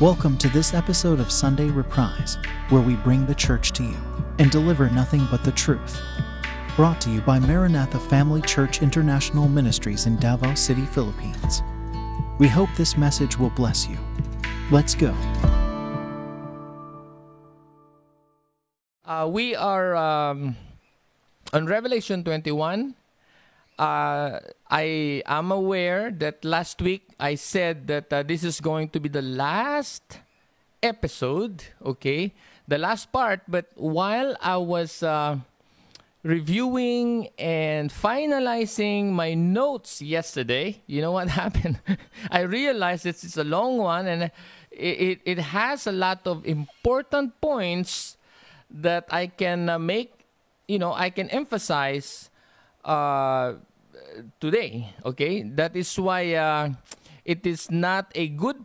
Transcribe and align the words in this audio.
Welcome 0.00 0.38
to 0.38 0.48
this 0.48 0.72
episode 0.72 1.20
of 1.20 1.30
Sunday 1.30 1.68
Reprise, 1.68 2.38
where 2.70 2.80
we 2.80 2.96
bring 2.96 3.26
the 3.26 3.34
church 3.34 3.72
to 3.72 3.82
you 3.82 3.98
and 4.38 4.50
deliver 4.50 4.88
nothing 4.88 5.28
but 5.30 5.44
the 5.44 5.52
truth. 5.52 6.00
Brought 6.74 7.02
to 7.02 7.10
you 7.10 7.20
by 7.20 7.38
Maranatha 7.38 8.00
Family 8.00 8.40
Church 8.40 8.80
International 8.80 9.46
Ministries 9.46 10.06
in 10.06 10.16
Davao 10.16 10.54
City, 10.54 10.86
Philippines. 10.86 11.62
We 12.38 12.48
hope 12.48 12.70
this 12.78 12.96
message 12.96 13.38
will 13.38 13.50
bless 13.50 13.86
you. 13.86 13.98
Let's 14.70 14.94
go. 14.94 15.14
Uh, 19.04 19.28
we 19.30 19.54
are 19.54 19.94
um, 19.96 20.56
on 21.52 21.66
Revelation 21.66 22.24
21. 22.24 22.94
Uh, 23.78 24.40
I 24.70 25.22
am 25.26 25.50
aware 25.50 26.12
that 26.12 26.44
last 26.44 26.80
week 26.80 27.02
I 27.18 27.34
said 27.34 27.88
that 27.88 28.12
uh, 28.12 28.22
this 28.22 28.44
is 28.44 28.60
going 28.60 28.90
to 28.90 29.00
be 29.00 29.08
the 29.08 29.22
last 29.22 30.20
episode, 30.80 31.64
okay? 31.84 32.32
The 32.68 32.78
last 32.78 33.10
part, 33.10 33.40
but 33.48 33.66
while 33.74 34.36
I 34.40 34.58
was 34.58 35.02
uh, 35.02 35.38
reviewing 36.22 37.30
and 37.36 37.90
finalizing 37.90 39.10
my 39.10 39.34
notes 39.34 40.00
yesterday, 40.00 40.80
you 40.86 41.00
know 41.02 41.12
what 41.12 41.28
happened? 41.42 41.80
I 42.30 42.42
realized 42.42 43.06
it's, 43.06 43.24
it's 43.24 43.36
a 43.36 43.44
long 43.44 43.76
one 43.78 44.06
and 44.06 44.22
it, 44.22 44.32
it, 44.78 45.20
it 45.24 45.38
has 45.38 45.88
a 45.88 45.92
lot 45.92 46.20
of 46.26 46.46
important 46.46 47.40
points 47.40 48.16
that 48.70 49.08
I 49.10 49.26
can 49.26 49.68
uh, 49.68 49.80
make, 49.80 50.12
you 50.68 50.78
know, 50.78 50.92
I 50.92 51.10
can 51.10 51.28
emphasize 51.30 52.30
uh, 52.84 53.54
today. 54.40 54.94
Okay, 55.04 55.42
that 55.42 55.76
is 55.76 55.90
why 55.98 56.34
uh, 56.34 56.70
it 57.24 57.46
is 57.46 57.70
not 57.70 58.10
a 58.14 58.28
good, 58.28 58.64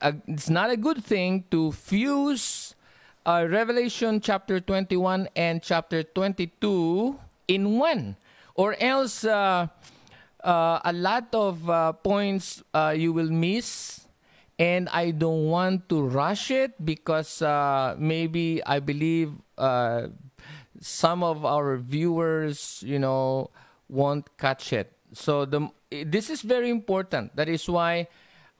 uh, 0.00 0.12
it's 0.26 0.50
not 0.50 0.70
a 0.70 0.76
good 0.76 1.04
thing 1.04 1.44
to 1.50 1.72
fuse 1.72 2.74
uh, 3.26 3.46
Revelation 3.50 4.20
chapter 4.20 4.60
21 4.60 5.28
and 5.34 5.62
chapter 5.62 6.02
22 6.02 7.18
in 7.48 7.78
one, 7.78 8.16
or 8.54 8.76
else 8.80 9.24
uh, 9.24 9.66
uh, 10.42 10.80
a 10.84 10.92
lot 10.92 11.34
of 11.34 11.68
uh, 11.68 11.92
points 11.92 12.62
uh, 12.72 12.94
you 12.96 13.12
will 13.12 13.30
miss. 13.30 14.02
And 14.58 14.88
I 14.88 15.10
don't 15.10 15.52
want 15.52 15.90
to 15.90 16.00
rush 16.00 16.50
it 16.50 16.80
because 16.82 17.42
uh, 17.42 17.94
maybe 17.98 18.64
I 18.64 18.80
believe 18.80 19.32
uh, 19.58 20.08
some 20.80 21.22
of 21.22 21.44
our 21.44 21.76
viewers, 21.76 22.82
you 22.86 22.98
know, 22.98 23.50
won't 23.88 24.36
catch 24.38 24.72
it. 24.72 24.92
So 25.12 25.44
the 25.44 25.70
this 25.90 26.30
is 26.30 26.42
very 26.42 26.70
important. 26.70 27.36
That 27.36 27.48
is 27.48 27.68
why 27.68 28.08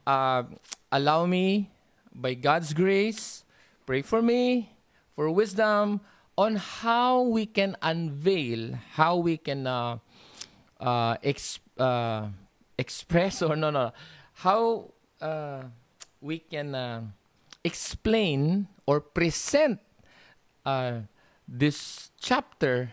uh, 0.07 0.43
allow 0.91 1.25
me, 1.25 1.69
by 2.13 2.33
God's 2.33 2.73
grace, 2.73 3.43
pray 3.85 4.01
for 4.01 4.21
me 4.21 4.71
for 5.15 5.29
wisdom 5.29 6.01
on 6.37 6.55
how 6.55 7.21
we 7.21 7.45
can 7.45 7.75
unveil, 7.81 8.77
how 8.93 9.17
we 9.17 9.37
can 9.37 9.65
uh, 9.65 9.97
uh, 10.79 11.17
ex- 11.23 11.59
uh, 11.77 12.29
express 12.77 13.41
or 13.45 13.55
no 13.55 13.69
no, 13.69 13.91
how 14.33 14.93
uh, 15.19 15.63
we 16.21 16.39
can 16.39 16.75
uh, 16.75 17.01
explain 17.63 18.67
or 18.85 19.01
present 19.01 19.79
uh, 20.65 21.01
this 21.47 22.11
chapter 22.19 22.91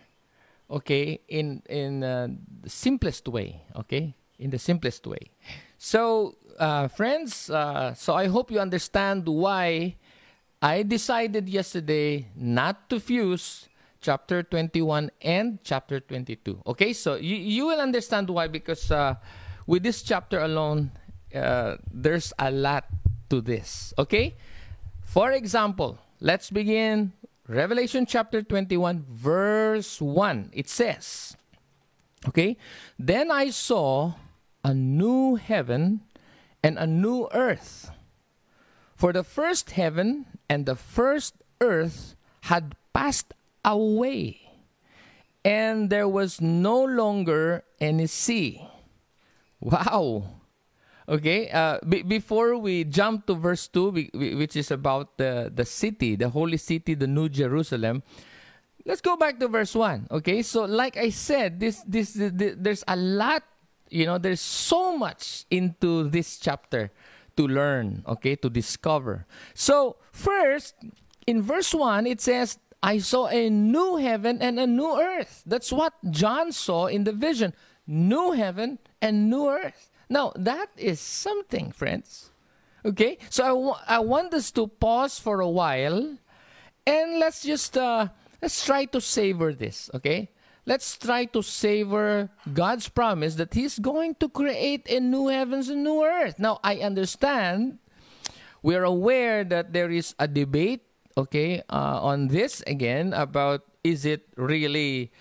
okay 0.71 1.21
in 1.29 1.63
in 1.69 2.03
uh, 2.03 2.29
the 2.63 2.71
simplest 2.71 3.29
way 3.29 3.63
okay? 3.77 4.15
In 4.39 4.51
the 4.51 4.59
simplest 4.59 5.07
way. 5.07 5.31
So 5.79 6.37
uh, 6.59 6.89
friends 6.89 7.51
uh, 7.51 7.95
so 7.95 8.15
i 8.15 8.27
hope 8.27 8.51
you 8.51 8.61
understand 8.61 9.27
why 9.29 9.97
i 10.63 10.83
decided 10.83 11.49
yesterday 11.49 12.29
not 12.37 12.89
to 12.89 13.01
fuse 13.01 13.69
chapter 14.01 14.43
21 14.43 15.11
and 15.23 15.59
chapter 15.65 15.99
22 15.99 16.61
okay? 16.67 16.93
So 16.93 17.17
you, 17.17 17.37
you 17.37 17.67
will 17.67 17.81
understand 17.81 18.29
why 18.29 18.49
because 18.49 18.91
uh, 18.91 19.17
with 19.67 19.83
this 19.83 20.03
chapter 20.03 20.41
alone 20.41 20.93
uh, 21.35 21.77
there's 21.91 22.33
a 22.39 22.51
lot 22.51 22.85
to 23.31 23.41
this 23.41 23.95
okay? 23.99 24.37
For 25.01 25.33
example 25.33 25.99
let's 26.21 26.51
begin 26.51 27.13
Revelation 27.47 28.07
chapter 28.07 28.43
21, 28.43 29.05
verse 29.11 30.01
1. 30.01 30.51
It 30.55 30.69
says, 30.69 31.37
Okay, 32.27 32.57
then 32.99 33.31
I 33.31 33.51
saw 33.51 34.15
a 34.65 34.73
new 34.73 35.37
heaven 35.37 36.01
and 36.63 36.79
a 36.79 36.87
new 36.87 37.29
earth. 37.35 37.91
For 38.97 39.13
the 39.13 39.23
first 39.23 39.73
heaven 39.73 40.25
and 40.49 40.65
the 40.65 40.75
first 40.75 41.35
earth 41.61 42.17
had 42.49 42.77
passed 42.95 43.35
away, 43.63 44.41
and 45.45 45.91
there 45.91 46.09
was 46.09 46.41
no 46.41 46.83
longer 46.83 47.65
any 47.79 48.07
sea. 48.07 48.67
Wow. 49.61 50.44
Okay, 51.09 51.51
uh, 51.51 51.79
b- 51.87 52.03
before 52.03 52.57
we 52.57 52.85
jump 52.85 53.27
to 53.27 53.35
verse 53.35 53.69
2, 53.69 53.91
we, 53.91 54.11
we, 54.15 54.35
which 54.35 54.57
is 54.57 54.71
about 54.71 55.19
the, 55.19 55.53
the 55.55 55.65
city, 55.65 56.17
the 56.17 56.31
holy 56.31 56.57
city, 56.57 56.95
the 56.95 57.07
New 57.07 57.29
Jerusalem, 57.29 58.03
let's 58.87 59.03
go 59.03 59.17
back 59.17 59.39
to 59.41 59.49
verse 59.49 59.75
1. 59.75 60.09
Okay, 60.11 60.43
so 60.43 60.65
like 60.65 60.97
I 60.97 61.11
said, 61.11 61.61
this, 61.61 61.83
this, 61.87 62.15
this, 62.15 62.55
there's 62.57 62.85
a 62.89 62.97
lot, 62.97 63.43
you 63.91 64.07
know, 64.07 64.17
there's 64.17 64.41
so 64.41 64.97
much 64.97 65.45
into 65.51 66.09
this 66.09 66.39
chapter 66.39 66.91
to 67.37 67.47
learn, 67.47 68.03
okay, 68.07 68.37
to 68.37 68.49
discover. 68.49 69.27
So, 69.53 69.97
first, 70.11 70.75
in 71.27 71.43
verse 71.43 71.75
1, 71.75 72.07
it 72.07 72.21
says, 72.21 72.59
I 72.83 72.99
saw 72.99 73.29
a 73.29 73.51
new 73.51 73.97
heaven 73.97 74.41
and 74.41 74.59
a 74.61 74.67
new 74.67 75.01
earth. 75.01 75.43
That's 75.47 75.73
what 75.73 75.95
John 76.11 76.53
saw 76.53 76.87
in 76.87 77.05
the 77.05 77.13
vision 77.13 77.55
new 77.87 78.33
heaven 78.33 78.79
and 79.01 79.29
new 79.29 79.49
earth. 79.49 79.91
Now, 80.09 80.33
that 80.37 80.71
is 80.77 81.01
something, 81.01 81.73
friends. 81.73 82.31
Okay? 82.85 83.19
So 83.31 83.73
I, 83.73 83.97
I 83.97 83.99
want 84.01 84.35
us 84.35 84.51
to 84.53 84.67
pause 84.67 85.19
for 85.19 85.41
a 85.41 85.49
while 85.49 86.19
and 86.87 87.19
let's 87.19 87.43
just 87.43 87.77
uh, 87.77 88.09
let's 88.43 88.65
try 88.65 88.85
to 88.85 89.01
savor 89.01 89.53
this, 89.53 89.91
okay? 89.95 90.31
Let's 90.67 90.97
try 90.97 91.27
to 91.37 91.43
savor 91.43 92.31
God's 92.53 92.89
promise 92.89 93.37
that 93.37 93.53
He's 93.53 93.79
going 93.79 94.17
to 94.21 94.29
create 94.29 94.89
a 94.89 95.01
new 95.01 95.29
heavens 95.29 95.69
and 95.69 95.85
new 95.85 96.05
earth. 96.05 96.39
Now, 96.39 96.61
I 96.65 96.81
understand 96.81 97.79
we're 98.63 98.85
aware 98.85 99.45
that 99.45 99.73
there 99.73 99.91
is 99.91 100.15
a 100.19 100.29
debate, 100.29 100.85
okay, 101.17 101.63
uh, 101.69 102.01
on 102.01 102.29
this 102.29 102.63
again 102.67 103.13
about 103.13 103.65
is 103.85 104.05
it 104.05 104.25
really 104.37 105.13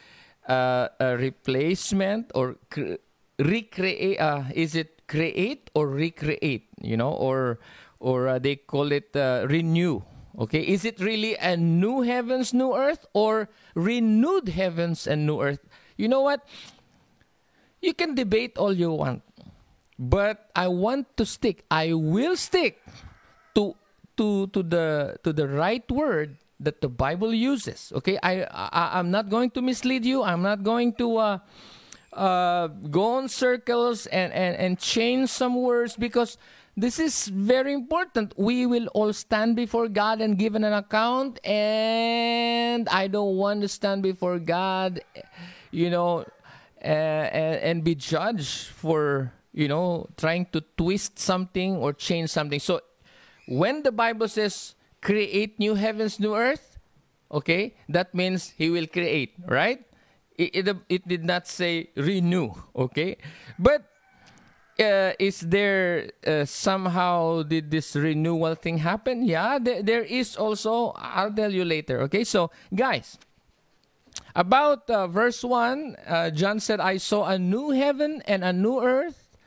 uh, 0.47 0.87
a 0.99 1.17
replacement 1.17 2.31
or 2.35 2.55
cre- 2.69 3.03
recreate 3.39 4.19
uh, 4.19 4.43
is 4.53 4.75
it 4.75 5.07
create 5.07 5.69
or 5.73 5.87
recreate 5.87 6.69
you 6.81 6.97
know 6.97 7.11
or 7.11 7.59
or 7.99 8.27
uh, 8.27 8.39
they 8.39 8.55
call 8.55 8.91
it 8.91 9.15
uh, 9.15 9.45
renew 9.49 10.01
okay? 10.37 10.61
Is 10.61 10.85
it 10.85 10.99
really 10.99 11.35
a 11.37 11.57
new 11.57 12.01
heavens 12.01 12.53
new 12.53 12.75
earth 12.75 13.05
or 13.13 13.49
renewed 13.75 14.49
heavens 14.49 15.07
and 15.07 15.25
new 15.25 15.41
earth? 15.41 15.61
You 15.97 16.07
know 16.07 16.21
what? 16.21 16.45
You 17.81 17.93
can 17.93 18.15
debate 18.15 18.57
all 18.57 18.73
you 18.73 18.91
want 18.91 19.23
but 19.99 20.49
i 20.55 20.67
want 20.67 21.05
to 21.17 21.25
stick 21.25 21.63
i 21.69 21.93
will 21.93 22.35
stick 22.35 22.81
to 23.53 23.75
to 24.17 24.47
to 24.47 24.63
the 24.63 25.17
to 25.23 25.31
the 25.31 25.47
right 25.47 25.85
word 25.91 26.37
that 26.59 26.81
the 26.81 26.89
bible 26.89 27.33
uses 27.33 27.91
okay? 27.95 28.17
I, 28.23 28.43
I 28.49 28.99
i'm 28.99 29.11
not 29.11 29.29
going 29.29 29.51
to 29.51 29.61
mislead 29.61 30.05
you 30.05 30.23
i'm 30.23 30.41
not 30.41 30.63
going 30.63 30.93
to 30.97 31.17
uh 31.17 31.37
uh, 32.15 32.67
go 32.67 33.15
on 33.15 33.27
circles 33.27 34.05
and, 34.07 34.31
and, 34.33 34.55
and 34.55 34.79
change 34.79 35.29
some 35.29 35.55
words 35.55 35.95
because 35.95 36.37
this 36.75 36.97
is 36.99 37.27
very 37.27 37.73
important. 37.73 38.33
We 38.37 38.65
will 38.65 38.87
all 38.93 39.13
stand 39.13 39.55
before 39.55 39.87
God 39.87 40.21
and 40.21 40.37
give 40.37 40.55
an 40.55 40.63
account, 40.63 41.39
and 41.45 42.89
I 42.89 43.07
don't 43.07 43.37
want 43.37 43.61
to 43.61 43.67
stand 43.67 44.01
before 44.01 44.39
God, 44.39 45.01
you 45.69 45.89
know, 45.91 46.25
and, 46.81 47.57
and 47.57 47.83
be 47.83 47.93
judged 47.93 48.67
for, 48.69 49.31
you 49.53 49.67
know, 49.67 50.09
trying 50.17 50.47
to 50.47 50.61
twist 50.75 51.19
something 51.19 51.77
or 51.77 51.93
change 51.93 52.31
something. 52.31 52.59
So 52.59 52.81
when 53.47 53.83
the 53.83 53.91
Bible 53.91 54.27
says 54.27 54.73
create 55.01 55.59
new 55.59 55.75
heavens, 55.75 56.19
new 56.19 56.35
earth, 56.35 56.79
okay, 57.31 57.75
that 57.87 58.15
means 58.15 58.53
He 58.57 58.71
will 58.71 58.87
create, 58.87 59.33
right? 59.45 59.85
It, 60.37 60.67
it, 60.67 60.77
it 60.89 61.07
did 61.07 61.23
not 61.23 61.47
say 61.47 61.89
renew 61.95 62.51
okay 62.75 63.17
but 63.57 63.89
uh, 64.79 65.13
is 65.19 65.41
there 65.41 66.09
uh, 66.25 66.45
somehow 66.45 67.43
did 67.43 67.69
this 67.69 67.95
renewal 67.95 68.55
thing 68.55 68.79
happen 68.79 69.23
yeah 69.23 69.59
there, 69.59 70.03
is 70.03 70.35
also 70.35 70.93
i'll 70.97 71.31
tell 71.31 71.51
you 71.51 71.63
later 71.63 72.01
okay 72.01 72.23
so 72.23 72.49
guys 72.73 73.17
about 74.35 74.89
uh, 74.89 75.07
verse 75.07 75.43
1 75.43 75.95
uh, 76.07 76.29
john 76.31 76.59
said 76.59 76.79
i 76.79 76.97
saw 76.97 77.25
a 77.25 77.37
new 77.37 77.69
heaven 77.69 78.21
and 78.25 78.43
a 78.43 78.51
new 78.51 78.81
earth 78.81 79.37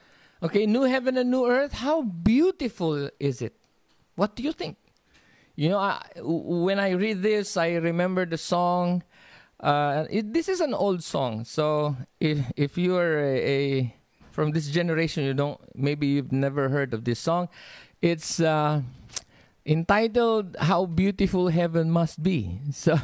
okay 0.43 0.67
new 0.67 0.83
heaven 0.83 1.17
and 1.17 1.31
new 1.31 1.47
earth 1.47 1.73
how 1.83 2.03
beautiful 2.03 3.11
is 3.19 3.43
it 3.43 3.57
What 4.17 4.35
do 4.35 4.43
you 4.43 4.53
think? 4.53 4.77
You 5.55 5.69
know, 5.71 5.79
I, 5.79 6.05
when 6.21 6.81
I 6.81 6.91
read 6.91 7.23
this, 7.23 7.57
I 7.57 7.77
remember 7.77 8.27
the 8.27 8.37
song. 8.37 9.05
Uh, 9.61 10.05
it, 10.11 10.33
this 10.33 10.49
is 10.49 10.61
an 10.61 10.75
old 10.75 11.03
song, 11.03 11.45
so 11.45 11.97
if 12.21 12.45
if 12.57 12.77
you 12.77 12.97
are 12.97 13.17
a, 13.19 13.41
a, 13.41 13.95
from 14.31 14.53
this 14.53 14.69
generation, 14.69 15.25
you 15.25 15.33
don't 15.33 15.57
maybe 15.75 16.07
you've 16.07 16.33
never 16.33 16.69
heard 16.69 16.93
of 16.93 17.05
this 17.05 17.19
song. 17.19 17.49
It's 18.03 18.39
uh, 18.39 18.83
entitled 19.65 20.57
"How 20.61 20.85
Beautiful 20.85 21.49
Heaven 21.49 21.91
Must 21.91 22.23
Be." 22.23 22.61
So 22.73 23.01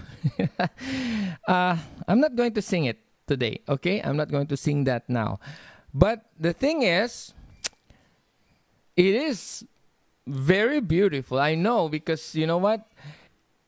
uh, 1.48 1.76
I'm 2.06 2.20
not 2.20 2.36
going 2.36 2.52
to 2.52 2.62
sing 2.62 2.84
it 2.84 3.00
today. 3.26 3.64
Okay, 3.66 4.04
I'm 4.04 4.16
not 4.20 4.28
going 4.28 4.46
to 4.52 4.56
sing 4.56 4.84
that 4.84 5.08
now. 5.08 5.40
But 5.94 6.28
the 6.38 6.52
thing 6.52 6.82
is, 6.82 7.32
it 8.96 9.14
is 9.16 9.64
very 10.26 10.80
beautiful. 10.80 11.40
I 11.40 11.54
know 11.54 11.88
because 11.88 12.34
you 12.34 12.46
know 12.46 12.58
what? 12.58 12.84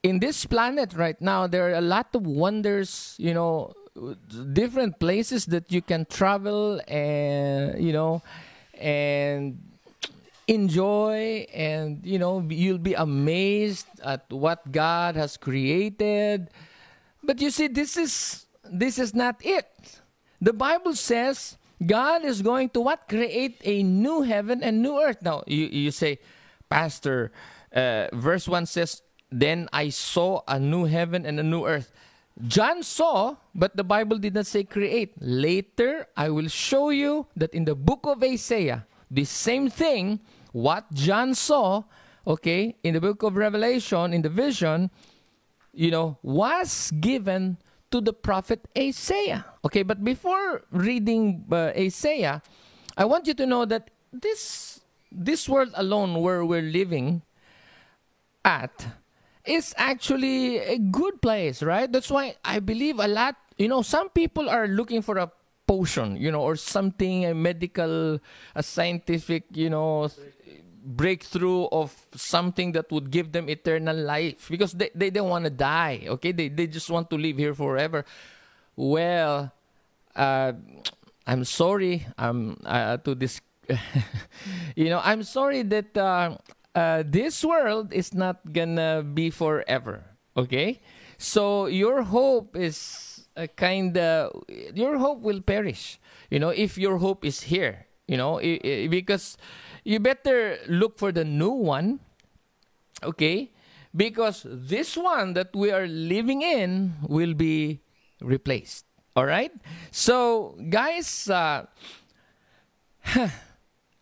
In 0.04 0.20
this 0.20 0.44
planet 0.44 0.92
right 0.92 1.20
now, 1.20 1.48
there 1.48 1.72
are 1.72 1.74
a 1.74 1.80
lot 1.80 2.14
of 2.14 2.26
wonders, 2.26 3.16
you 3.18 3.32
know, 3.32 3.72
different 4.52 5.00
places 5.00 5.46
that 5.46 5.72
you 5.72 5.80
can 5.80 6.04
travel 6.04 6.78
and, 6.86 7.82
you 7.82 7.92
know, 7.92 8.22
and 8.78 9.58
enjoy 10.46 11.46
and 11.54 12.04
you 12.04 12.18
know 12.18 12.44
you'll 12.50 12.76
be 12.76 12.94
amazed 12.94 13.86
at 14.04 14.30
what 14.30 14.70
God 14.70 15.16
has 15.16 15.36
created. 15.36 16.50
But 17.22 17.40
you 17.40 17.50
see 17.50 17.68
this 17.68 17.96
is 17.96 18.46
this 18.64 18.98
is 18.98 19.14
not 19.14 19.36
it. 19.40 20.00
The 20.40 20.52
bible 20.52 20.94
says 20.94 21.56
God 21.84 22.24
is 22.24 22.42
going 22.42 22.70
to 22.70 22.80
what? 22.80 23.08
Create 23.08 23.60
a 23.64 23.82
new 23.82 24.22
heaven 24.22 24.62
and 24.62 24.82
new 24.82 25.00
earth. 25.00 25.22
Now 25.22 25.44
you, 25.46 25.66
you 25.66 25.90
say 25.90 26.18
pastor 26.68 27.32
uh, 27.74 28.08
verse 28.12 28.46
1 28.46 28.66
says 28.66 29.02
then 29.34 29.68
I 29.72 29.90
saw 29.90 30.42
a 30.46 30.58
new 30.58 30.84
heaven 30.84 31.26
and 31.26 31.40
a 31.40 31.42
new 31.42 31.66
earth 31.66 31.90
John 32.42 32.82
saw, 32.82 33.36
but 33.54 33.76
the 33.76 33.84
Bible 33.84 34.18
did 34.18 34.34
not 34.34 34.46
say 34.46 34.64
create. 34.64 35.14
Later, 35.20 36.06
I 36.16 36.30
will 36.30 36.48
show 36.48 36.90
you 36.90 37.26
that 37.36 37.54
in 37.54 37.64
the 37.64 37.76
book 37.76 38.00
of 38.04 38.22
Isaiah, 38.22 38.86
the 39.10 39.24
same 39.24 39.70
thing, 39.70 40.18
what 40.50 40.90
John 40.92 41.34
saw, 41.34 41.84
okay, 42.26 42.74
in 42.82 42.94
the 42.94 43.00
book 43.00 43.22
of 43.22 43.36
Revelation, 43.36 44.12
in 44.12 44.22
the 44.22 44.28
vision, 44.28 44.90
you 45.72 45.90
know, 45.90 46.18
was 46.22 46.90
given 46.98 47.58
to 47.92 48.00
the 48.00 48.12
prophet 48.12 48.66
Isaiah. 48.76 49.46
Okay, 49.64 49.84
but 49.84 50.02
before 50.02 50.62
reading 50.72 51.46
uh, 51.50 51.70
Isaiah, 51.78 52.42
I 52.96 53.04
want 53.04 53.28
you 53.28 53.34
to 53.34 53.46
know 53.46 53.64
that 53.64 53.90
this 54.12 54.80
this 55.10 55.48
world 55.48 55.70
alone 55.74 56.18
where 56.18 56.44
we're 56.44 56.66
living 56.66 57.22
at 58.44 58.86
is 59.44 59.74
actually 59.76 60.58
a 60.58 60.78
good 60.78 61.20
place, 61.20 61.62
right? 61.62 61.90
That's 61.90 62.10
why 62.10 62.36
I 62.44 62.60
believe 62.60 62.98
a 62.98 63.08
lot, 63.08 63.36
you 63.58 63.68
know, 63.68 63.82
some 63.82 64.08
people 64.08 64.48
are 64.48 64.66
looking 64.66 65.02
for 65.02 65.18
a 65.18 65.30
potion, 65.66 66.16
you 66.16 66.30
know, 66.30 66.42
or 66.42 66.56
something, 66.56 67.24
a 67.24 67.34
medical, 67.34 68.20
a 68.54 68.62
scientific, 68.62 69.44
you 69.52 69.70
know, 69.70 70.08
breakthrough 70.84 71.64
of 71.72 71.94
something 72.14 72.72
that 72.72 72.90
would 72.92 73.10
give 73.10 73.32
them 73.32 73.48
eternal 73.48 73.96
life 73.96 74.48
because 74.50 74.72
they, 74.72 74.90
they 74.94 75.10
don't 75.10 75.28
want 75.28 75.44
to 75.44 75.50
die, 75.50 76.04
okay? 76.06 76.32
They, 76.32 76.48
they 76.48 76.66
just 76.66 76.90
want 76.90 77.10
to 77.10 77.16
live 77.16 77.38
here 77.38 77.54
forever. 77.54 78.04
Well, 78.76 79.52
uh, 80.14 80.52
I'm 81.26 81.44
sorry 81.44 82.06
um, 82.18 82.58
uh, 82.64 82.98
to 82.98 83.14
this, 83.14 83.40
you 84.76 84.90
know, 84.90 85.00
I'm 85.02 85.22
sorry 85.22 85.62
that 85.62 85.96
uh, 85.96 86.36
uh, 86.74 87.02
this 87.06 87.44
world 87.44 87.92
is 87.92 88.12
not 88.14 88.52
gonna 88.52 89.02
be 89.02 89.30
forever. 89.30 90.04
Okay, 90.36 90.80
so 91.16 91.66
your 91.66 92.02
hope 92.02 92.56
is 92.56 93.28
a 93.36 93.46
kind 93.46 93.96
of 93.96 94.34
your 94.74 94.98
hope 94.98 95.20
will 95.22 95.40
perish. 95.40 95.98
You 96.30 96.40
know, 96.40 96.50
if 96.50 96.76
your 96.76 96.98
hope 96.98 97.24
is 97.24 97.42
here, 97.42 97.86
you 98.06 98.16
know, 98.16 98.40
because 98.90 99.38
you 99.84 100.00
better 100.00 100.58
look 100.66 100.98
for 100.98 101.12
the 101.12 101.24
new 101.24 101.54
one. 101.54 102.00
Okay, 103.02 103.52
because 103.94 104.46
this 104.48 104.96
one 104.96 105.34
that 105.34 105.54
we 105.54 105.70
are 105.70 105.86
living 105.86 106.42
in 106.42 106.94
will 107.06 107.34
be 107.34 107.80
replaced. 108.20 108.86
All 109.14 109.26
right, 109.26 109.52
so 109.92 110.58
guys, 110.70 111.30
uh, 111.30 111.66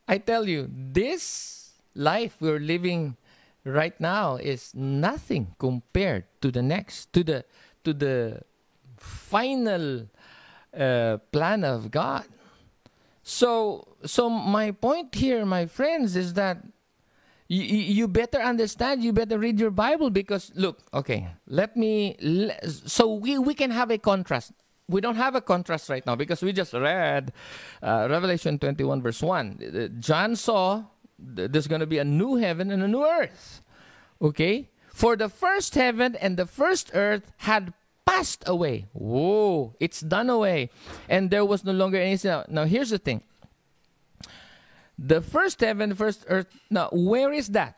I 0.08 0.18
tell 0.18 0.48
you 0.48 0.70
this 0.72 1.61
life 1.94 2.36
we're 2.40 2.60
living 2.60 3.16
right 3.64 3.98
now 4.00 4.36
is 4.36 4.74
nothing 4.74 5.54
compared 5.58 6.24
to 6.40 6.50
the 6.50 6.62
next 6.62 7.12
to 7.12 7.22
the 7.22 7.44
to 7.84 7.92
the 7.92 8.42
final 8.96 10.08
uh, 10.76 11.18
plan 11.30 11.64
of 11.64 11.90
God. 11.90 12.24
So 13.22 13.86
so 14.04 14.28
my 14.28 14.72
point 14.72 15.14
here, 15.14 15.46
my 15.46 15.66
friends, 15.66 16.16
is 16.16 16.34
that 16.34 16.58
you, 17.48 17.62
you 17.62 18.08
better 18.08 18.40
understand. 18.40 19.04
You 19.04 19.12
better 19.12 19.38
read 19.38 19.60
your 19.60 19.70
Bible 19.70 20.10
because 20.10 20.50
look, 20.54 20.80
okay, 20.92 21.28
let 21.46 21.76
me. 21.76 22.16
So 22.62 23.14
we 23.14 23.38
we 23.38 23.54
can 23.54 23.70
have 23.70 23.90
a 23.90 23.98
contrast. 23.98 24.52
We 24.88 25.00
don't 25.00 25.16
have 25.16 25.34
a 25.36 25.40
contrast 25.40 25.88
right 25.88 26.04
now 26.04 26.16
because 26.16 26.42
we 26.42 26.52
just 26.52 26.72
read 26.74 27.32
uh, 27.82 28.08
Revelation 28.10 28.58
21 28.58 29.00
verse 29.02 29.22
1. 29.22 29.60
Uh, 29.62 29.88
John 30.00 30.34
saw 30.36 30.84
there's 31.22 31.66
going 31.66 31.80
to 31.80 31.86
be 31.86 31.98
a 31.98 32.04
new 32.04 32.36
heaven 32.36 32.70
and 32.70 32.82
a 32.82 32.88
new 32.88 33.04
earth. 33.04 33.62
Okay? 34.20 34.68
For 34.92 35.16
the 35.16 35.28
first 35.28 35.74
heaven 35.74 36.16
and 36.16 36.36
the 36.36 36.46
first 36.46 36.90
earth 36.94 37.32
had 37.38 37.72
passed 38.04 38.44
away. 38.46 38.86
Whoa, 38.92 39.74
it's 39.80 40.00
done 40.00 40.28
away. 40.28 40.70
And 41.08 41.30
there 41.30 41.44
was 41.44 41.64
no 41.64 41.72
longer 41.72 41.98
any 41.98 42.16
sin. 42.16 42.44
Now, 42.48 42.64
here's 42.64 42.90
the 42.90 42.98
thing. 42.98 43.22
The 44.98 45.20
first 45.20 45.60
heaven, 45.60 45.94
first 45.94 46.24
earth. 46.28 46.46
Now, 46.70 46.88
where 46.92 47.32
is 47.32 47.48
that? 47.48 47.76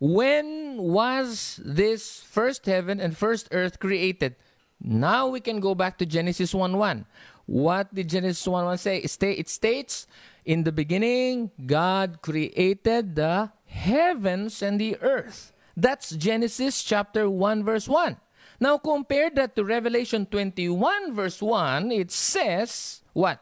When 0.00 0.78
was 0.78 1.60
this 1.62 2.20
first 2.20 2.64
heaven 2.64 3.00
and 3.00 3.16
first 3.16 3.48
earth 3.52 3.78
created? 3.78 4.34
Now 4.80 5.28
we 5.28 5.40
can 5.40 5.60
go 5.60 5.74
back 5.74 5.98
to 5.98 6.06
Genesis 6.06 6.54
1 6.54 6.76
1. 6.76 7.04
What 7.44 7.94
did 7.94 8.08
Genesis 8.08 8.46
1 8.46 8.64
1 8.64 8.78
say? 8.78 8.96
It 8.96 9.48
states, 9.48 10.06
In 10.44 10.64
the 10.64 10.72
beginning, 10.72 11.50
God 11.66 12.22
created 12.22 13.16
the 13.16 13.52
heavens 13.66 14.62
and 14.62 14.80
the 14.80 14.96
earth. 15.00 15.52
That's 15.76 16.10
Genesis 16.10 16.82
chapter 16.82 17.28
1, 17.30 17.64
verse 17.64 17.88
1. 17.88 18.16
Now 18.58 18.78
compare 18.78 19.30
that 19.30 19.56
to 19.56 19.64
Revelation 19.64 20.26
21, 20.26 21.14
verse 21.14 21.40
1. 21.40 21.92
It 21.92 22.10
says, 22.10 23.00
What? 23.12 23.40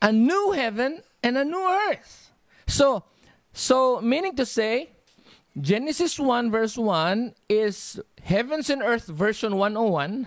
a 0.00 0.12
new 0.12 0.52
heaven 0.52 1.02
and 1.22 1.36
a 1.36 1.44
new 1.44 1.68
earth. 1.90 2.32
So, 2.66 3.04
so 3.52 4.00
meaning 4.00 4.36
to 4.36 4.46
say, 4.46 4.90
Genesis 5.60 6.18
1 6.18 6.50
verse 6.50 6.76
1 6.76 7.34
is 7.48 8.00
heavens 8.22 8.70
and 8.70 8.82
earth 8.82 9.06
version 9.06 9.56
101. 9.56 10.26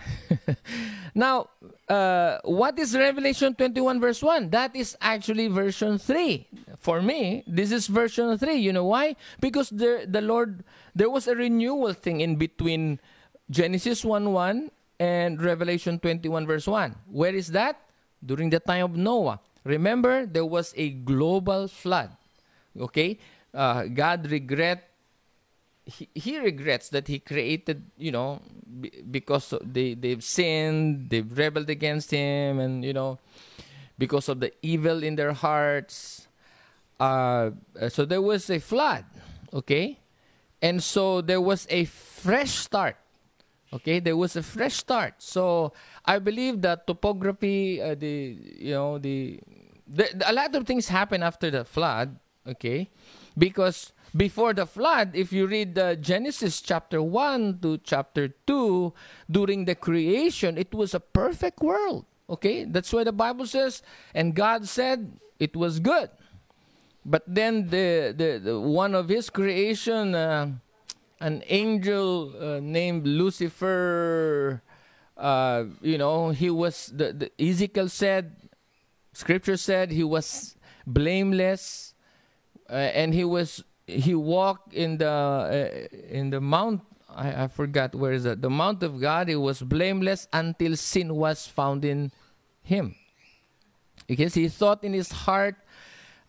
now, 1.16 1.48
uh, 1.90 2.40
what 2.44 2.78
is 2.80 2.96
Revelation 2.96 3.54
21 3.56 4.00
verse 4.00 4.22
1? 4.24 4.50
That 4.50 4.76
is 4.76 4.98
actually 5.02 5.48
version 5.48 5.98
3. 5.98 6.48
For 6.80 7.02
me, 7.02 7.44
this 7.48 7.72
is 7.72 7.88
version 7.88 8.38
3. 8.38 8.56
You 8.56 8.74
know 8.74 8.86
why? 8.86 9.16
Because 9.40 9.70
the, 9.70 10.06
the 10.08 10.22
Lord, 10.22 10.64
there 10.96 11.10
was 11.10 11.28
a 11.28 11.36
renewal 11.36 11.94
thing 11.94 12.22
in 12.22 12.36
between 12.38 13.00
Genesis 13.50 14.06
1 14.06 14.32
1 14.32 14.72
and 15.00 15.42
Revelation 15.42 16.00
21 16.00 16.48
verse 16.48 16.68
1. 16.68 16.96
Where 17.10 17.34
is 17.36 17.50
that? 17.50 17.82
During 18.24 18.50
the 18.50 18.60
time 18.60 18.86
of 18.86 18.96
Noah. 18.96 19.40
Remember, 19.64 20.26
there 20.26 20.46
was 20.46 20.74
a 20.78 20.92
global 20.92 21.68
flood. 21.68 22.12
Okay? 22.80 23.20
Uh, 23.54 23.86
God 23.86 24.30
regret 24.32 24.91
he, 25.86 26.10
he 26.14 26.40
regrets 26.40 26.90
that 26.90 27.08
he 27.08 27.20
created, 27.20 27.84
you 27.98 28.12
know, 28.12 28.42
b- 28.80 28.92
because 29.10 29.54
they 29.62 29.94
they've 29.94 30.24
sinned, 30.24 31.10
they've 31.10 31.26
rebelled 31.38 31.70
against 31.70 32.12
him, 32.12 32.60
and 32.60 32.86
you 32.86 32.94
know, 32.94 33.20
because 33.98 34.30
of 34.30 34.40
the 34.40 34.54
evil 34.62 35.04
in 35.04 35.16
their 35.16 35.34
hearts. 35.34 36.28
Uh, 37.00 37.52
so 37.90 38.06
there 38.06 38.22
was 38.22 38.50
a 38.50 38.60
flood, 38.60 39.06
okay, 39.54 39.98
and 40.62 40.84
so 40.84 41.22
there 41.22 41.42
was 41.42 41.66
a 41.70 41.86
fresh 41.86 42.52
start. 42.52 42.96
Okay, 43.74 44.00
there 44.00 44.18
was 44.18 44.36
a 44.36 44.44
fresh 44.44 44.76
start. 44.76 45.16
So 45.18 45.72
I 46.06 46.20
believe 46.20 46.62
that 46.62 46.86
topography, 46.86 47.82
uh, 47.82 47.96
the 47.96 48.38
you 48.60 48.74
know 48.76 49.00
the, 49.00 49.40
the 49.88 50.12
a 50.28 50.34
lot 50.34 50.54
of 50.54 50.68
things 50.68 50.90
happen 50.90 51.24
after 51.24 51.50
the 51.50 51.66
flood. 51.66 52.20
Okay, 52.46 52.90
because 53.38 53.94
before 54.16 54.54
the 54.54 54.66
flood, 54.66 55.16
if 55.16 55.32
you 55.32 55.48
read 55.48 55.78
uh, 55.78 55.96
Genesis 55.96 56.62
chapter 56.62 57.02
one 57.02 57.60
to 57.62 57.78
chapter 57.80 58.30
two, 58.46 58.94
during 59.30 59.66
the 59.66 59.76
creation, 59.76 60.58
it 60.58 60.74
was 60.74 60.94
a 60.94 61.00
perfect 61.00 61.62
world. 61.62 62.06
Okay, 62.30 62.64
that's 62.64 62.94
why 62.94 63.04
the 63.04 63.12
Bible 63.12 63.46
says, 63.46 63.84
and 64.14 64.36
God 64.36 64.68
said 64.68 65.20
it 65.40 65.56
was 65.56 65.80
good. 65.80 66.10
but 67.06 67.24
then 67.28 67.68
the, 67.70 68.14
the, 68.16 68.40
the 68.44 68.60
one 68.60 68.94
of 68.94 69.10
his 69.10 69.30
creation, 69.30 70.14
uh, 70.14 70.52
an 71.20 71.44
angel 71.48 72.34
uh, 72.40 72.60
named 72.62 73.06
Lucifer, 73.08 74.62
uh, 75.18 75.66
you 75.82 75.98
know, 75.98 76.30
he 76.30 76.50
was 76.50 76.92
the, 76.96 77.14
the 77.14 77.44
Ezekiel 77.44 77.90
said, 77.90 78.36
Scripture 79.14 79.58
said 79.58 79.92
he 79.92 80.04
was 80.04 80.56
blameless, 80.86 81.94
uh, 82.70 82.74
and 82.74 83.14
he 83.14 83.26
was 83.26 83.64
he 83.92 84.16
walked 84.16 84.74
in 84.74 84.98
the 84.98 85.10
uh, 85.10 85.98
in 86.08 86.30
the 86.30 86.40
mount. 86.40 86.82
I, 87.10 87.44
I 87.44 87.48
forgot 87.48 87.94
where 87.94 88.14
is 88.14 88.24
that 88.24 88.42
the 88.42 88.50
mount 88.50 88.84
of 88.84 89.00
God. 89.00 89.28
He 89.28 89.36
was 89.36 89.62
blameless 89.62 90.28
until 90.32 90.76
sin 90.76 91.16
was 91.16 91.48
found 91.48 91.84
in 91.84 92.12
him, 92.64 92.96
because 94.08 94.34
he 94.34 94.48
thought 94.48 94.84
in 94.84 94.94
his 94.94 95.12
heart, 95.12 95.56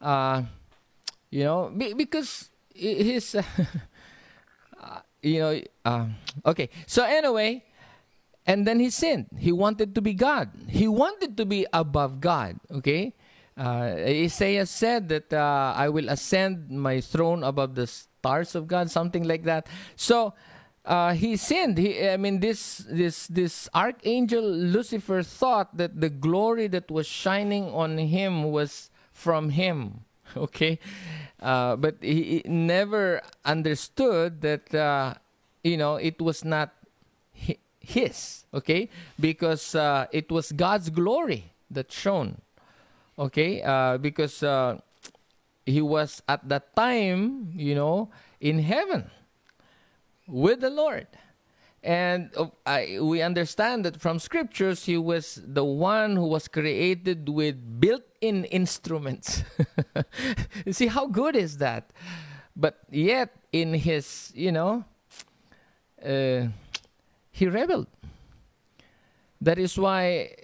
uh, 0.01 0.43
you 1.31 1.45
know, 1.45 1.71
be, 1.71 1.95
because 1.95 2.51
his. 2.75 3.37
Uh, 4.83 4.99
you 5.23 5.39
know, 5.39 5.61
uh, 5.85 6.07
okay. 6.45 6.69
So 6.87 7.05
anyway, 7.05 7.63
and 8.47 8.67
then 8.67 8.81
he 8.81 8.91
sinned. 8.91 9.27
He 9.39 9.53
wanted 9.53 9.95
to 9.95 10.03
be 10.03 10.15
God. 10.15 10.51
He 10.67 10.89
wanted 10.89 11.37
to 11.37 11.47
be 11.47 11.67
above 11.73 12.21
God. 12.21 12.59
Okay, 12.71 13.15
uh, 13.57 13.95
Isaiah 13.99 14.67
said 14.67 15.09
that 15.09 15.33
uh, 15.33 15.75
I 15.77 15.89
will 15.89 16.09
ascend 16.09 16.71
my 16.71 17.01
throne 17.01 17.45
above 17.45 17.75
the 17.75 17.87
stars 17.87 18.55
of 18.55 18.67
God, 18.67 18.91
something 18.91 19.25
like 19.25 19.45
that. 19.45 19.67
So 19.97 20.35
uh, 20.85 21.13
he 21.13 21.37
sinned. 21.37 21.79
He, 21.79 22.09
I 22.09 22.17
mean, 22.17 22.41
this 22.41 22.79
this 22.89 23.27
this 23.29 23.69
archangel 23.75 24.43
Lucifer 24.43 25.23
thought 25.23 25.77
that 25.77 26.01
the 26.01 26.09
glory 26.09 26.67
that 26.69 26.91
was 26.91 27.07
shining 27.07 27.69
on 27.71 27.99
him 27.99 28.45
was 28.45 28.91
from 29.13 29.51
him. 29.51 30.05
Okay, 30.35 30.79
uh, 31.41 31.77
but 31.77 31.97
he, 32.01 32.41
he, 32.41 32.49
never 32.49 33.21
understood 33.45 34.41
that 34.41 34.75
uh, 34.75 35.13
you 35.63 35.77
know 35.77 35.97
it 35.97 36.23
was 36.23 36.43
not 36.43 36.73
his. 37.81 38.47
Okay, 38.55 38.89
because 39.21 39.75
uh, 39.75 40.07
it 40.11 40.33
was 40.33 40.53
God's 40.53 40.89
glory 40.89 41.53
that 41.71 41.93
shone 41.93 42.41
okay 43.19 43.63
uh, 43.63 43.99
because 43.99 44.43
uh, 44.43 44.79
he 45.67 45.81
was 45.81 46.23
at 46.29 46.49
that 46.49 46.75
time 46.75 47.51
you 47.55 47.75
know 47.75 48.11
in 48.41 48.59
heaven 48.59 49.11
with 50.27 50.61
the 50.61 50.71
lord. 50.71 51.07
And 51.85 52.31
uh, 52.37 52.47
I, 52.65 52.99
we 53.01 53.23
understand 53.23 53.85
that 53.85 54.01
from 54.01 54.21
scriptures 54.21 54.85
he 54.85 54.97
was 54.97 55.41
the 55.45 55.65
one 55.65 56.15
who 56.15 56.27
was 56.27 56.47
created 56.47 57.29
with 57.29 57.81
built-in 57.81 58.45
instruments. 58.47 59.43
See 60.71 60.87
how 60.87 61.07
good 61.07 61.35
is 61.35 61.59
that? 61.59 61.91
But 62.55 62.79
yet 62.91 63.35
in 63.53 63.75
his 63.75 64.33
you 64.35 64.53
know 64.53 64.85
uh, 66.05 66.47
he 67.31 67.47
rebelled. 67.47 67.89
That 69.41 69.59
is 69.59 69.77
why 69.77 70.37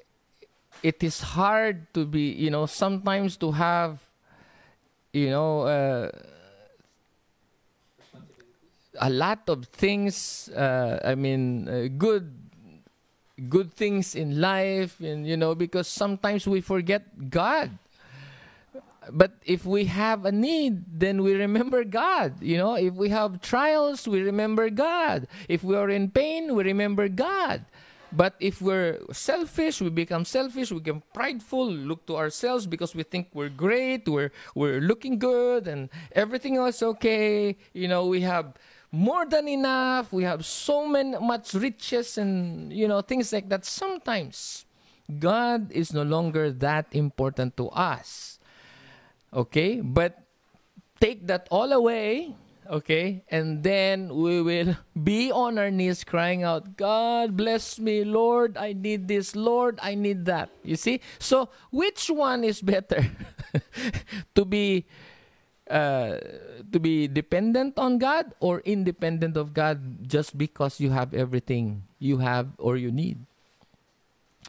it 0.83 1.03
is 1.03 1.21
hard 1.21 1.93
to 1.95 2.05
be, 2.05 2.31
you 2.33 2.51
know, 2.51 2.67
sometimes 2.67 3.37
to 3.39 3.53
have, 3.53 4.01
you 5.13 5.31
know, 5.31 5.63
uh, 5.63 6.11
a 9.01 9.11
lot 9.11 9.49
of 9.49 9.67
things. 9.67 10.49
Uh, 10.51 10.99
I 11.05 11.15
mean, 11.15 11.69
uh, 11.69 11.89
good, 11.97 12.33
good 13.49 13.73
things 13.75 14.15
in 14.15 14.41
life, 14.41 15.01
and 15.01 15.27
you 15.27 15.37
know, 15.37 15.55
because 15.55 15.89
sometimes 15.89 16.47
we 16.47 16.61
forget 16.61 17.31
God. 17.31 17.71
But 19.11 19.33
if 19.47 19.65
we 19.65 19.87
have 19.87 20.27
a 20.27 20.33
need, 20.33 21.01
then 21.01 21.23
we 21.23 21.35
remember 21.35 21.83
God. 21.83 22.43
You 22.43 22.59
know, 22.59 22.75
if 22.75 22.93
we 22.95 23.09
have 23.09 23.41
trials, 23.41 24.07
we 24.07 24.21
remember 24.21 24.69
God. 24.69 25.27
If 25.49 25.65
we 25.65 25.77
are 25.77 25.89
in 25.89 26.11
pain, 26.11 26.55
we 26.55 26.65
remember 26.65 27.09
God. 27.09 27.65
But 28.11 28.35
if 28.41 28.63
we're 28.63 28.99
selfish, 29.13 29.81
we 29.81 29.91
become 29.91 30.25
selfish, 30.25 30.73
we 30.73 30.81
become 30.81 31.03
prideful, 31.13 31.71
look 31.71 32.07
to 32.07 32.17
ourselves 32.17 32.67
because 32.67 32.95
we 32.95 33.03
think 33.03 33.29
we're 33.35 33.53
great, 33.53 34.09
we're 34.09 34.33
we're 34.55 34.81
looking 34.81 35.19
good 35.19 35.69
and 35.69 35.91
everything 36.13 36.57
else 36.57 36.83
okay. 36.83 37.57
You 37.73 37.89
know, 37.89 38.07
we 38.07 38.23
have 38.23 38.55
more 38.91 39.27
than 39.27 39.49
enough, 39.49 40.13
we 40.13 40.25
have 40.25 40.47
so 40.47 40.89
many 40.89 41.19
much 41.19 41.53
riches 41.53 42.17
and 42.17 42.73
you 42.73 42.89
know, 42.89 43.03
things 43.03 43.33
like 43.33 43.49
that. 43.51 43.65
Sometimes 43.67 44.65
God 45.09 45.73
is 45.73 45.93
no 45.93 46.03
longer 46.03 46.53
that 46.53 46.87
important 46.93 47.57
to 47.57 47.69
us. 47.71 48.39
Okay? 49.33 49.81
But 49.81 50.21
take 51.01 51.27
that 51.27 51.49
all 51.51 51.73
away 51.73 52.35
okay? 52.71 53.25
And 53.29 53.63
then 53.63 54.15
we 54.15 54.43
will 54.43 54.77
be 55.03 55.33
on 55.33 55.59
our 55.59 55.71
knees 55.71 56.05
crying 56.05 56.45
out, 56.45 56.77
God 56.77 57.37
bless 57.37 57.79
me, 57.79 58.05
Lord, 58.05 58.57
I 58.57 58.73
need 58.73 59.09
this, 59.09 59.35
Lord, 59.35 59.79
I 59.83 59.95
need 59.95 60.25
that. 60.27 60.51
You 60.63 60.77
see? 60.77 61.01
So, 61.19 61.49
which 61.71 62.09
one 62.11 62.45
is 62.45 62.61
better? 62.61 63.07
to 64.35 64.45
be 64.45 64.87
uh, 65.71 66.17
to 66.73 66.81
be 66.81 67.07
dependent 67.09 67.79
on 67.79 67.99
God 67.99 68.33
or 68.41 68.61
independent 68.65 69.37
of 69.37 69.53
God 69.53 70.09
just 70.09 70.37
because 70.37 70.81
you 70.81 70.91
have 70.91 71.13
everything 71.13 71.85
you 71.99 72.19
have 72.19 72.49
or 72.57 72.77
you 72.77 72.91
need. 72.91 73.21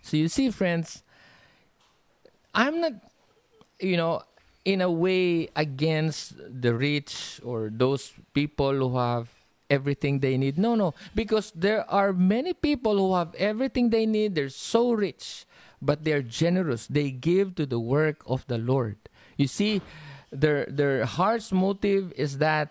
So 0.01 0.15
you 0.15 0.29
see, 0.29 0.49
friends, 0.49 1.03
I'm 2.55 2.79
not, 2.79 2.93
you 3.79 3.97
know, 3.97 4.23
in 4.65 4.81
a 4.81 4.91
way 4.91 5.49
against 5.55 6.35
the 6.37 6.73
rich 6.73 7.39
or 7.43 7.69
those 7.71 8.13
people 8.33 8.73
who 8.73 8.97
have 8.97 9.29
everything 9.69 10.19
they 10.19 10.37
need. 10.37 10.57
No, 10.57 10.75
no, 10.75 10.93
because 11.15 11.51
there 11.55 11.89
are 11.89 12.11
many 12.11 12.53
people 12.53 12.97
who 12.97 13.15
have 13.15 13.33
everything 13.35 13.89
they 13.89 14.05
need. 14.05 14.35
They're 14.35 14.49
so 14.49 14.91
rich, 14.91 15.45
but 15.81 16.03
they're 16.03 16.21
generous. 16.21 16.87
They 16.87 17.11
give 17.11 17.55
to 17.55 17.65
the 17.65 17.79
work 17.79 18.23
of 18.25 18.45
the 18.47 18.57
Lord. 18.57 18.97
You 19.37 19.47
see, 19.47 19.81
their 20.31 20.65
their 20.65 21.05
heart's 21.05 21.51
motive 21.51 22.11
is 22.15 22.37
that 22.39 22.69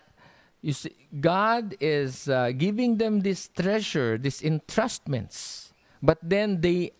you 0.61 0.73
see, 0.73 0.95
God 1.19 1.75
is 1.79 2.27
uh, 2.27 2.51
giving 2.51 2.97
them 2.97 3.21
this 3.21 3.47
treasure, 3.47 4.17
these 4.17 4.41
entrustments, 4.41 5.71
but 6.03 6.19
then 6.21 6.59
they 6.59 6.91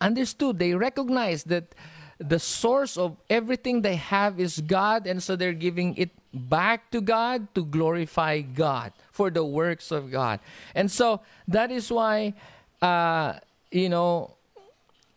understood, 0.00 0.58
they 0.58 0.74
recognized 0.74 1.48
that 1.48 1.74
the 2.22 2.38
source 2.38 2.96
of 2.96 3.16
everything 3.28 3.82
they 3.82 3.96
have 3.96 4.38
is 4.38 4.60
God, 4.60 5.06
and 5.06 5.22
so 5.22 5.36
they're 5.36 5.52
giving 5.52 5.96
it 5.96 6.10
back 6.32 6.90
to 6.90 7.00
God 7.00 7.54
to 7.54 7.64
glorify 7.64 8.40
God 8.40 8.92
for 9.10 9.30
the 9.30 9.44
works 9.44 9.90
of 9.90 10.10
God. 10.10 10.40
And 10.74 10.90
so 10.90 11.20
that 11.48 11.70
is 11.70 11.90
why, 11.90 12.34
uh, 12.80 13.34
you 13.70 13.88
know, 13.88 14.36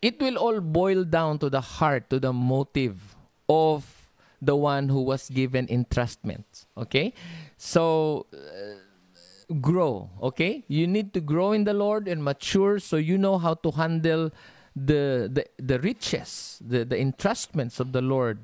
it 0.01 0.19
will 0.19 0.37
all 0.37 0.59
boil 0.59 1.03
down 1.03 1.39
to 1.39 1.49
the 1.49 1.61
heart, 1.61 2.09
to 2.09 2.19
the 2.19 2.33
motive 2.33 3.15
of 3.47 4.09
the 4.41 4.55
one 4.55 4.89
who 4.89 5.01
was 5.01 5.29
given 5.29 5.67
entrustment. 5.67 6.65
Okay? 6.77 7.13
So, 7.57 8.27
uh, 8.33 9.53
grow. 9.61 10.09
Okay? 10.21 10.63
You 10.67 10.85
need 10.87 11.13
to 11.13 11.21
grow 11.21 11.53
in 11.53 11.63
the 11.63 11.73
Lord 11.73 12.07
and 12.07 12.23
mature 12.23 12.79
so 12.79 12.97
you 12.97 13.17
know 13.17 13.37
how 13.37 13.55
to 13.55 13.71
handle 13.71 14.31
the, 14.75 15.29
the, 15.31 15.45
the 15.57 15.79
riches, 15.79 16.59
the, 16.65 16.83
the 16.83 16.95
entrustments 16.95 17.79
of 17.79 17.93
the 17.93 18.01
Lord 18.01 18.39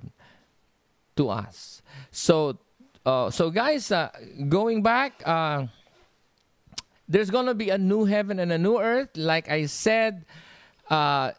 to 1.17 1.29
us. 1.29 1.81
So, 2.11 2.57
uh, 3.05 3.29
so 3.29 3.49
guys, 3.49 3.91
uh, 3.91 4.09
going 4.47 4.81
back, 4.81 5.21
uh, 5.25 5.67
there's 7.07 7.29
to 7.29 7.53
be 7.53 7.69
a 7.69 7.77
new 7.77 8.05
heaven 8.05 8.39
and 8.39 8.51
a 8.51 8.57
new 8.57 8.79
earth. 8.79 9.09
Like 9.15 9.49
I 9.49 9.65
said, 9.65 10.25
uh, 10.89 11.31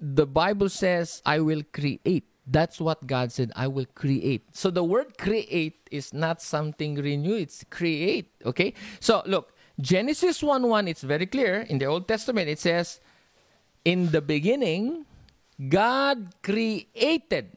the 0.00 0.26
Bible 0.26 0.68
says, 0.68 1.20
I 1.26 1.40
will 1.40 1.62
create. 1.72 2.24
That's 2.46 2.80
what 2.80 3.06
God 3.06 3.32
said, 3.32 3.52
I 3.56 3.66
will 3.66 3.86
create. 3.94 4.44
So 4.52 4.70
the 4.70 4.84
word 4.84 5.18
create 5.18 5.88
is 5.90 6.14
not 6.14 6.40
something 6.40 6.94
renew, 6.94 7.34
it's 7.34 7.64
create. 7.68 8.30
Okay? 8.46 8.72
So 9.00 9.22
look, 9.26 9.52
Genesis 9.80 10.42
1 10.42 10.62
1, 10.62 10.88
it's 10.88 11.02
very 11.02 11.26
clear. 11.26 11.62
In 11.68 11.78
the 11.78 11.86
Old 11.86 12.08
Testament, 12.08 12.48
it 12.48 12.58
says, 12.58 13.00
in 13.84 14.10
the 14.10 14.20
beginning, 14.20 15.06
God 15.68 16.34
created. 16.42 17.50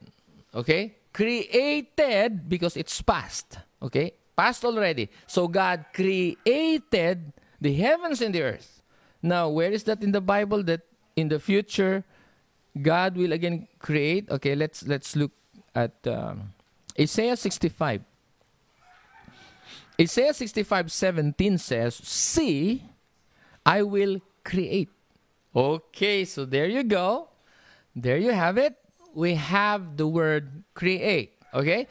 Okay? 0.54 0.98
Created 1.14 2.50
because 2.50 2.76
it's 2.78 3.02
past. 3.02 3.60
Okay? 3.82 4.14
Past 4.36 4.66
already. 4.66 5.10
So 5.28 5.48
God 5.48 5.86
created 5.94 7.34
the 7.60 7.74
heavens 7.74 8.22
and 8.22 8.34
the 8.34 8.42
earth. 8.42 8.82
Now, 9.22 9.50
where 9.50 9.72
is 9.72 9.84
that 9.84 10.02
in 10.04 10.12
the 10.12 10.22
Bible 10.22 10.64
that 10.64 10.82
in 11.16 11.30
the 11.30 11.40
future 11.40 12.04
God 12.82 13.16
will 13.16 13.34
again 13.34 13.68
create? 13.78 14.30
Okay, 14.32 14.56
let's 14.56 14.82
let's 14.88 15.16
look 15.16 15.32
at 15.76 15.94
um, 16.08 16.54
Isaiah 17.00 17.38
65. 17.38 18.02
Isaiah 20.00 20.34
65 20.34 20.92
17 20.92 21.58
says, 21.60 21.96
See, 21.96 22.84
I 23.66 23.84
will 23.84 24.22
create 24.44 24.90
Okay, 25.56 26.26
so 26.26 26.46
there 26.46 26.68
you 26.68 26.84
go. 26.84 27.30
There 27.96 28.18
you 28.18 28.32
have 28.32 28.58
it. 28.58 28.76
We 29.14 29.36
have 29.36 29.98
the 29.98 30.08
word 30.08 30.64
create. 30.74 31.34
Okay? 31.54 31.88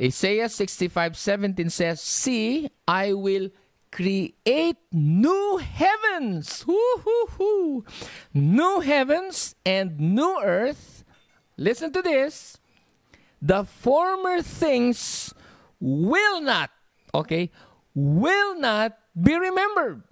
Isaiah 0.00 0.48
65 0.48 1.16
17 1.16 1.70
says, 1.70 2.00
See, 2.00 2.68
I 2.86 3.12
will 3.12 3.50
create 3.90 4.76
new 4.92 5.58
heavens. 5.58 6.66
Woo-hoo-hoo. 6.66 7.84
New 8.34 8.80
heavens 8.80 9.54
and 9.64 9.98
new 9.98 10.40
earth. 10.42 11.04
Listen 11.56 11.92
to 11.92 12.02
this. 12.02 12.58
The 13.42 13.64
former 13.64 14.42
things 14.42 15.32
will 15.80 16.40
not, 16.40 16.70
okay, 17.14 17.50
will 17.94 18.58
not 18.58 18.98
be 19.20 19.34
remembered. 19.34 20.02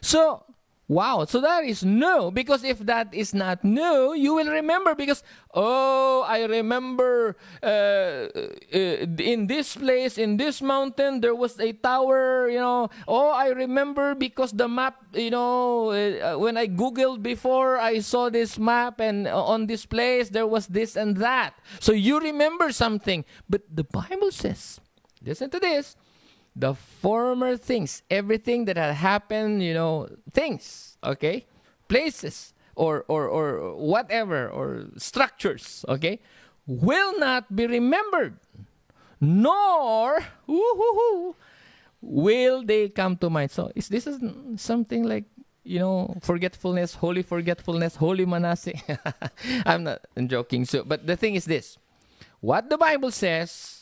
So, 0.00 0.44
Wow, 0.88 1.26
so 1.26 1.42
that 1.42 1.64
is 1.64 1.84
new 1.84 2.30
because 2.32 2.64
if 2.64 2.78
that 2.88 3.12
is 3.12 3.34
not 3.34 3.62
new, 3.62 4.14
you 4.16 4.32
will 4.32 4.48
remember 4.48 4.94
because 4.94 5.22
oh, 5.52 6.24
I 6.26 6.44
remember 6.44 7.36
uh, 7.62 8.32
uh, 8.32 9.04
in 9.20 9.48
this 9.48 9.76
place, 9.76 10.16
in 10.16 10.38
this 10.38 10.62
mountain, 10.62 11.20
there 11.20 11.34
was 11.34 11.60
a 11.60 11.74
tower. 11.74 12.48
You 12.48 12.60
know, 12.60 12.88
oh, 13.06 13.28
I 13.28 13.48
remember 13.48 14.14
because 14.14 14.52
the 14.52 14.66
map. 14.66 14.96
You 15.12 15.30
know, 15.30 15.90
uh, 15.90 16.38
when 16.38 16.56
I 16.56 16.68
googled 16.68 17.22
before, 17.22 17.76
I 17.76 18.00
saw 18.00 18.30
this 18.30 18.58
map, 18.58 18.98
and 19.00 19.28
on 19.28 19.66
this 19.66 19.84
place 19.84 20.30
there 20.30 20.46
was 20.46 20.68
this 20.68 20.96
and 20.96 21.18
that. 21.18 21.52
So 21.80 21.92
you 21.92 22.18
remember 22.18 22.72
something, 22.72 23.26
but 23.44 23.60
the 23.68 23.84
Bible 23.84 24.30
says, 24.30 24.80
listen 25.20 25.50
to 25.50 25.60
this 25.60 25.96
the 26.58 26.74
former 26.74 27.56
things, 27.56 28.02
everything 28.10 28.64
that 28.64 28.76
had 28.76 28.94
happened, 28.94 29.62
you 29.62 29.72
know, 29.72 30.08
things, 30.32 30.98
okay, 31.04 31.46
places 31.86 32.52
or 32.74 33.04
or 33.06 33.28
or 33.28 33.76
whatever 33.76 34.50
or 34.50 34.86
structures, 34.96 35.84
okay, 35.88 36.18
will 36.66 37.16
not 37.18 37.54
be 37.54 37.66
remembered, 37.66 38.38
nor 39.20 40.18
will 42.02 42.62
they 42.64 42.88
come 42.88 43.16
to 43.18 43.30
mind. 43.30 43.52
So 43.52 43.70
is 43.76 43.88
this 43.88 44.08
is 44.08 44.18
something 44.56 45.04
like 45.04 45.24
you 45.62 45.78
know 45.78 46.18
forgetfulness, 46.22 46.94
holy 46.94 47.22
forgetfulness, 47.22 47.94
holy 47.94 48.26
manase? 48.26 48.74
I'm 49.64 49.84
not 49.84 50.02
I'm 50.16 50.26
joking. 50.26 50.64
So, 50.64 50.82
but 50.82 51.06
the 51.06 51.16
thing 51.16 51.36
is 51.36 51.44
this: 51.44 51.78
what 52.40 52.68
the 52.68 52.76
Bible 52.76 53.12
says 53.12 53.77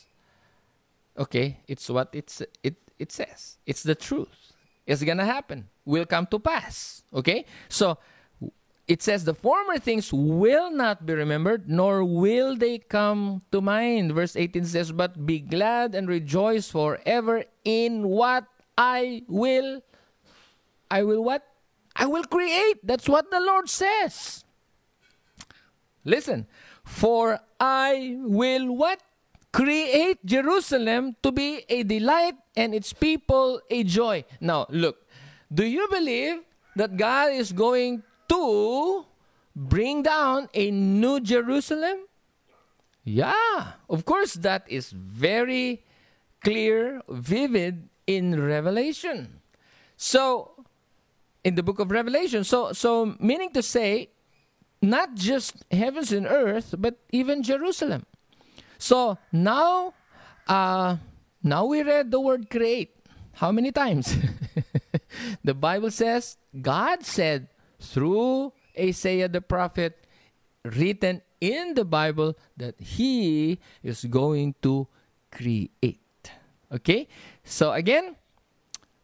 Okay, 1.17 1.59
it's 1.67 1.89
what 1.89 2.09
it's 2.13 2.41
it 2.63 2.75
it 2.99 3.11
says. 3.11 3.57
It's 3.65 3.83
the 3.83 3.95
truth. 3.95 4.53
It's 4.85 5.03
gonna 5.03 5.25
happen. 5.25 5.69
Will 5.85 6.05
come 6.05 6.27
to 6.27 6.39
pass. 6.39 7.03
Okay, 7.13 7.45
so 7.69 7.97
it 8.87 9.03
says 9.03 9.25
the 9.25 9.33
former 9.33 9.77
things 9.77 10.13
will 10.13 10.71
not 10.71 11.05
be 11.05 11.13
remembered, 11.13 11.69
nor 11.69 12.05
will 12.05 12.55
they 12.55 12.79
come 12.79 13.43
to 13.51 13.59
mind. 13.59 14.13
Verse 14.13 14.35
18 14.35 14.63
says, 14.63 14.91
But 14.93 15.25
be 15.25 15.39
glad 15.39 15.93
and 15.93 16.07
rejoice 16.07 16.71
forever 16.71 17.43
in 17.65 18.07
what 18.07 18.47
I 18.77 19.23
will. 19.27 19.83
I 20.89 21.03
will 21.03 21.21
what? 21.21 21.43
I 21.97 22.05
will 22.05 22.23
create. 22.23 22.79
That's 22.81 23.09
what 23.09 23.29
the 23.29 23.41
Lord 23.41 23.67
says. 23.69 24.45
Listen, 26.05 26.47
for 26.85 27.41
I 27.59 28.15
will 28.19 28.71
what? 28.71 29.01
Create 29.51 30.23
Jerusalem 30.25 31.15
to 31.23 31.31
be 31.31 31.65
a 31.69 31.83
delight 31.83 32.35
and 32.55 32.73
its 32.73 32.93
people 32.93 33.61
a 33.69 33.83
joy. 33.83 34.25
Now, 34.39 34.65
look, 34.69 35.07
do 35.53 35.65
you 35.65 35.87
believe 35.89 36.41
that 36.75 36.97
God 36.97 37.33
is 37.33 37.51
going 37.51 38.03
to 38.29 39.05
bring 39.55 40.03
down 40.03 40.49
a 40.53 40.71
new 40.71 41.19
Jerusalem? 41.19 42.05
Yeah, 43.03 43.79
of 43.89 44.03
course, 44.03 44.33
that 44.43 44.67
is 44.67 44.91
very 44.91 45.83
clear, 46.43 47.01
vivid 47.07 47.87
in 48.05 48.41
Revelation. 48.41 49.39
So, 49.95 50.65
in 51.43 51.55
the 51.55 51.63
book 51.63 51.79
of 51.79 51.89
Revelation, 51.89 52.43
so 52.43 52.73
so 52.73 53.15
meaning 53.19 53.51
to 53.53 53.63
say, 53.63 54.11
not 54.81 55.15
just 55.15 55.63
heavens 55.71 56.11
and 56.11 56.27
earth, 56.27 56.75
but 56.77 56.99
even 57.11 57.41
Jerusalem. 57.41 58.05
So 58.77 59.17
now, 59.31 59.93
uh, 60.47 60.97
now 61.43 61.65
we 61.65 61.83
read 61.83 62.11
the 62.11 62.19
word 62.19 62.49
create. 62.49 62.93
How 63.33 63.51
many 63.51 63.71
times? 63.71 64.15
the 65.43 65.53
Bible 65.53 65.91
says 65.91 66.37
God 66.59 67.05
said 67.05 67.49
through 67.79 68.53
Isaiah 68.77 69.27
the 69.27 69.41
prophet, 69.41 70.05
written 70.63 71.21
in 71.41 71.73
the 71.73 71.85
Bible, 71.85 72.37
that 72.57 72.79
He 72.81 73.59
is 73.83 74.05
going 74.05 74.55
to 74.61 74.87
create. 75.31 76.01
Okay? 76.71 77.07
So 77.43 77.73
again, 77.73 78.15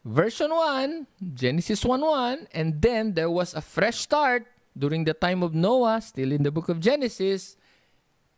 version 0.06 0.50
1, 0.50 1.08
Genesis 1.34 1.86
1 1.86 2.02
1, 2.02 2.48
and 2.54 2.82
then 2.82 3.14
there 3.14 3.30
was 3.30 3.54
a 3.54 3.62
fresh 3.62 4.00
start 4.00 4.48
during 4.78 5.06
the 5.06 5.14
time 5.14 5.44
of 5.44 5.54
Noah, 5.54 6.02
still 6.02 6.32
in 6.32 6.44
the 6.44 6.52
book 6.52 6.70
of 6.70 6.80
Genesis, 6.80 7.56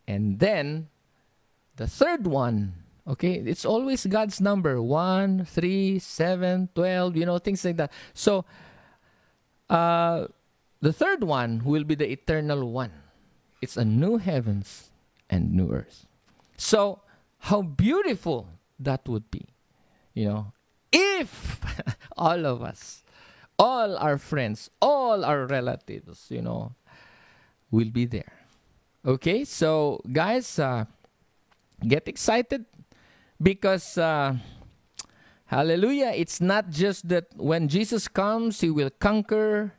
and 0.06 0.38
then 0.38 0.88
the 1.76 1.86
third 1.86 2.26
one, 2.26 2.74
okay, 3.06 3.34
it's 3.34 3.64
always 3.64 4.04
God's 4.06 4.40
number 4.40 4.80
1, 4.80 5.44
3, 5.44 5.98
7, 5.98 6.68
12, 6.74 7.16
you 7.16 7.26
know, 7.26 7.38
things 7.38 7.64
like 7.64 7.76
that. 7.76 7.92
So, 8.14 8.44
uh, 9.68 10.26
the 10.80 10.92
third 10.92 11.24
one 11.24 11.62
will 11.64 11.84
be 11.84 11.94
the 11.94 12.10
eternal 12.10 12.70
one. 12.70 12.92
It's 13.62 13.76
a 13.76 13.84
new 13.84 14.18
heavens 14.18 14.90
and 15.28 15.52
new 15.52 15.72
earth. 15.72 16.06
So, 16.56 17.00
how 17.38 17.62
beautiful 17.62 18.48
that 18.78 19.08
would 19.08 19.30
be, 19.30 19.46
you 20.14 20.26
know, 20.26 20.52
if 20.92 21.60
all 22.16 22.46
of 22.46 22.62
us, 22.62 23.02
all 23.58 23.96
our 23.96 24.18
friends, 24.18 24.70
all 24.80 25.24
our 25.24 25.46
relatives, 25.46 26.26
you 26.30 26.42
know, 26.42 26.74
will 27.70 27.90
be 27.90 28.04
there. 28.04 28.32
Okay, 29.06 29.44
so 29.44 30.02
guys, 30.10 30.58
uh, 30.58 30.84
get 31.86 32.08
excited 32.08 32.64
because 33.42 33.98
uh, 33.98 34.34
hallelujah 35.46 36.12
it's 36.14 36.40
not 36.40 36.70
just 36.70 37.08
that 37.08 37.26
when 37.36 37.68
jesus 37.68 38.08
comes 38.08 38.60
he 38.60 38.70
will 38.70 38.90
conquer 38.98 39.72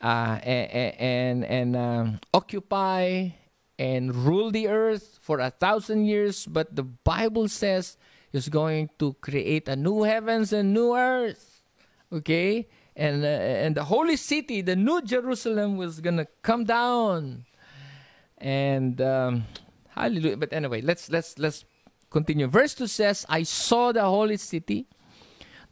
uh, 0.00 0.38
and 0.42 0.94
and, 1.00 1.44
and 1.44 1.76
uh, 1.76 2.06
occupy 2.32 3.28
and 3.78 4.14
rule 4.14 4.50
the 4.50 4.68
earth 4.68 5.18
for 5.20 5.40
a 5.40 5.50
thousand 5.50 6.06
years 6.06 6.46
but 6.46 6.74
the 6.74 6.82
bible 6.82 7.48
says 7.48 7.96
he's 8.32 8.48
going 8.48 8.88
to 8.98 9.14
create 9.20 9.68
a 9.68 9.76
new 9.76 10.02
heavens 10.02 10.52
and 10.52 10.72
new 10.72 10.96
earth 10.96 11.58
okay? 12.12 12.68
And 12.96 13.24
uh, 13.24 13.28
and 13.64 13.76
the 13.76 13.84
holy 13.84 14.16
city 14.16 14.60
the 14.60 14.74
new 14.74 15.00
jerusalem 15.02 15.76
was 15.76 16.00
gonna 16.00 16.26
come 16.42 16.64
down. 16.64 17.44
And 18.38 19.00
um, 19.00 19.44
Hallelujah. 19.98 20.36
But 20.36 20.52
anyway, 20.52 20.80
let's 20.80 21.10
let's 21.10 21.38
let's 21.38 21.64
continue. 22.10 22.46
Verse 22.46 22.74
2 22.74 22.86
says, 22.86 23.26
I 23.28 23.42
saw 23.42 23.92
the 23.92 24.04
holy 24.04 24.36
city, 24.36 24.86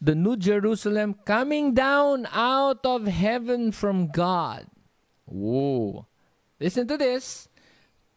the 0.00 0.14
new 0.14 0.36
Jerusalem, 0.36 1.14
coming 1.24 1.74
down 1.74 2.26
out 2.32 2.84
of 2.84 3.06
heaven 3.06 3.70
from 3.70 4.08
God. 4.08 4.66
Whoa. 5.24 6.06
Listen 6.58 6.88
to 6.88 6.96
this. 6.96 7.48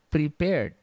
Prepared. 0.10 0.74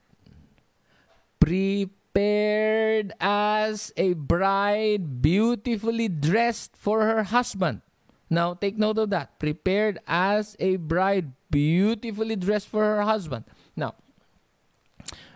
Prepared 1.41 3.13
as 3.21 3.93
a 3.97 4.15
bride 4.15 5.21
beautifully 5.21 6.09
dressed 6.09 6.77
for 6.77 7.03
her 7.03 7.25
husband. 7.25 7.83
Now 8.31 8.55
take 8.55 8.79
note 8.79 8.99
of 8.99 9.11
that. 9.11 9.39
Prepared 9.39 9.99
as 10.07 10.57
a 10.59 10.77
bride 10.77 11.33
beautifully 11.51 12.37
dressed 12.37 12.69
for 12.69 12.85
her 12.85 13.03
husband. 13.03 13.45
Now, 13.77 13.95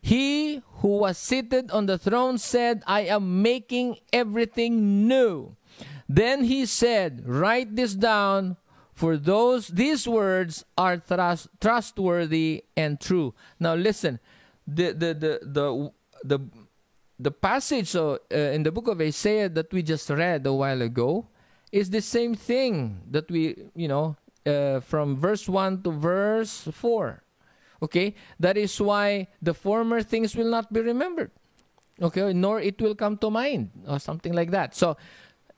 He 0.00 0.62
who 0.80 0.98
was 0.98 1.18
seated 1.18 1.70
on 1.70 1.86
the 1.86 1.98
throne 1.98 2.38
said, 2.38 2.82
I 2.86 3.02
am 3.02 3.42
making 3.42 3.98
everything 4.12 5.06
new. 5.06 5.56
Then 6.08 6.44
he 6.44 6.66
said, 6.66 7.22
Write 7.26 7.76
this 7.76 7.94
down, 7.94 8.56
for 8.92 9.16
those 9.16 9.68
these 9.68 10.06
words 10.08 10.64
are 10.76 10.98
trust, 10.98 11.48
trustworthy 11.60 12.64
and 12.76 13.00
true. 13.00 13.34
Now 13.58 13.74
listen, 13.74 14.20
the 14.66 14.92
the 14.92 15.14
the 15.14 15.32
the 15.40 15.92
the 16.24 16.38
the 17.18 17.30
passage 17.30 17.94
uh, 17.94 18.18
in 18.28 18.62
the 18.62 18.72
book 18.72 18.88
of 18.88 19.00
Isaiah 19.00 19.48
that 19.48 19.72
we 19.72 19.82
just 19.82 20.08
read 20.10 20.46
a 20.46 20.52
while 20.52 20.82
ago 20.82 21.28
is 21.70 21.90
the 21.90 22.00
same 22.00 22.34
thing 22.34 23.02
that 23.10 23.30
we, 23.30 23.56
you 23.76 23.88
know, 23.88 24.16
uh, 24.46 24.80
from 24.80 25.16
verse 25.16 25.48
1 25.48 25.82
to 25.82 25.92
verse 25.92 26.68
4. 26.72 27.22
Okay? 27.82 28.14
That 28.38 28.56
is 28.56 28.80
why 28.80 29.28
the 29.40 29.54
former 29.54 30.02
things 30.02 30.36
will 30.36 30.50
not 30.50 30.72
be 30.72 30.80
remembered. 30.80 31.30
Okay? 32.00 32.32
Nor 32.32 32.60
it 32.60 32.80
will 32.80 32.94
come 32.94 33.16
to 33.18 33.30
mind 33.30 33.70
or 33.86 33.98
something 33.98 34.32
like 34.32 34.50
that. 34.50 34.74
So, 34.74 34.96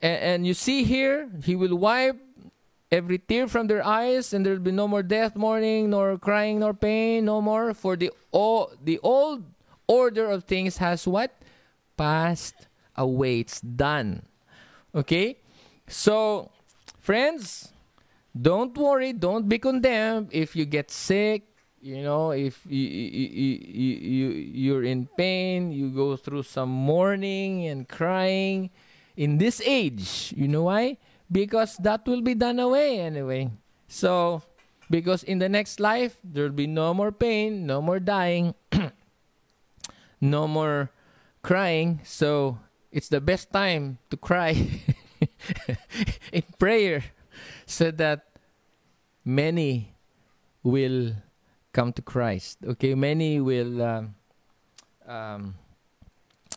and, 0.00 0.22
and 0.22 0.46
you 0.46 0.54
see 0.54 0.85
here, 0.85 1.30
he 1.44 1.56
will 1.56 1.76
wipe 1.76 2.16
every 2.90 3.18
tear 3.18 3.48
from 3.48 3.66
their 3.66 3.85
eyes, 3.85 4.32
and 4.32 4.44
there 4.44 4.52
will 4.52 4.61
be 4.61 4.70
no 4.70 4.87
more 4.87 5.02
death, 5.02 5.35
mourning, 5.35 5.90
nor 5.90 6.18
crying, 6.18 6.61
nor 6.61 6.74
pain, 6.74 7.24
no 7.24 7.40
more. 7.40 7.72
For 7.72 7.96
the, 7.96 8.11
all, 8.30 8.72
the 8.82 8.98
old 8.98 9.44
order 9.87 10.26
of 10.26 10.44
things 10.44 10.76
has 10.76 11.08
what? 11.08 11.32
Passed 11.96 12.68
away. 12.96 13.40
It's 13.40 13.61
done. 13.61 14.26
Okay? 14.94 15.38
So, 15.88 16.50
friends, 16.98 17.72
don't 18.40 18.76
worry, 18.76 19.12
don't 19.12 19.48
be 19.48 19.58
condemned 19.58 20.28
if 20.32 20.56
you 20.56 20.64
get 20.64 20.90
sick, 20.90 21.52
you 21.83 22.01
know, 22.01 22.31
if 22.31 22.62
you, 22.64 22.79
you, 22.79 23.59
you, 23.59 23.95
you, 23.99 24.29
you're 24.31 24.85
in 24.85 25.09
pain, 25.18 25.73
you 25.73 25.90
go 25.90 26.14
through 26.14 26.45
some 26.45 26.71
mourning 26.71 27.66
and 27.66 27.88
crying 27.88 28.71
in 29.16 29.38
this 29.38 29.61
age. 29.66 30.33
You 30.37 30.47
know 30.47 30.62
why? 30.71 30.99
Because 31.31 31.77
that 31.79 32.07
will 32.07 32.23
be 32.23 32.35
done 32.35 32.61
away 32.61 33.01
anyway. 33.01 33.51
So, 33.88 34.42
because 34.88 35.25
in 35.25 35.40
the 35.40 35.49
next 35.49 35.81
life, 35.81 36.16
there 36.23 36.45
will 36.45 36.55
be 36.55 36.68
no 36.68 36.95
more 36.95 37.11
pain, 37.11 37.66
no 37.66 37.83
more 37.83 37.99
dying, 37.99 38.55
no 40.21 40.47
more 40.47 40.88
crying. 41.42 42.01
So, 42.05 42.59
it's 42.92 43.09
the 43.09 43.21
best 43.21 43.53
time 43.53 43.99
to 44.11 44.16
cry 44.16 44.55
in 46.33 46.45
prayer 46.61 47.03
so 47.66 47.90
that 47.90 48.29
many 49.25 49.97
will 50.62 51.14
come 51.72 51.92
to 51.94 52.02
Christ. 52.02 52.58
Okay, 52.64 52.94
many 52.94 53.40
will 53.40 53.82
um, 53.82 54.14
um, 55.06 55.54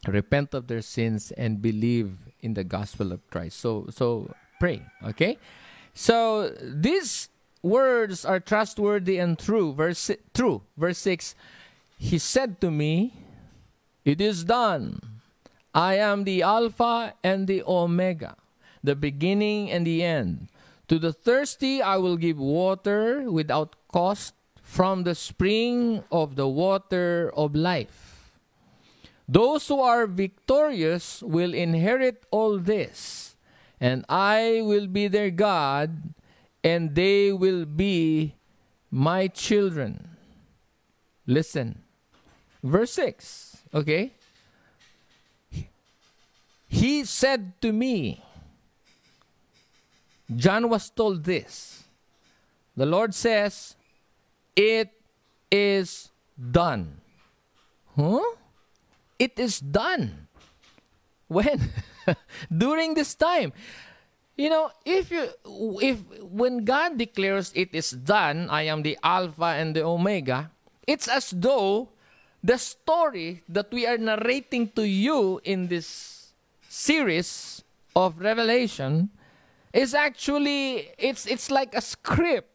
repent 0.07 0.53
of 0.53 0.67
their 0.67 0.81
sins 0.81 1.31
and 1.31 1.61
believe 1.61 2.17
in 2.41 2.53
the 2.53 2.63
gospel 2.63 3.11
of 3.11 3.27
Christ. 3.29 3.59
So, 3.59 3.87
so 3.89 4.33
pray. 4.59 4.81
Okay, 5.03 5.37
so 5.93 6.49
these 6.61 7.29
words 7.61 8.25
are 8.25 8.39
trustworthy 8.39 9.17
and 9.17 9.39
true. 9.39 9.73
Verse 9.73 10.11
true. 10.33 10.61
Verse 10.77 10.97
six. 10.97 11.35
He 11.97 12.17
said 12.19 12.59
to 12.59 12.69
me, 12.69 13.13
"It 14.03 14.19
is 14.19 14.43
done. 14.43 14.99
I 15.73 15.95
am 15.95 16.23
the 16.23 16.43
Alpha 16.43 17.13
and 17.23 17.47
the 17.47 17.63
Omega." 17.63 18.35
the 18.85 18.95
beginning 18.95 19.71
and 19.71 19.85
the 19.85 20.03
end. 20.03 20.47
To 20.87 20.99
the 20.99 21.11
thirsty 21.11 21.81
I 21.81 21.97
will 21.97 22.15
give 22.15 22.37
water 22.37 23.29
without 23.29 23.75
cost 23.91 24.34
from 24.65 25.03
the 25.03 25.13
spring 25.13 26.03
of 26.11 26.35
the 26.35 26.47
water 26.47 27.31
of 27.37 27.55
life. 27.55 28.33
Those 29.29 29.67
who 29.67 29.79
are 29.79 30.07
victorious 30.07 31.21
will 31.21 31.53
inherit 31.53 32.25
all 32.31 32.57
this, 32.57 33.37
and 33.79 34.03
I 34.09 34.61
will 34.63 34.87
be 34.87 35.07
their 35.07 35.29
God, 35.29 36.13
and 36.63 36.95
they 36.95 37.31
will 37.31 37.65
be 37.65 38.33
my 38.89 39.27
children. 39.27 40.17
Listen. 41.27 41.83
Verse 42.63 42.93
6, 42.93 43.57
okay? 43.75 44.13
He 46.67 47.05
said 47.05 47.53
to 47.61 47.71
me, 47.71 48.23
John 50.35 50.69
was 50.69 50.89
told 50.89 51.23
this. 51.23 51.83
The 52.75 52.87
Lord 52.87 53.13
says, 53.13 53.75
It 54.55 54.91
is 55.51 56.09
done. 56.39 57.01
Huh? 57.95 58.23
It 59.19 59.39
is 59.39 59.59
done. 59.59 60.27
When? 61.27 61.71
During 62.51 62.93
this 62.93 63.15
time. 63.15 63.53
You 64.35 64.49
know, 64.49 64.71
if 64.83 65.11
you 65.11 65.31
if 65.79 66.03
when 66.19 66.67
God 66.67 66.99
declares 66.99 67.55
it 67.55 67.71
is 67.71 67.91
done, 67.91 68.51
I 68.51 68.67
am 68.67 68.83
the 68.83 68.99
Alpha 69.01 69.55
and 69.55 69.71
the 69.71 69.87
Omega, 69.87 70.51
it's 70.83 71.07
as 71.07 71.31
though 71.31 71.87
the 72.43 72.59
story 72.59 73.43
that 73.47 73.71
we 73.71 73.87
are 73.87 73.97
narrating 73.97 74.69
to 74.75 74.83
you 74.83 75.39
in 75.47 75.71
this 75.71 76.35
series 76.67 77.63
of 77.95 78.19
Revelation 78.19 79.09
is 79.71 79.95
actually 79.95 80.91
it's 80.99 81.25
it's 81.25 81.49
like 81.49 81.71
a 81.71 81.81
script, 81.81 82.51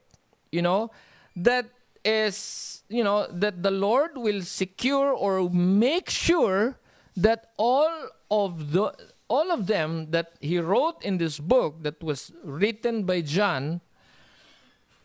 you 0.53 0.61
know, 0.61 0.93
that 1.35 1.65
is 2.05 2.83
you 2.89 3.05
know 3.05 3.27
that 3.31 3.63
the 3.63 3.71
Lord 3.71 4.17
will 4.17 4.43
secure 4.43 5.13
or 5.13 5.49
make 5.51 6.11
sure 6.11 6.79
that 7.17 7.53
all 7.57 7.91
of 8.31 8.73
the 8.73 8.93
all 9.29 9.51
of 9.53 9.67
them 9.67 10.11
that 10.11 10.35
he 10.41 10.59
wrote 10.59 11.03
in 11.05 11.19
this 11.19 11.39
book 11.39 11.83
that 11.83 12.03
was 12.03 12.33
written 12.43 13.05
by 13.05 13.21
John 13.21 13.81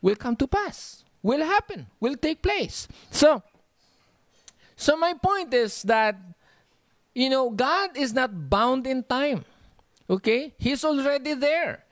will 0.01 0.15
come 0.15 0.36
to 0.38 0.47
pass, 0.47 1.03
will 1.21 1.45
happen, 1.45 1.88
will 1.99 2.15
take 2.15 2.41
place. 2.41 2.88
So 3.12 3.43
so 4.75 4.97
my 4.97 5.13
point 5.13 5.53
is 5.53 5.84
that 5.84 6.15
you 7.13 7.29
know 7.29 7.49
God 7.49 7.95
is 7.97 8.13
not 8.13 8.49
bound 8.49 8.88
in 8.88 9.03
time. 9.03 9.45
Okay? 10.10 10.53
He's 10.58 10.84
already 10.84 11.34
there. 11.34 11.84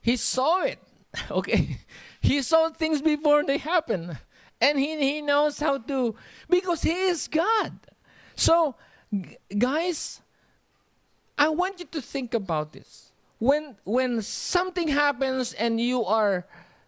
He 0.00 0.16
saw 0.16 0.62
it. 0.62 0.78
Okay? 1.30 1.78
He 2.20 2.42
saw 2.42 2.68
things 2.70 3.00
before 3.00 3.44
they 3.44 3.56
happen. 3.56 4.18
And 4.60 4.78
he, 4.78 4.98
he 4.98 5.22
knows 5.22 5.60
how 5.60 5.78
to, 5.78 6.14
because 6.48 6.82
he 6.82 6.94
is 6.94 7.28
God. 7.28 7.72
So, 8.34 8.76
g- 9.12 9.36
guys, 9.58 10.22
I 11.38 11.48
want 11.50 11.80
you 11.80 11.86
to 11.86 12.00
think 12.00 12.34
about 12.34 12.72
this. 12.72 13.12
When 13.38 13.76
when 13.84 14.22
something 14.22 14.88
happens 14.88 15.52
and 15.52 15.78
you 15.78 16.04
are, 16.04 16.46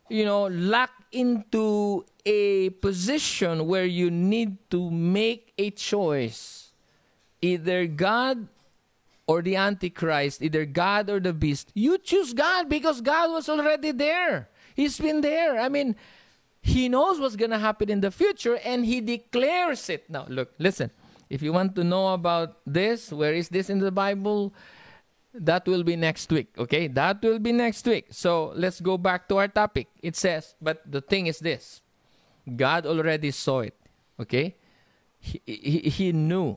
you 0.09 0.25
know, 0.25 0.47
locked 0.47 1.05
into 1.13 2.07
a 2.25 2.71
position 2.71 3.67
where 3.67 3.85
you 3.85 4.11
need 4.11 4.57
to 4.71 4.91
make 4.91 5.53
a 5.59 5.71
choice, 5.71 6.73
either 7.43 7.87
God 7.87 8.49
or 9.27 9.43
the 9.43 9.57
Antichrist, 9.57 10.41
either 10.41 10.65
God 10.65 11.11
or 11.11 11.21
the 11.21 11.35
beast, 11.35 11.71
you 11.75 11.99
choose 11.99 12.33
God 12.33 12.71
because 12.71 13.03
God 13.03 13.31
was 13.31 13.49
already 13.49 13.93
there. 13.93 14.49
He's 14.75 14.99
been 14.99 15.21
there. 15.21 15.61
I 15.61 15.69
mean, 15.69 15.97
He 16.61 16.89
knows 16.89 17.21
what's 17.21 17.37
going 17.37 17.51
to 17.51 17.59
happen 17.59 17.91
in 17.91 18.01
the 18.01 18.11
future 18.11 18.57
and 18.65 18.85
He 18.85 19.01
declares 19.01 19.89
it. 19.89 20.09
Now, 20.11 20.27
look, 20.29 20.53
listen. 20.59 20.91
If 21.31 21.43
you 21.43 21.53
want 21.53 21.75
to 21.77 21.85
know 21.85 22.15
about 22.15 22.57
this, 22.67 23.13
where 23.13 23.35
is 23.35 23.49
this 23.49 23.69
in 23.69 23.81
the 23.81 23.93
Bible? 23.93 24.55
That 25.35 25.67
will 25.67 25.85
be 25.85 25.95
next 25.95 26.33
week, 26.33 26.49
okay? 26.57 26.89
That 26.89 27.23
will 27.23 27.39
be 27.39 27.53
next 27.53 27.87
week. 27.87 28.07
So 28.11 28.53
let's 28.57 28.81
go 28.81 28.97
back 28.97 29.29
to 29.29 29.37
our 29.37 29.49
topic. 29.49 29.89
It 30.03 30.17
says, 30.17 30.55
but 30.61 30.81
the 30.91 31.03
thing 31.03 31.27
is 31.27 31.39
this 31.39 31.83
God 32.57 32.87
already 32.87 33.31
saw 33.31 33.61
it, 33.61 33.77
okay? 34.19 34.57
He, 35.21 35.43
he, 35.45 35.79
he 35.91 36.13
knew. 36.13 36.57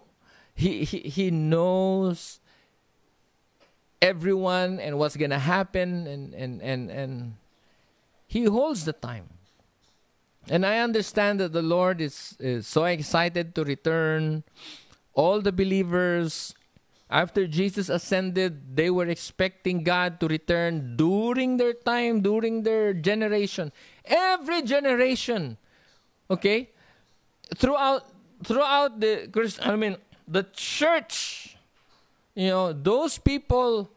He, 0.56 0.86
he, 0.86 1.00
he 1.00 1.32
knows 1.32 2.40
everyone 4.02 4.80
and 4.80 4.98
what's 4.98 5.18
going 5.18 5.32
to 5.32 5.40
happen 5.40 6.08
and, 6.08 6.34
and, 6.34 6.62
and, 6.62 6.90
and 6.90 7.36
he 8.26 8.46
holds 8.46 8.86
the 8.86 8.94
time 8.94 9.30
and 10.50 10.66
i 10.66 10.80
understand 10.80 11.40
that 11.40 11.54
the 11.54 11.62
lord 11.62 12.02
is, 12.02 12.36
is 12.40 12.68
so 12.68 12.86
excited 12.86 13.56
to 13.56 13.64
return. 13.64 14.44
All 15.14 15.42
the 15.42 15.52
believers 15.52 16.56
after 17.10 17.46
jesus 17.46 17.90
ascended 17.90 18.78
they 18.78 18.90
were 18.90 19.08
expecting 19.08 19.84
god 19.84 20.20
to 20.22 20.28
return 20.28 20.96
during 20.96 21.58
their 21.58 21.74
time 21.74 22.22
during 22.22 22.64
their 22.64 22.94
generation. 22.94 23.72
Every 24.06 24.62
generation 24.62 25.58
okay? 26.30 26.70
Throughout 27.56 28.08
throughout 28.44 29.00
the 29.00 29.28
Christian 29.32 29.64
i 29.66 29.76
mean 29.76 29.98
the 30.28 30.48
church 30.54 31.52
you 32.36 32.48
know, 32.48 32.74
those 32.74 33.18
people, 33.18 33.92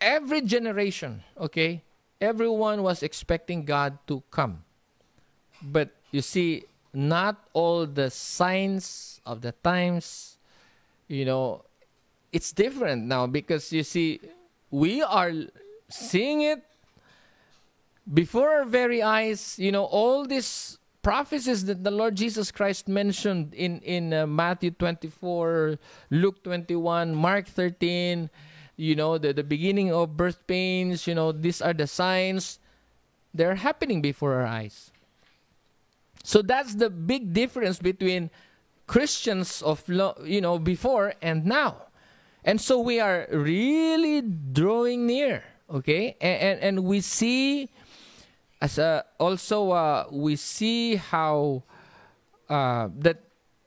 every 0.00 0.42
generation, 0.42 1.22
okay, 1.38 1.82
everyone 2.20 2.82
was 2.82 3.02
expecting 3.02 3.64
God 3.64 3.98
to 4.06 4.22
come. 4.30 4.64
But 5.62 5.90
you 6.10 6.22
see, 6.22 6.64
not 6.92 7.36
all 7.52 7.86
the 7.86 8.10
signs 8.10 9.20
of 9.24 9.40
the 9.42 9.52
times, 9.52 10.38
you 11.08 11.24
know, 11.24 11.64
it's 12.32 12.52
different 12.52 13.04
now 13.06 13.26
because 13.26 13.72
you 13.72 13.82
see, 13.82 14.20
we 14.70 15.02
are 15.02 15.32
seeing 15.88 16.42
it 16.42 16.64
before 18.12 18.50
our 18.50 18.64
very 18.64 19.02
eyes, 19.02 19.58
you 19.58 19.70
know, 19.70 19.84
all 19.84 20.26
these 20.26 20.78
prophecies 21.02 21.64
that 21.66 21.84
the 21.84 21.90
Lord 21.90 22.14
Jesus 22.14 22.50
Christ 22.50 22.88
mentioned 22.88 23.54
in 23.54 23.80
in 23.80 24.14
uh, 24.14 24.26
Matthew 24.26 24.70
24, 24.70 25.78
Luke 26.10 26.42
21, 26.42 27.14
Mark 27.14 27.46
13, 27.46 28.30
you 28.76 28.94
know, 28.94 29.18
the 29.18 29.32
the 29.32 29.44
beginning 29.44 29.92
of 29.92 30.16
birth 30.16 30.46
pains, 30.46 31.06
you 31.06 31.14
know, 31.14 31.32
these 31.32 31.60
are 31.60 31.74
the 31.74 31.86
signs 31.86 32.58
they're 33.34 33.56
happening 33.56 34.00
before 34.00 34.34
our 34.34 34.46
eyes. 34.46 34.91
So 36.22 36.42
that's 36.42 36.74
the 36.74 36.90
big 36.90 37.32
difference 37.32 37.78
between 37.78 38.30
Christians 38.86 39.62
of 39.62 39.82
you 39.88 40.40
know 40.40 40.58
before 40.58 41.14
and 41.22 41.44
now. 41.44 41.88
And 42.44 42.60
so 42.60 42.80
we 42.80 42.98
are 42.98 43.28
really 43.30 44.20
drawing 44.22 45.06
near, 45.06 45.44
okay? 45.70 46.16
And 46.20 46.40
and, 46.42 46.60
and 46.60 46.84
we 46.84 47.00
see 47.00 47.70
as 48.60 48.78
a, 48.78 49.04
also 49.18 49.70
uh, 49.70 50.06
we 50.10 50.36
see 50.36 50.96
how 50.96 51.64
uh, 52.48 52.88
that 52.98 53.18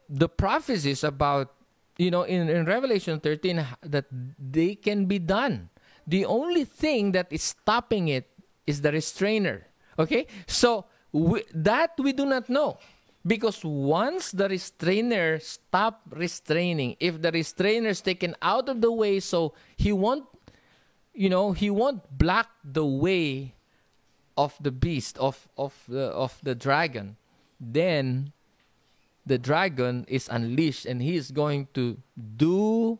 the 0.09 0.29
prophecies 0.29 1.03
about 1.03 1.53
you 1.97 2.11
know 2.11 2.23
in, 2.23 2.47
in 2.49 2.65
revelation 2.65 3.19
13 3.19 3.65
that 3.81 4.05
they 4.39 4.75
can 4.75 5.05
be 5.05 5.19
done 5.19 5.69
the 6.05 6.25
only 6.25 6.63
thing 6.63 7.11
that 7.11 7.27
is 7.31 7.41
stopping 7.41 8.07
it 8.07 8.29
is 8.67 8.81
the 8.81 8.91
restrainer 8.91 9.65
okay 9.97 10.27
so 10.45 10.85
we, 11.15 11.43
that 11.53 11.91
we 11.97 12.11
do 12.11 12.25
not 12.25 12.49
know. 12.49 12.77
Because 13.25 13.63
once 13.63 14.31
the 14.31 14.49
restrainer 14.49 15.39
stop 15.39 16.01
restraining 16.11 16.95
if 16.99 17.21
the 17.21 17.31
restrainer 17.31 17.89
is 17.89 18.01
taken 18.01 18.35
out 18.41 18.69
of 18.69 18.81
the 18.81 18.91
way 18.91 19.19
so 19.19 19.53
he 19.75 19.91
won't 19.91 20.27
you 21.15 21.29
know 21.29 21.53
he 21.53 21.71
won't 21.71 22.05
block 22.19 22.49
the 22.63 22.85
way 22.85 23.55
of 24.37 24.53
the 24.61 24.69
beast 24.69 25.17
of 25.17 25.49
of 25.57 25.73
the 25.87 26.13
of 26.13 26.37
the 26.43 26.53
dragon 26.53 27.17
then 27.59 28.31
the 29.25 29.39
dragon 29.39 30.05
is 30.07 30.29
unleashed 30.29 30.85
and 30.85 31.01
he 31.01 31.15
is 31.15 31.31
going 31.31 31.67
to 31.73 31.97
do 32.37 32.99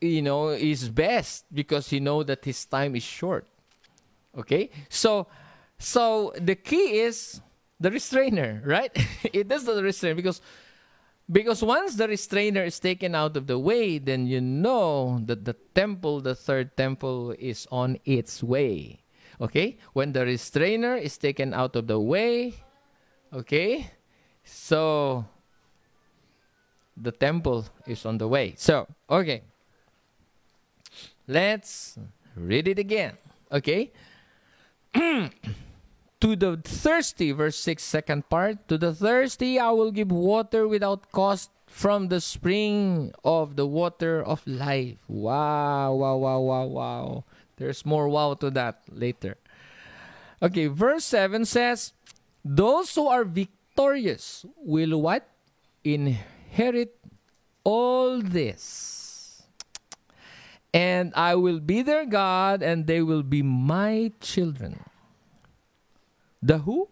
you 0.00 0.20
know 0.20 0.48
his 0.48 0.90
best 0.90 1.46
because 1.54 1.88
he 1.88 2.00
know 2.00 2.22
that 2.22 2.44
his 2.44 2.64
time 2.66 2.94
is 2.94 3.02
short. 3.02 3.46
Okay? 4.36 4.70
So 4.88 5.26
so 5.78 6.32
the 6.40 6.54
key 6.54 7.00
is 7.00 7.40
the 7.80 7.90
restrainer 7.90 8.62
right 8.64 8.90
it 9.32 9.50
is 9.50 9.64
the 9.64 9.82
restrainer 9.82 10.14
because 10.14 10.40
because 11.30 11.62
once 11.62 11.94
the 11.96 12.08
restrainer 12.08 12.64
is 12.64 12.80
taken 12.80 13.14
out 13.14 13.36
of 13.36 13.46
the 13.46 13.58
way 13.58 13.98
then 13.98 14.26
you 14.26 14.40
know 14.40 15.20
that 15.24 15.44
the 15.44 15.54
temple 15.74 16.20
the 16.20 16.34
third 16.34 16.76
temple 16.76 17.34
is 17.38 17.66
on 17.70 17.98
its 18.04 18.42
way 18.42 18.98
okay 19.40 19.76
when 19.92 20.12
the 20.12 20.24
restrainer 20.24 20.96
is 20.96 21.16
taken 21.18 21.54
out 21.54 21.76
of 21.76 21.86
the 21.86 22.00
way 22.00 22.54
Okay? 23.32 23.90
So 24.44 25.24
the 26.96 27.12
temple 27.12 27.66
is 27.86 28.04
on 28.06 28.18
the 28.18 28.28
way. 28.28 28.54
So, 28.56 28.86
okay. 29.08 29.42
Let's 31.26 31.98
read 32.34 32.68
it 32.68 32.78
again. 32.78 33.16
Okay? 33.52 33.92
to 36.20 36.34
the 36.34 36.60
thirsty, 36.62 37.32
verse 37.32 37.56
6, 37.56 37.82
second 37.82 38.28
part, 38.28 38.66
to 38.68 38.78
the 38.78 38.92
thirsty 38.94 39.58
I 39.58 39.70
will 39.70 39.92
give 39.92 40.10
water 40.10 40.66
without 40.66 41.10
cost 41.12 41.50
from 41.66 42.08
the 42.08 42.20
spring 42.20 43.12
of 43.24 43.56
the 43.56 43.66
water 43.66 44.22
of 44.22 44.46
life. 44.46 44.98
Wow, 45.06 45.94
wow, 45.94 46.16
wow, 46.16 46.40
wow, 46.40 46.66
wow. 46.66 47.24
There's 47.56 47.84
more 47.84 48.08
wow 48.08 48.34
to 48.34 48.50
that 48.50 48.82
later. 48.90 49.36
Okay, 50.42 50.66
verse 50.66 51.04
7 51.04 51.44
says, 51.44 51.92
those 52.44 52.94
who 52.94 53.06
are 53.08 53.24
victorious 53.24 54.46
will 54.56 55.00
what? 55.00 55.28
Inherit 55.84 56.96
all 57.64 58.20
this. 58.22 59.42
And 60.72 61.12
I 61.14 61.34
will 61.34 61.60
be 61.60 61.82
their 61.82 62.06
God, 62.06 62.62
and 62.62 62.86
they 62.86 63.02
will 63.02 63.22
be 63.22 63.42
my 63.42 64.12
children. 64.20 64.87
The 66.42 66.58
who? 66.58 66.88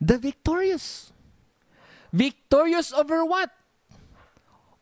The 0.00 0.18
victorious. 0.18 1.12
Victorious 2.12 2.92
over 2.92 3.24
what? 3.24 3.50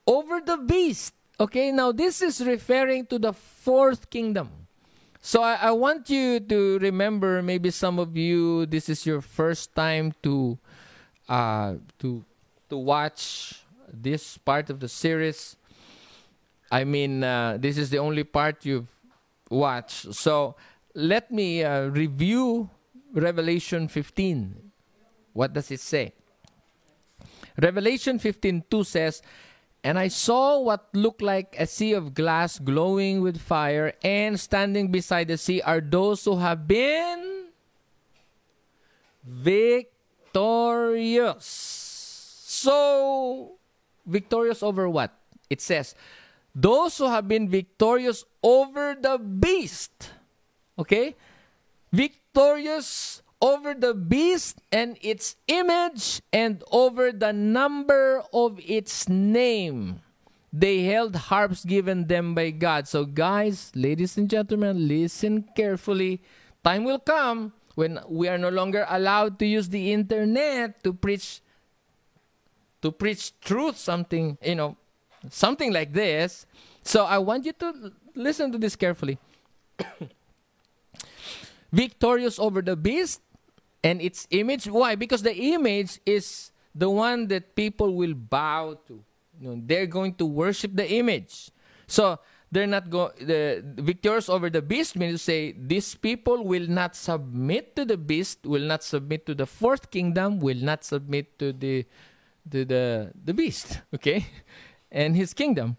Over 0.06 0.40
the 0.40 0.56
beast. 0.56 1.14
Okay, 1.38 1.72
now 1.72 1.92
this 1.92 2.22
is 2.22 2.44
referring 2.44 3.06
to 3.06 3.18
the 3.18 3.32
fourth 3.32 4.10
kingdom. 4.10 4.50
So 5.20 5.42
I, 5.42 5.54
I 5.54 5.70
want 5.70 6.10
you 6.10 6.40
to 6.40 6.78
remember. 6.78 7.42
Maybe 7.42 7.70
some 7.70 7.98
of 7.98 8.16
you, 8.16 8.66
this 8.66 8.88
is 8.88 9.06
your 9.06 9.20
first 9.20 9.74
time 9.74 10.12
to 10.22 10.58
uh, 11.28 11.74
to 12.00 12.24
to 12.68 12.76
watch 12.76 13.62
this 13.92 14.36
part 14.38 14.70
of 14.70 14.80
the 14.80 14.88
series. 14.88 15.56
I 16.70 16.84
mean, 16.84 17.22
uh, 17.22 17.58
this 17.60 17.78
is 17.78 17.90
the 17.90 17.98
only 17.98 18.24
part 18.24 18.64
you've 18.64 18.90
watched. 19.50 20.14
So 20.14 20.56
let 20.94 21.30
me 21.30 21.64
uh, 21.64 21.88
review 21.88 22.70
Revelation 23.12 23.88
15. 23.88 24.72
What 25.32 25.52
does 25.52 25.70
it 25.70 25.80
say? 25.80 26.14
Revelation 27.60 28.18
15:2 28.18 28.86
says, 28.86 29.22
and 29.84 29.98
I 29.98 30.08
saw 30.08 30.60
what 30.60 30.88
looked 30.94 31.22
like 31.22 31.56
a 31.58 31.66
sea 31.66 31.92
of 31.92 32.14
glass 32.14 32.58
glowing 32.58 33.20
with 33.20 33.40
fire, 33.40 33.94
and 34.02 34.38
standing 34.38 34.92
beside 34.92 35.26
the 35.26 35.36
sea 35.36 35.60
are 35.60 35.80
those 35.80 36.24
who 36.24 36.38
have 36.38 36.68
been 36.68 37.50
victorious. 39.26 40.30
So, 42.46 43.58
victorious 44.06 44.62
over 44.62 44.88
what? 44.88 45.10
It 45.50 45.60
says, 45.60 45.96
those 46.54 46.96
who 46.98 47.08
have 47.08 47.26
been 47.26 47.48
victorious 47.48 48.24
over 48.42 48.94
the 48.94 49.18
beast. 49.18 50.12
Okay? 50.78 51.16
Victorious 51.92 53.22
over 53.40 53.74
the 53.74 53.92
beast 53.92 54.62
and 54.70 54.96
its 55.02 55.36
image 55.48 56.22
and 56.32 56.62
over 56.70 57.10
the 57.10 57.32
number 57.32 58.22
of 58.32 58.60
its 58.64 59.08
name. 59.08 60.00
They 60.52 60.84
held 60.84 61.16
harps 61.16 61.64
given 61.64 62.06
them 62.06 62.34
by 62.34 62.50
God. 62.50 62.86
So, 62.86 63.04
guys, 63.04 63.72
ladies 63.74 64.16
and 64.16 64.28
gentlemen, 64.28 64.86
listen 64.86 65.48
carefully. 65.56 66.20
Time 66.62 66.84
will 66.84 67.00
come 67.00 67.52
when 67.74 67.98
we 68.08 68.28
are 68.28 68.38
no 68.38 68.48
longer 68.48 68.86
allowed 68.88 69.38
to 69.38 69.46
use 69.46 69.68
the 69.68 69.92
internet 69.92 70.82
to 70.84 70.92
preach 70.92 71.40
to 72.82 72.90
preach 72.90 73.38
truth 73.40 73.78
something 73.78 74.36
you 74.42 74.54
know 74.54 74.76
something 75.30 75.72
like 75.72 75.92
this 75.92 76.46
so 76.82 77.04
i 77.04 77.16
want 77.16 77.46
you 77.46 77.52
to 77.52 77.92
listen 78.14 78.50
to 78.50 78.58
this 78.58 78.76
carefully 78.76 79.18
victorious 81.72 82.38
over 82.38 82.62
the 82.62 82.76
beast 82.76 83.20
and 83.82 84.00
its 84.00 84.28
image. 84.30 84.66
Why? 84.66 84.94
Because 84.94 85.22
the 85.22 85.34
image 85.34 85.98
is 86.06 86.52
the 86.74 86.88
one 86.88 87.26
that 87.28 87.56
people 87.56 87.94
will 87.94 88.14
bow 88.14 88.78
to. 88.86 89.02
You 89.40 89.48
know, 89.48 89.62
they're 89.64 89.86
going 89.86 90.14
to 90.16 90.26
worship 90.26 90.76
the 90.76 90.88
image. 90.88 91.50
So 91.86 92.20
they're 92.52 92.68
not 92.68 92.90
go 92.90 93.10
the 93.16 93.64
victors 93.64 94.28
over 94.28 94.50
the 94.50 94.60
beast 94.60 94.94
means 94.94 95.14
to 95.14 95.18
say 95.18 95.52
these 95.52 95.94
people 95.94 96.44
will 96.44 96.68
not 96.68 96.94
submit 96.94 97.74
to 97.76 97.84
the 97.84 97.96
beast, 97.96 98.44
will 98.44 98.68
not 98.68 98.84
submit 98.84 99.24
to 99.26 99.34
the 99.34 99.46
fourth 99.46 99.90
kingdom, 99.90 100.38
will 100.38 100.60
not 100.60 100.84
submit 100.84 101.38
to 101.38 101.52
the 101.52 101.86
to 102.52 102.64
the 102.64 103.10
the 103.16 103.32
beast, 103.32 103.80
okay, 103.94 104.26
and 104.92 105.16
his 105.16 105.32
kingdom. 105.32 105.76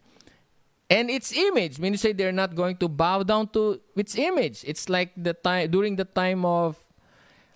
And 0.93 1.09
its 1.09 1.33
image, 1.33 1.79
means 1.79 2.05
to 2.05 2.07
say 2.09 2.13
they're 2.13 2.31
not 2.31 2.53
going 2.53 2.77
to 2.77 2.87
bow 2.87 3.23
down 3.25 3.49
to 3.57 3.81
its 3.97 4.13
image. 4.13 4.61
It's 4.61 4.89
like 4.89 5.09
the 5.17 5.33
time 5.33 5.71
during 5.71 5.95
the 5.97 6.05
time 6.05 6.45
of 6.45 6.77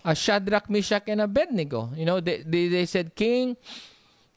uh, 0.04 0.12
Shadrach, 0.12 0.68
Meshach, 0.68 1.06
and 1.06 1.20
Abednego. 1.20 1.94
You 1.94 2.04
know, 2.04 2.18
they, 2.18 2.42
they, 2.42 2.66
they 2.66 2.84
said, 2.84 3.14
King, 3.14 3.56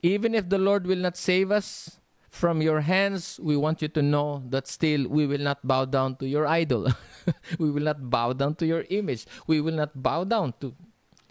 even 0.04 0.36
if 0.36 0.48
the 0.48 0.60
Lord 0.60 0.86
will 0.86 1.02
not 1.02 1.18
save 1.18 1.50
us 1.50 1.98
from 2.30 2.62
your 2.62 2.82
hands, 2.82 3.40
we 3.42 3.58
want 3.58 3.82
you 3.82 3.88
to 3.88 4.04
know 4.04 4.44
that 4.50 4.68
still 4.68 5.08
we 5.10 5.26
will 5.26 5.42
not 5.42 5.66
bow 5.66 5.86
down 5.86 6.16
to 6.18 6.28
your 6.28 6.46
idol. 6.46 6.94
we 7.58 7.72
will 7.72 7.84
not 7.84 8.08
bow 8.08 8.34
down 8.34 8.54
to 8.62 8.68
your 8.68 8.86
image. 8.92 9.26
We 9.48 9.62
will 9.62 9.74
not 9.74 9.98
bow 9.98 10.26
down 10.26 10.54
to. 10.62 10.76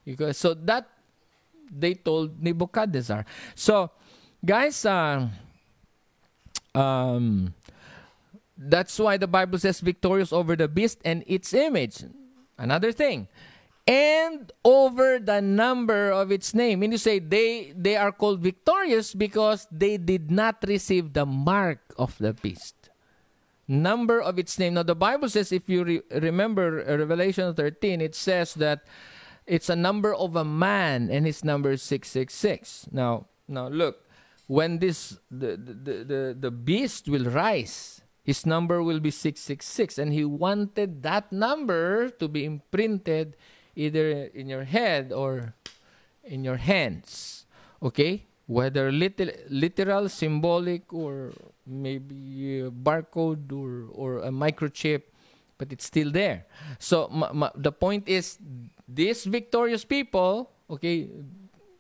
Because, 0.05 0.39
so 0.39 0.55
that 0.55 0.89
they 1.71 1.95
told 1.95 2.43
Nebuchadnezzar. 2.43 3.25
So, 3.55 3.93
guys, 4.45 4.85
uh, 4.85 5.29
um, 6.75 7.55
that's 8.61 8.99
why 8.99 9.17
the 9.17 9.27
Bible 9.27 9.59
says 9.59 9.81
victorious 9.81 10.33
over 10.33 10.55
the 10.55 10.69
beast 10.69 11.01
and 11.05 11.25
its 11.27 11.55
image. 11.55 12.05
Another 12.59 12.93
thing, 12.93 13.27
and 13.89 14.53
over 14.65 15.19
the 15.19 15.41
number 15.41 16.13
of 16.13 16.31
its 16.31 16.53
name. 16.53 16.83
And 16.83 16.93
you 16.93 16.99
say 16.99 17.19
they 17.19 17.73
they 17.75 17.97
are 17.97 18.13
called 18.13 18.41
victorious 18.41 19.15
because 19.15 19.67
they 19.73 19.97
did 19.97 20.31
not 20.31 20.61
receive 20.69 21.15
the 21.17 21.25
mark 21.25 21.81
of 21.97 22.19
the 22.19 22.35
beast. 22.35 22.77
Number 23.67 24.21
of 24.21 24.39
its 24.39 24.59
name. 24.59 24.75
Now 24.75 24.83
the 24.83 24.95
Bible 24.99 25.31
says, 25.31 25.53
if 25.53 25.69
you 25.69 25.85
re- 25.85 26.03
remember 26.11 26.85
uh, 26.85 26.99
Revelation 26.99 27.55
13, 27.55 28.01
it 28.01 28.15
says 28.15 28.55
that 28.55 28.85
it's 29.47 29.71
a 29.71 29.77
number 29.77 30.15
of 30.15 30.37
a 30.37 30.45
man, 30.45 31.09
and 31.11 31.25
his 31.25 31.45
number 31.45 31.71
is 31.71 31.83
666. 31.83 32.89
Now, 32.93 33.27
now 33.49 33.69
look, 33.69 34.05
when 34.47 34.79
this 34.79 35.19
the 35.31 35.57
the 35.57 36.05
the, 36.05 36.37
the 36.39 36.51
beast 36.51 37.09
will 37.09 37.31
rise, 37.31 38.00
his 38.23 38.45
number 38.45 38.83
will 38.83 39.01
be 39.01 39.11
666, 39.11 39.99
and 39.99 40.13
he 40.13 40.25
wanted 40.25 41.03
that 41.03 41.33
number 41.33 42.09
to 42.11 42.29
be 42.29 42.45
imprinted 42.45 43.37
either 43.75 44.31
in 44.35 44.49
your 44.49 44.65
head 44.65 45.13
or 45.13 45.55
in 46.25 46.45
your 46.45 46.57
hands. 46.57 47.47
Okay? 47.83 48.27
Whether 48.47 48.93
literal, 48.93 49.33
literal 49.49 50.09
symbolic, 50.09 50.93
or 50.93 51.33
maybe 51.67 52.61
a 52.61 52.71
barcode 52.71 53.53
or, 53.53 53.89
or 53.93 54.19
a 54.19 54.31
microchip, 54.31 55.03
but 55.57 55.73
it's 55.73 55.85
still 55.85 56.11
there. 56.11 56.47
So 56.79 57.09
the 57.55 57.73
point 57.73 58.09
is, 58.09 58.39
these 58.89 59.25
victorious 59.25 59.85
people, 59.85 60.51
okay, 60.69 61.09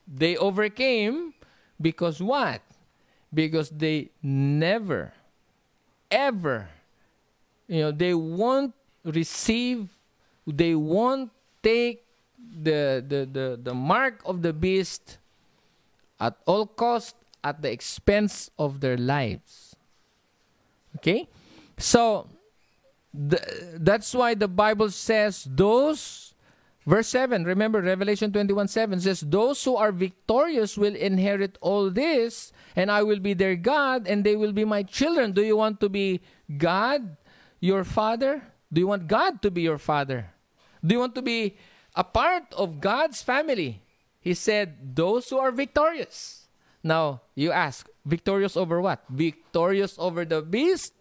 they 0.06 0.36
overcame 0.36 1.34
because 1.80 2.22
what? 2.22 2.62
Because 3.32 3.70
they 3.70 4.10
never, 4.22 5.12
ever, 6.10 6.68
you 7.66 7.80
know, 7.80 7.90
they 7.90 8.14
won't 8.14 8.74
receive, 9.04 9.88
they 10.46 10.74
won't 10.74 11.30
take 11.62 12.04
the, 12.38 13.04
the, 13.06 13.28
the, 13.30 13.60
the 13.62 13.74
mark 13.74 14.20
of 14.24 14.42
the 14.42 14.52
beast 14.52 15.18
at 16.18 16.36
all 16.46 16.66
cost 16.66 17.16
at 17.42 17.62
the 17.62 17.70
expense 17.70 18.50
of 18.58 18.80
their 18.80 18.96
lives. 18.96 19.74
Okay? 20.96 21.28
So, 21.78 22.28
that's 23.12 24.14
why 24.14 24.34
the 24.34 24.48
Bible 24.48 24.90
says 24.90 25.46
those, 25.50 26.29
verse 26.86 27.08
7, 27.08 27.44
remember 27.44 27.80
Revelation 27.80 28.32
21 28.32 28.68
7 28.68 29.00
says, 29.00 29.20
Those 29.20 29.62
who 29.64 29.76
are 29.76 29.92
victorious 29.92 30.76
will 30.76 30.94
inherit 30.94 31.58
all 31.60 31.90
this, 31.90 32.52
and 32.76 32.90
I 32.90 33.02
will 33.02 33.20
be 33.20 33.34
their 33.34 33.56
God, 33.56 34.06
and 34.06 34.24
they 34.24 34.36
will 34.36 34.52
be 34.52 34.64
my 34.64 34.82
children. 34.82 35.32
Do 35.32 35.42
you 35.42 35.56
want 35.56 35.80
to 35.80 35.88
be 35.88 36.20
God, 36.56 37.16
your 37.60 37.84
father? 37.84 38.42
Do 38.72 38.80
you 38.80 38.86
want 38.86 39.08
God 39.08 39.42
to 39.42 39.50
be 39.50 39.62
your 39.62 39.78
father? 39.78 40.30
Do 40.84 40.94
you 40.94 41.00
want 41.00 41.14
to 41.16 41.22
be 41.22 41.56
a 41.94 42.04
part 42.04 42.54
of 42.54 42.80
God's 42.80 43.22
family? 43.22 43.82
He 44.20 44.34
said, 44.34 44.96
Those 44.96 45.28
who 45.28 45.38
are 45.38 45.50
victorious. 45.50 46.48
Now, 46.82 47.22
you 47.34 47.52
ask, 47.52 47.88
victorious 48.04 48.56
over 48.56 48.80
what? 48.80 49.04
Victorious 49.08 49.96
over 49.98 50.24
the 50.24 50.40
beast. 50.40 50.94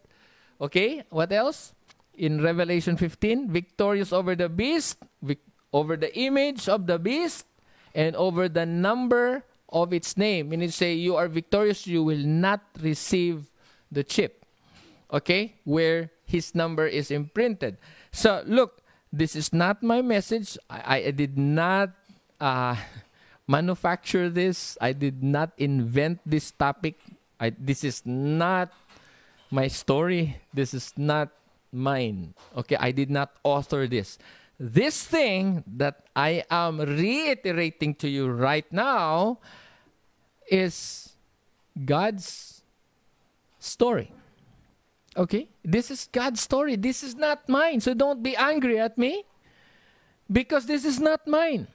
Okay, 0.59 1.03
what 1.09 1.31
else? 1.31 1.73
In 2.15 2.43
Revelation 2.43 2.97
15, 2.97 3.49
victorious 3.49 4.11
over 4.11 4.35
the 4.35 4.49
beast, 4.49 4.97
vic- 5.21 5.48
over 5.71 5.97
the 5.97 6.15
image 6.17 6.67
of 6.67 6.87
the 6.87 6.97
beast, 6.97 7.45
and 7.93 8.15
over 8.15 8.47
the 8.47 8.65
number 8.65 9.43
of 9.69 9.93
its 9.93 10.17
name. 10.17 10.51
And 10.51 10.61
you 10.61 10.69
say, 10.69 10.93
You 10.93 11.15
are 11.15 11.27
victorious, 11.27 11.87
you 11.87 12.03
will 12.03 12.25
not 12.25 12.61
receive 12.79 13.49
the 13.91 14.03
chip. 14.03 14.45
Okay, 15.11 15.55
where 15.63 16.11
his 16.25 16.53
number 16.53 16.85
is 16.85 17.09
imprinted. 17.09 17.77
So, 18.11 18.43
look, 18.45 18.81
this 19.11 19.35
is 19.35 19.51
not 19.51 19.81
my 19.81 20.01
message. 20.01 20.57
I, 20.69 21.09
I 21.09 21.11
did 21.11 21.37
not 21.37 21.89
uh, 22.39 22.75
manufacture 23.47 24.29
this. 24.29 24.77
I 24.79 24.93
did 24.93 25.23
not 25.23 25.51
invent 25.57 26.21
this 26.25 26.51
topic. 26.51 26.99
I, 27.39 27.49
this 27.57 27.83
is 27.83 28.05
not 28.05 28.69
my 29.49 29.67
story. 29.67 30.37
This 30.53 30.73
is 30.73 30.93
not 30.95 31.29
mine. 31.73 32.33
Okay, 32.55 32.77
I 32.77 32.91
did 32.91 33.09
not 33.09 33.33
author 33.43 33.87
this. 33.87 34.19
This 34.59 35.07
thing 35.07 35.63
that 35.79 36.03
I 36.13 36.43
am 36.51 36.79
reiterating 36.79 37.95
to 37.95 38.09
you 38.09 38.27
right 38.27 38.67
now 38.73 39.39
is 40.51 41.15
God's 41.85 42.61
story. 43.57 44.11
Okay? 45.15 45.47
This 45.63 45.89
is 45.89 46.09
God's 46.11 46.41
story. 46.41 46.75
This 46.75 47.03
is 47.03 47.15
not 47.15 47.47
mine. 47.47 47.79
So 47.79 47.93
don't 47.93 48.21
be 48.21 48.35
angry 48.35 48.79
at 48.79 48.97
me 48.97 49.23
because 50.29 50.65
this 50.65 50.83
is 50.83 50.99
not 50.99 51.25
mine. 51.25 51.67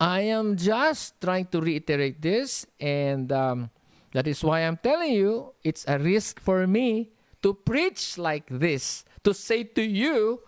I 0.00 0.22
am 0.34 0.56
just 0.56 1.20
trying 1.20 1.46
to 1.54 1.60
reiterate 1.60 2.20
this, 2.20 2.66
and 2.80 3.30
um, 3.30 3.70
that 4.12 4.26
is 4.26 4.42
why 4.42 4.66
I'm 4.66 4.76
telling 4.76 5.12
you 5.12 5.54
it's 5.62 5.84
a 5.86 5.98
risk 5.98 6.40
for 6.40 6.66
me 6.66 7.14
to 7.42 7.54
preach 7.54 8.18
like 8.18 8.44
this, 8.50 9.04
to 9.22 9.32
say 9.32 9.62
to 9.62 9.82
you, 9.82 10.42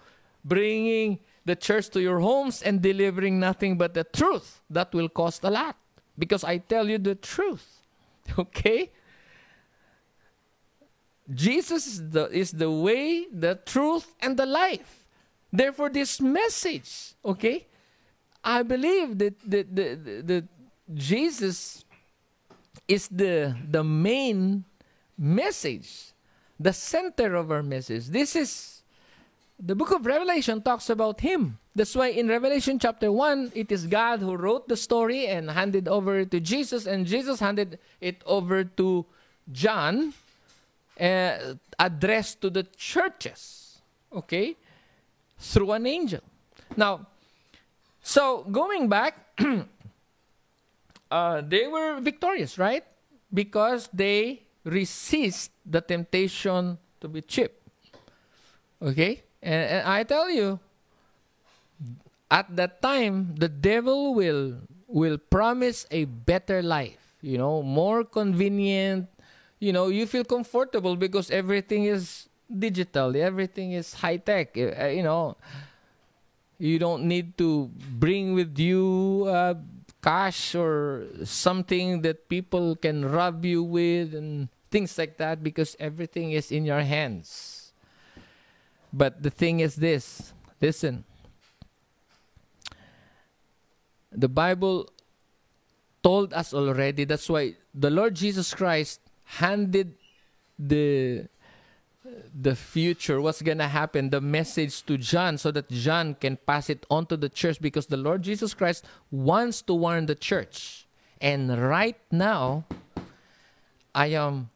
bringing 0.44 1.20
the 1.46 1.56
church 1.56 1.88
to 1.90 2.02
your 2.02 2.18
homes 2.18 2.60
and 2.60 2.82
delivering 2.82 3.40
nothing 3.40 3.78
but 3.78 3.94
the 3.94 4.04
truth. 4.04 4.60
That 4.68 4.92
will 4.92 5.08
cost 5.08 5.44
a 5.44 5.50
lot 5.50 5.76
because 6.18 6.44
I 6.44 6.58
tell 6.58 6.90
you 6.90 6.98
the 6.98 7.14
truth. 7.14 7.72
Okay? 8.38 8.90
Jesus 11.32 11.86
is 11.86 12.10
the, 12.10 12.28
is 12.30 12.50
the 12.52 12.70
way, 12.70 13.26
the 13.32 13.58
truth, 13.66 14.14
and 14.20 14.36
the 14.36 14.46
life. 14.46 15.06
Therefore, 15.52 15.90
this 15.90 16.20
message, 16.20 17.14
okay, 17.24 17.66
I 18.44 18.62
believe 18.62 19.18
that, 19.18 19.34
that, 19.50 19.74
that, 19.74 20.26
that 20.26 20.44
Jesus 20.94 21.84
is 22.86 23.08
the, 23.08 23.56
the 23.68 23.82
main 23.82 24.64
message, 25.18 26.12
the 26.58 26.72
center 26.72 27.34
of 27.34 27.50
our 27.50 27.62
message. 27.62 28.06
This 28.06 28.36
is 28.36 28.75
the 29.58 29.74
book 29.74 29.90
of 29.90 30.04
Revelation 30.04 30.60
talks 30.60 30.90
about 30.90 31.20
him. 31.20 31.58
That's 31.74 31.94
why 31.94 32.08
in 32.08 32.28
Revelation 32.28 32.78
chapter 32.78 33.10
1, 33.10 33.52
it 33.54 33.72
is 33.72 33.86
God 33.86 34.20
who 34.20 34.36
wrote 34.36 34.68
the 34.68 34.76
story 34.76 35.26
and 35.26 35.50
handed 35.50 35.88
over 35.88 36.20
it 36.20 36.30
to 36.32 36.40
Jesus, 36.40 36.86
and 36.86 37.06
Jesus 37.06 37.40
handed 37.40 37.78
it 38.00 38.22
over 38.26 38.64
to 38.64 39.06
John 39.50 40.12
uh, 41.00 41.54
addressed 41.78 42.40
to 42.40 42.50
the 42.50 42.64
churches, 42.76 43.78
okay, 44.12 44.56
through 45.38 45.72
an 45.72 45.86
angel. 45.86 46.20
Now, 46.76 47.06
so 48.02 48.44
going 48.50 48.88
back, 48.88 49.38
uh, 51.10 51.42
they 51.42 51.66
were 51.66 52.00
victorious, 52.00 52.58
right? 52.58 52.84
Because 53.32 53.88
they 53.92 54.42
resist 54.64 55.50
the 55.64 55.80
temptation 55.80 56.78
to 57.00 57.08
be 57.08 57.20
cheap. 57.20 57.52
Okay? 58.80 59.22
And, 59.42 59.70
and 59.80 59.88
I 59.88 60.02
tell 60.04 60.30
you, 60.30 60.60
at 62.30 62.46
that 62.56 62.82
time, 62.82 63.34
the 63.36 63.48
devil 63.48 64.14
will 64.14 64.58
will 64.88 65.18
promise 65.18 65.86
a 65.90 66.04
better 66.06 66.62
life, 66.62 67.18
you 67.20 67.38
know, 67.38 67.62
more 67.62 68.04
convenient, 68.04 69.08
you 69.58 69.72
know 69.72 69.88
you 69.88 70.06
feel 70.06 70.24
comfortable 70.24 70.96
because 70.96 71.30
everything 71.30 71.84
is 71.84 72.28
digital 72.46 73.16
everything 73.16 73.72
is 73.72 73.94
high 73.94 74.18
tech 74.18 74.56
uh, 74.56 74.86
you 74.86 75.02
know. 75.02 75.36
You 76.58 76.78
don't 76.78 77.04
need 77.04 77.36
to 77.38 77.68
bring 78.00 78.32
with 78.32 78.58
you 78.58 79.26
uh, 79.28 79.54
cash 80.02 80.54
or 80.54 81.04
something 81.24 82.00
that 82.00 82.28
people 82.28 82.76
can 82.76 83.04
rob 83.04 83.44
you 83.44 83.62
with 83.62 84.14
and 84.14 84.48
things 84.70 84.96
like 84.96 85.18
that 85.18 85.42
because 85.42 85.76
everything 85.78 86.32
is 86.32 86.50
in 86.50 86.64
your 86.64 86.80
hands 86.80 87.55
but 88.92 89.22
the 89.22 89.30
thing 89.30 89.60
is 89.60 89.76
this 89.76 90.32
listen. 90.60 91.04
The 94.12 94.28
bible 94.28 94.88
told 96.02 96.32
us 96.32 96.54
already 96.54 97.04
that's 97.04 97.28
why 97.28 97.52
the 97.74 97.90
lord 97.90 98.14
jesus 98.14 98.54
christ 98.54 99.00
handed 99.24 99.92
the 100.56 101.26
the 102.34 102.54
future 102.54 103.20
what's 103.20 103.42
going 103.42 103.58
to 103.58 103.68
happen 103.68 104.10
the 104.10 104.20
message 104.20 104.84
to 104.86 104.96
John 104.96 105.38
so 105.38 105.50
that 105.50 105.68
John 105.68 106.14
can 106.14 106.36
pass 106.36 106.70
it 106.70 106.86
on 106.90 107.06
to 107.06 107.16
the 107.16 107.28
church 107.28 107.60
because 107.60 107.86
the 107.86 107.96
Lord 107.96 108.22
Jesus 108.22 108.54
Christ 108.54 108.84
wants 109.10 109.62
to 109.62 109.74
warn 109.74 110.06
the 110.06 110.14
church. 110.14 110.86
And 111.20 111.50
right 111.58 111.98
now 112.10 112.64
I 113.94 114.08
am 114.08 114.50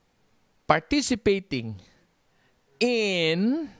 participating 0.68 1.80
in 2.78 3.70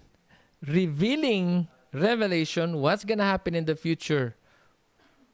revealing 0.67 1.69
revelation 1.93 2.81
what's 2.81 3.05
going 3.05 3.19
to 3.19 3.25
happen 3.25 3.55
in 3.55 3.65
the 3.65 3.75
future 3.75 4.37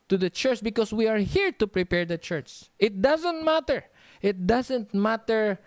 to 0.09 0.17
the 0.17 0.29
church 0.29 0.63
because 0.63 0.93
we 0.93 1.07
are 1.07 1.17
here 1.17 1.51
to 1.51 1.67
prepare 1.67 2.05
the 2.05 2.17
church 2.17 2.65
it 2.79 3.01
doesn't 3.01 3.43
matter 3.43 3.83
it 4.21 4.47
doesn't 4.47 4.93
matter 4.93 5.59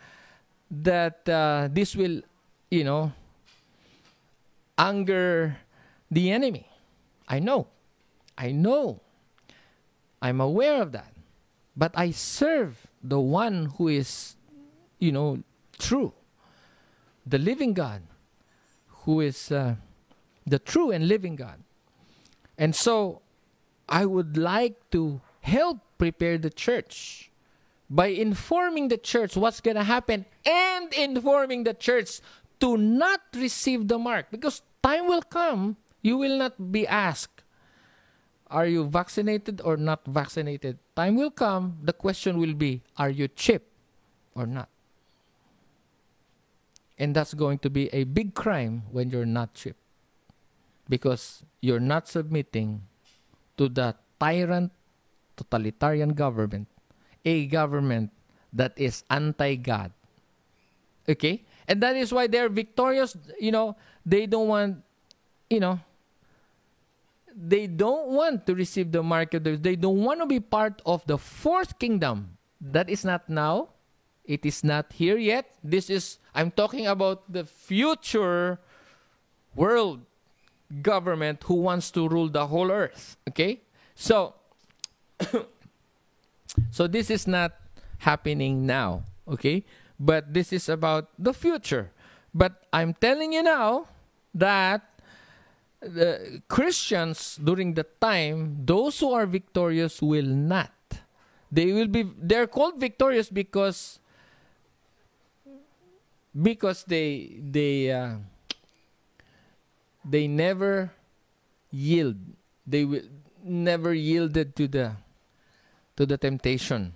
that 0.71 1.29
uh, 1.29 1.69
this 1.71 1.97
will, 1.97 2.23
you 2.71 2.85
know, 2.85 3.13
anger 4.79 5.57
the 6.11 6.31
enemy. 6.31 6.67
I 7.29 7.39
know. 7.39 7.69
I 8.39 8.53
know. 8.53 9.01
I'm 10.23 10.41
aware 10.41 10.81
of 10.81 10.93
that. 10.93 11.13
But 11.77 11.93
I 11.95 12.11
serve 12.11 12.87
the 13.03 13.21
one 13.21 13.67
who 13.77 13.89
is, 13.89 14.37
you 14.99 15.13
know, 15.13 15.43
true, 15.79 16.13
the 17.27 17.39
living 17.39 17.73
God, 17.75 18.03
who 19.05 19.20
is 19.20 19.51
uh, 19.51 19.76
the 20.46 20.59
true 20.59 20.90
and 20.90 21.09
living 21.09 21.36
God. 21.36 21.62
And 22.59 22.74
so 22.74 23.22
I 23.88 24.07
would 24.07 24.36
like 24.36 24.90
to 24.90 25.20
help 25.40 25.78
prepare 25.98 26.38
the 26.38 26.51
church 26.51 27.30
by 27.88 28.07
informing 28.07 28.88
the 28.88 28.98
church 28.98 29.36
what's 29.36 29.61
going 29.61 29.76
to 29.76 29.84
happen 29.84 30.26
and 30.46 30.92
informing 30.94 31.64
the 31.64 31.74
church 31.74 32.20
to 32.61 32.76
not 32.76 33.20
receive 33.34 33.88
the 33.88 33.98
mark. 33.98 34.26
Because 34.30 34.62
time 34.82 35.07
will 35.07 35.22
come 35.22 35.76
you 36.03 36.16
will 36.16 36.38
not 36.38 36.72
be 36.72 36.86
asked 36.86 37.42
are 38.51 38.66
you 38.66 38.84
vaccinated 38.84 39.62
or 39.62 39.76
not 39.76 40.05
vaccinated? 40.05 40.78
Time 40.96 41.14
will 41.14 41.30
come 41.30 41.78
the 41.82 41.92
question 41.92 42.38
will 42.38 42.55
be 42.55 42.82
are 42.98 43.11
you 43.11 43.28
chipped 43.28 43.70
or 44.34 44.46
not 44.46 44.68
and 47.01 47.16
that's 47.16 47.32
going 47.32 47.59
to 47.64 47.70
be 47.72 47.88
a 47.96 48.05
big 48.05 48.36
crime 48.36 48.84
when 48.92 49.09
you're 49.09 49.24
not 49.24 49.57
chipped 49.57 49.80
because 50.86 51.42
you're 51.64 51.80
not 51.80 52.07
submitting 52.07 52.84
to 53.57 53.72
the 53.72 53.96
tyrant 54.20 54.70
totalitarian 55.34 56.12
government, 56.12 56.68
a 57.24 57.48
government 57.48 58.12
that 58.53 58.76
is 58.76 59.03
anti 59.09 59.57
God. 59.57 59.92
Okay? 61.09 61.42
And 61.66 61.80
that 61.80 61.96
is 61.96 62.12
why 62.12 62.26
they're 62.26 62.53
victorious. 62.53 63.16
You 63.40 63.53
know, 63.53 63.76
they 64.05 64.26
don't 64.26 64.48
want, 64.48 64.84
you 65.48 65.61
know, 65.61 65.80
they 67.34 67.66
don't 67.66 68.09
want 68.12 68.44
to 68.44 68.55
receive 68.55 68.92
the 68.92 69.03
mark 69.03 69.32
of 69.32 69.44
the 69.44 69.57
They 69.57 69.76
don't 69.76 70.05
want 70.05 70.20
to 70.20 70.26
be 70.26 70.40
part 70.40 70.82
of 70.84 71.07
the 71.07 71.16
fourth 71.16 71.78
kingdom. 71.78 72.36
That 72.61 72.90
is 72.90 73.05
not 73.07 73.30
now. 73.30 73.72
It 74.31 74.47
is 74.47 74.62
not 74.62 74.93
here 74.95 75.18
yet. 75.18 75.51
This 75.59 75.91
is, 75.91 76.22
I'm 76.33 76.53
talking 76.53 76.87
about 76.87 77.26
the 77.26 77.43
future 77.43 78.61
world 79.57 80.07
government 80.83 81.43
who 81.51 81.55
wants 81.55 81.91
to 81.99 82.09
rule 82.09 82.28
the 82.28 82.47
whole 82.47 82.70
earth. 82.70 83.16
Okay? 83.28 83.62
So, 83.97 84.35
so 86.70 86.87
this 86.87 87.11
is 87.11 87.26
not 87.26 87.59
happening 87.99 88.66
now, 88.66 89.03
okay? 89.26 89.64
But 89.99 90.33
this 90.33 90.53
is 90.53 90.68
about 90.68 91.11
the 91.18 91.35
future. 91.35 91.91
But 92.33 92.62
I'm 92.72 92.95
telling 92.95 93.33
you 93.33 93.43
now 93.43 93.89
that 94.33 94.87
the 95.83 96.41
Christians 96.47 97.35
during 97.43 97.74
the 97.74 97.85
time, 98.01 98.62
those 98.64 99.01
who 99.01 99.12
are 99.12 99.26
victorious 99.26 100.01
will 100.01 100.31
not. 100.31 100.70
They 101.51 101.72
will 101.72 101.89
be 101.89 102.07
they're 102.16 102.47
called 102.47 102.78
victorious 102.78 103.28
because 103.28 103.99
because 106.35 106.85
they 106.85 107.41
they 107.43 107.91
uh, 107.91 108.22
they 110.05 110.28
never 110.28 110.91
yield. 111.70 112.16
They 112.66 112.85
will 112.85 113.07
never 113.43 113.95
yielded 113.95 114.55
to 114.57 114.68
the 114.68 114.93
to 115.97 116.07
the 116.07 116.18
temptation 116.18 116.93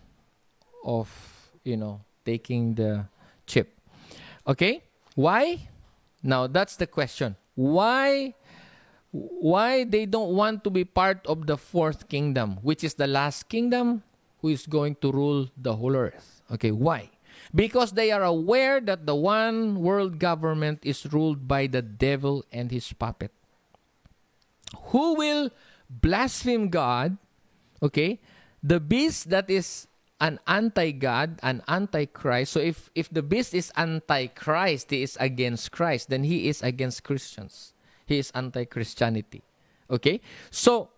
of 0.84 1.08
you 1.64 1.76
know 1.76 2.00
taking 2.24 2.74
the 2.74 3.06
chip. 3.46 3.74
Okay? 4.46 4.82
Why? 5.14 5.68
Now 6.22 6.46
that's 6.46 6.76
the 6.76 6.86
question. 6.86 7.36
Why 7.54 8.34
why 9.14 9.84
they 9.84 10.06
don't 10.06 10.34
want 10.34 10.64
to 10.64 10.70
be 10.70 10.84
part 10.84 11.22
of 11.26 11.46
the 11.46 11.56
fourth 11.56 12.08
kingdom 12.08 12.58
which 12.66 12.82
is 12.82 12.94
the 12.94 13.06
last 13.06 13.48
kingdom 13.48 14.02
who 14.42 14.48
is 14.48 14.66
going 14.66 14.96
to 14.98 15.12
rule 15.12 15.46
the 15.56 15.74
whole 15.76 15.94
earth? 15.94 16.42
Okay 16.50 16.72
why 16.72 17.13
because 17.54 17.92
they 17.92 18.10
are 18.10 18.24
aware 18.24 18.80
that 18.80 19.06
the 19.06 19.14
one 19.14 19.80
world 19.80 20.18
government 20.18 20.80
is 20.82 21.06
ruled 21.12 21.46
by 21.46 21.66
the 21.66 21.82
devil 21.82 22.44
and 22.50 22.70
his 22.70 22.92
puppet 22.92 23.30
who 24.90 25.14
will 25.14 25.50
blaspheme 25.88 26.68
God, 26.68 27.16
okay, 27.82 28.20
the 28.62 28.80
beast 28.80 29.30
that 29.30 29.48
is 29.48 29.86
an 30.20 30.40
anti-God, 30.46 31.38
an 31.42 31.62
anti-Christ. 31.68 32.52
So 32.52 32.60
if 32.60 32.90
if 32.94 33.10
the 33.10 33.22
beast 33.22 33.54
is 33.54 33.70
anti-Christ, 33.76 34.90
he 34.90 35.02
is 35.02 35.16
against 35.20 35.70
Christ, 35.70 36.08
then 36.08 36.24
he 36.24 36.48
is 36.48 36.62
against 36.62 37.04
Christians. 37.04 37.74
He 38.06 38.18
is 38.18 38.30
anti-Christianity. 38.34 39.42
Okay? 39.90 40.20
So 40.50 40.90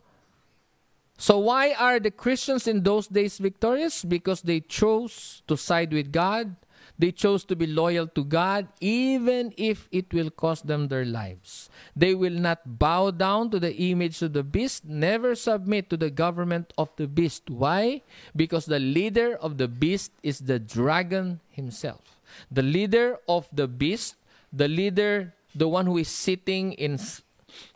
so 1.17 1.39
why 1.39 1.73
are 1.73 1.99
the 1.99 2.11
Christians 2.11 2.69
in 2.69 2.83
those 2.83 3.09
days 3.09 3.39
victorious? 3.39 4.05
Because 4.05 4.43
they 4.43 4.61
chose 4.61 5.43
to 5.49 5.57
side 5.57 5.93
with 5.93 6.12
God, 6.12 6.57
they 6.99 7.12
chose 7.12 7.45
to 7.45 7.57
be 7.57 7.67
loyal 7.67 8.07
to 8.09 8.25
God 8.25 8.69
even 8.81 9.53
if 9.57 9.89
it 9.93 10.12
will 10.12 10.31
cost 10.31 10.67
them 10.67 10.89
their 10.89 11.05
lives. 11.05 11.69
They 11.95 12.14
will 12.14 12.33
not 12.33 12.79
bow 12.79 13.11
down 13.11 13.51
to 13.51 13.61
the 13.61 13.75
image 13.75 14.21
of 14.23 14.33
the 14.33 14.43
beast, 14.43 14.85
never 14.85 15.35
submit 15.35 15.91
to 15.91 15.97
the 15.97 16.11
government 16.11 16.73
of 16.79 16.89
the 16.97 17.07
beast. 17.07 17.49
Why? 17.49 18.03
Because 18.35 18.67
the 18.67 18.81
leader 18.81 19.37
of 19.37 19.59
the 19.59 19.69
beast 19.69 20.12
is 20.23 20.41
the 20.41 20.59
dragon 20.59 21.41
himself. 21.51 22.17
The 22.51 22.62
leader 22.62 23.19
of 23.29 23.49
the 23.53 23.69
beast, 23.69 24.17
the 24.53 24.69
leader, 24.69 25.35
the 25.55 25.69
one 25.69 25.87
who 25.87 25.97
is 25.97 26.09
sitting 26.09 26.73
in 26.75 26.99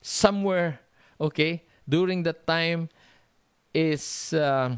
somewhere, 0.02 0.80
okay, 1.20 1.64
during 1.88 2.22
the 2.22 2.32
time 2.32 2.88
is. 3.74 4.32
Uh, 4.32 4.76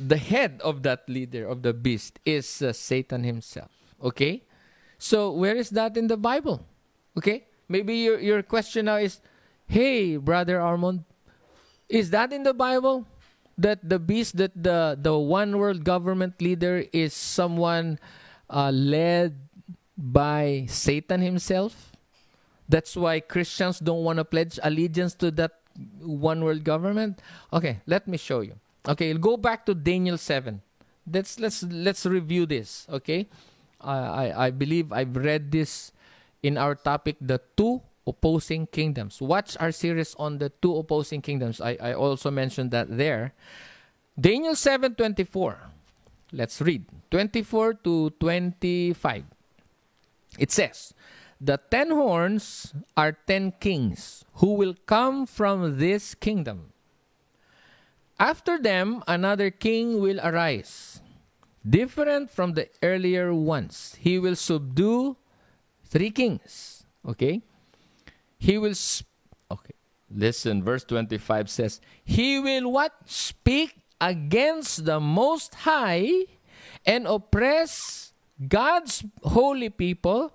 the 0.00 0.16
head 0.16 0.60
of 0.64 0.82
that 0.82 1.08
leader 1.08 1.46
of 1.46 1.62
the 1.62 1.74
beast 1.74 2.18
is 2.24 2.62
uh, 2.62 2.72
Satan 2.72 3.22
himself. 3.24 3.70
Okay? 4.02 4.42
So, 4.98 5.32
where 5.32 5.56
is 5.56 5.70
that 5.70 5.96
in 5.96 6.06
the 6.06 6.16
Bible? 6.16 6.64
Okay? 7.16 7.46
Maybe 7.68 7.96
your, 7.96 8.18
your 8.18 8.42
question 8.42 8.86
now 8.86 8.96
is 8.96 9.20
hey, 9.66 10.16
Brother 10.16 10.60
Armand, 10.60 11.04
is 11.88 12.10
that 12.10 12.32
in 12.32 12.42
the 12.42 12.54
Bible? 12.54 13.06
That 13.56 13.88
the 13.88 13.98
beast, 13.98 14.36
that 14.38 14.50
the, 14.56 14.98
the 15.00 15.16
one 15.16 15.58
world 15.58 15.84
government 15.84 16.40
leader 16.40 16.84
is 16.92 17.14
someone 17.14 18.00
uh, 18.48 18.70
led 18.70 19.38
by 19.96 20.66
Satan 20.68 21.20
himself? 21.20 21.92
That's 22.68 22.96
why 22.96 23.20
Christians 23.20 23.78
don't 23.78 24.02
want 24.02 24.16
to 24.16 24.24
pledge 24.24 24.58
allegiance 24.62 25.14
to 25.16 25.30
that 25.32 25.59
one 26.00 26.44
world 26.44 26.64
government? 26.64 27.20
Okay, 27.52 27.80
let 27.86 28.08
me 28.08 28.16
show 28.16 28.40
you. 28.40 28.54
Okay, 28.88 29.12
go 29.14 29.36
back 29.36 29.66
to 29.66 29.74
Daniel 29.74 30.16
7. 30.16 30.60
Let's 31.10 31.40
let's 31.40 31.62
let's 31.64 32.06
review 32.06 32.46
this, 32.46 32.86
okay? 32.88 33.28
I 33.80 34.48
I 34.48 34.50
believe 34.50 34.92
I've 34.92 35.16
read 35.16 35.50
this 35.50 35.92
in 36.42 36.56
our 36.56 36.74
topic 36.74 37.16
the 37.20 37.40
two 37.56 37.80
opposing 38.06 38.66
kingdoms. 38.66 39.20
Watch 39.20 39.56
our 39.60 39.72
series 39.72 40.14
on 40.18 40.38
the 40.38 40.50
two 40.60 40.76
opposing 40.76 41.22
kingdoms. 41.22 41.60
I, 41.60 41.76
I 41.80 41.92
also 41.92 42.30
mentioned 42.30 42.70
that 42.70 42.90
there. 42.90 43.32
Daniel 44.18 44.54
7:24. 44.54 45.70
Let's 46.32 46.60
read. 46.62 46.86
24 47.10 47.82
to 47.82 48.10
25. 48.20 49.24
It 50.38 50.50
says, 50.52 50.94
"The 51.40 51.58
10 51.70 51.90
horns 51.90 52.74
are 52.96 53.12
10 53.12 53.52
kings 53.60 54.24
who 54.34 54.54
will 54.54 54.74
come 54.86 55.26
from 55.26 55.78
this 55.78 56.14
kingdom." 56.14 56.72
After 58.20 58.58
them, 58.60 59.02
another 59.08 59.50
king 59.50 59.98
will 59.98 60.20
arise, 60.20 61.00
different 61.64 62.30
from 62.30 62.52
the 62.52 62.68
earlier 62.82 63.32
ones. 63.32 63.96
He 63.98 64.18
will 64.18 64.36
subdue 64.36 65.16
three 65.88 66.10
kings. 66.10 66.84
Okay? 67.08 67.40
He 68.36 68.58
will. 68.58 68.76
Okay. 69.50 69.74
Listen, 70.12 70.62
verse 70.62 70.84
25 70.84 71.48
says, 71.48 71.80
He 72.04 72.38
will 72.38 72.70
what? 72.70 72.92
Speak 73.06 73.76
against 74.00 74.84
the 74.84 75.00
Most 75.00 75.54
High 75.66 76.26
and 76.84 77.06
oppress 77.06 78.12
God's 78.48 79.04
holy 79.22 79.68
people 79.68 80.32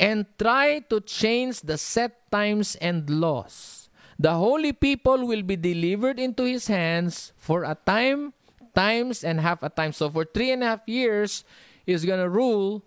and 0.00 0.24
try 0.40 0.80
to 0.88 1.00
change 1.04 1.60
the 1.60 1.76
set 1.76 2.30
times 2.32 2.74
and 2.80 3.08
laws 3.08 3.80
the 4.20 4.34
holy 4.36 4.74
people 4.74 5.26
will 5.26 5.40
be 5.40 5.56
delivered 5.56 6.20
into 6.20 6.44
his 6.44 6.66
hands 6.68 7.32
for 7.38 7.64
a 7.64 7.74
time, 7.74 8.34
times, 8.74 9.24
and 9.24 9.40
half 9.40 9.62
a 9.62 9.70
time. 9.70 9.96
So 9.96 10.10
for 10.10 10.26
three 10.26 10.52
and 10.52 10.62
a 10.62 10.66
half 10.66 10.84
years, 10.84 11.42
he's 11.86 12.04
going 12.04 12.20
to 12.20 12.28
rule, 12.28 12.84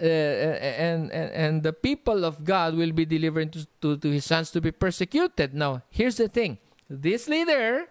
uh, 0.00 0.06
and, 0.06 1.10
and, 1.10 1.30
and 1.32 1.62
the 1.64 1.72
people 1.72 2.24
of 2.24 2.44
God 2.44 2.76
will 2.76 2.92
be 2.92 3.04
delivered 3.04 3.52
to, 3.54 3.66
to, 3.80 3.96
to 3.96 4.08
his 4.08 4.28
hands 4.28 4.52
to 4.52 4.60
be 4.60 4.70
persecuted. 4.70 5.52
Now, 5.52 5.82
here's 5.90 6.16
the 6.16 6.28
thing 6.28 6.58
this 6.88 7.26
leader, 7.26 7.88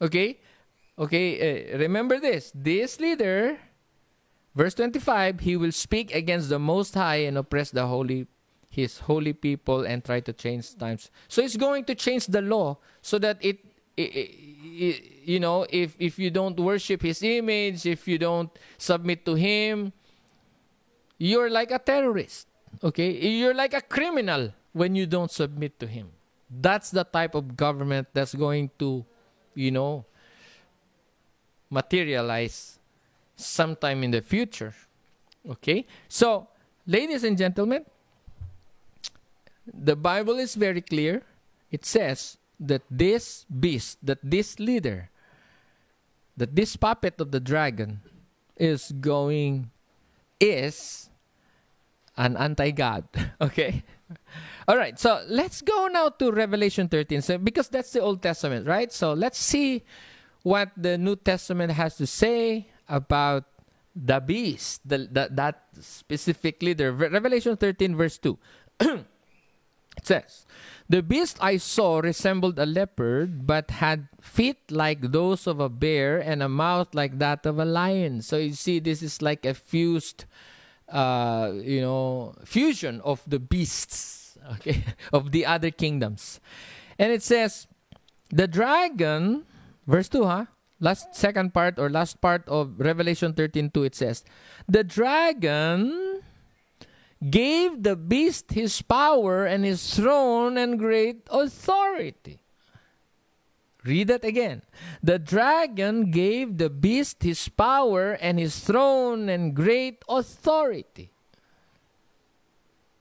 okay, 0.00 0.40
okay, 0.98 1.74
uh, 1.74 1.76
remember 1.76 2.18
this 2.18 2.52
this 2.54 3.00
leader, 3.00 3.58
verse 4.54 4.74
25, 4.74 5.40
he 5.40 5.56
will 5.56 5.72
speak 5.72 6.14
against 6.14 6.48
the 6.48 6.58
Most 6.58 6.94
High 6.94 7.24
and 7.26 7.38
oppress 7.38 7.70
the 7.70 7.86
holy 7.86 8.26
his 8.72 9.00
holy 9.00 9.34
people 9.34 9.84
and 9.84 10.02
try 10.02 10.18
to 10.18 10.32
change 10.32 10.76
times. 10.78 11.10
So 11.28 11.42
he's 11.42 11.56
going 11.56 11.84
to 11.84 11.94
change 11.94 12.26
the 12.26 12.40
law 12.40 12.78
so 13.02 13.18
that 13.18 13.36
it, 13.44 13.58
it, 13.98 14.02
it, 14.02 15.28
you 15.28 15.40
know, 15.40 15.66
if 15.68 15.94
if 15.98 16.18
you 16.18 16.30
don't 16.30 16.58
worship 16.58 17.02
his 17.02 17.22
image, 17.22 17.84
if 17.84 18.08
you 18.08 18.16
don't 18.16 18.48
submit 18.78 19.26
to 19.26 19.34
him, 19.34 19.92
you're 21.18 21.50
like 21.50 21.70
a 21.70 21.78
terrorist. 21.78 22.48
Okay? 22.82 23.12
You're 23.12 23.54
like 23.54 23.74
a 23.74 23.82
criminal 23.82 24.54
when 24.72 24.96
you 24.96 25.06
don't 25.06 25.30
submit 25.30 25.78
to 25.80 25.86
him. 25.86 26.08
That's 26.48 26.90
the 26.90 27.04
type 27.04 27.34
of 27.34 27.56
government 27.56 28.08
that's 28.12 28.34
going 28.34 28.70
to, 28.78 29.04
you 29.54 29.70
know, 29.70 30.06
materialize 31.68 32.78
sometime 33.44 34.02
in 34.02 34.10
the 34.10 34.22
future. 34.22 34.74
Okay? 35.48 35.86
So, 36.08 36.48
ladies 36.86 37.24
and 37.24 37.36
gentlemen, 37.36 37.84
the 39.66 39.96
Bible 39.96 40.38
is 40.38 40.54
very 40.54 40.80
clear. 40.80 41.22
It 41.70 41.84
says 41.84 42.38
that 42.60 42.82
this 42.90 43.44
beast, 43.46 43.98
that 44.02 44.18
this 44.22 44.58
leader, 44.58 45.10
that 46.36 46.54
this 46.54 46.76
puppet 46.76 47.20
of 47.20 47.30
the 47.30 47.40
dragon 47.40 48.00
is 48.56 48.92
going, 48.92 49.70
is 50.40 51.10
an 52.16 52.36
anti 52.36 52.70
God. 52.70 53.04
Okay? 53.40 53.82
All 54.68 54.76
right, 54.76 54.98
so 54.98 55.24
let's 55.26 55.62
go 55.62 55.88
now 55.88 56.08
to 56.10 56.30
Revelation 56.30 56.88
13 56.88 57.22
so, 57.22 57.38
because 57.38 57.68
that's 57.68 57.92
the 57.92 58.00
Old 58.00 58.22
Testament, 58.22 58.66
right? 58.66 58.92
So 58.92 59.12
let's 59.14 59.38
see 59.38 59.82
what 60.42 60.70
the 60.76 60.98
New 60.98 61.16
Testament 61.16 61.72
has 61.72 61.96
to 61.96 62.06
say 62.06 62.68
about 62.92 63.44
the 63.96 64.20
beast, 64.20 64.86
the, 64.86 65.08
the, 65.10 65.28
that 65.32 65.64
specifically 65.80 66.72
the 66.72 66.92
Revelation 66.92 67.56
13, 67.56 67.96
verse 67.96 68.18
2. 68.18 68.38
it 68.80 69.06
says, 70.02 70.46
The 70.88 71.02
beast 71.02 71.38
I 71.40 71.56
saw 71.56 72.00
resembled 72.00 72.58
a 72.58 72.66
leopard, 72.66 73.46
but 73.46 73.70
had 73.70 74.08
feet 74.20 74.70
like 74.70 75.12
those 75.12 75.46
of 75.46 75.60
a 75.60 75.68
bear 75.68 76.18
and 76.18 76.42
a 76.42 76.48
mouth 76.48 76.94
like 76.94 77.18
that 77.18 77.44
of 77.46 77.58
a 77.58 77.64
lion. 77.64 78.22
So 78.22 78.36
you 78.36 78.52
see, 78.52 78.78
this 78.78 79.02
is 79.02 79.20
like 79.20 79.44
a 79.44 79.54
fused, 79.54 80.24
uh, 80.88 81.52
you 81.54 81.80
know, 81.80 82.34
fusion 82.44 83.00
of 83.02 83.22
the 83.26 83.38
beasts, 83.38 84.38
okay, 84.52 84.84
of 85.12 85.32
the 85.32 85.46
other 85.46 85.70
kingdoms. 85.70 86.40
And 86.98 87.12
it 87.12 87.22
says, 87.22 87.68
The 88.30 88.48
dragon, 88.48 89.44
verse 89.86 90.08
2, 90.08 90.24
huh? 90.24 90.46
Last 90.82 91.14
second 91.14 91.54
part 91.54 91.78
or 91.78 91.88
last 91.88 92.20
part 92.20 92.42
of 92.50 92.74
Revelation 92.76 93.32
13:2 93.32 93.86
it 93.86 93.94
says, 93.94 94.26
"The 94.66 94.82
dragon 94.82 96.20
gave 97.22 97.86
the 97.86 97.94
beast 97.94 98.50
his 98.50 98.82
power 98.82 99.46
and 99.46 99.64
his 99.64 99.94
throne 99.94 100.58
and 100.58 100.78
great 100.78 101.22
authority." 101.30 102.42
Read 103.84 104.08
that 104.08 104.24
again. 104.24 104.62
The 105.02 105.18
dragon 105.18 106.10
gave 106.10 106.58
the 106.58 106.70
beast 106.70 107.22
his 107.22 107.48
power 107.48 108.14
and 108.18 108.38
his 108.38 108.58
throne 108.62 109.28
and 109.28 109.54
great 109.54 110.02
authority. 110.08 111.10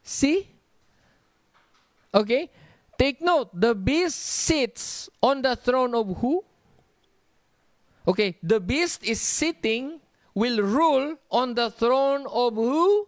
See? 0.02 0.50
Okay? 2.14 2.50
Take 2.98 3.22
note, 3.22 3.50
the 3.54 3.74
beast 3.74 4.18
sits 4.18 5.10
on 5.22 5.42
the 5.42 5.56
throne 5.56 5.94
of 5.94 6.18
who? 6.18 6.44
Okay, 8.08 8.38
the 8.42 8.60
beast 8.60 9.04
is 9.04 9.22
sitting, 9.22 10.00
will 10.34 10.62
rule 10.62 11.18
on 11.30 11.54
the 11.54 11.70
throne 11.70 12.26
of 12.28 12.56
who? 12.56 13.08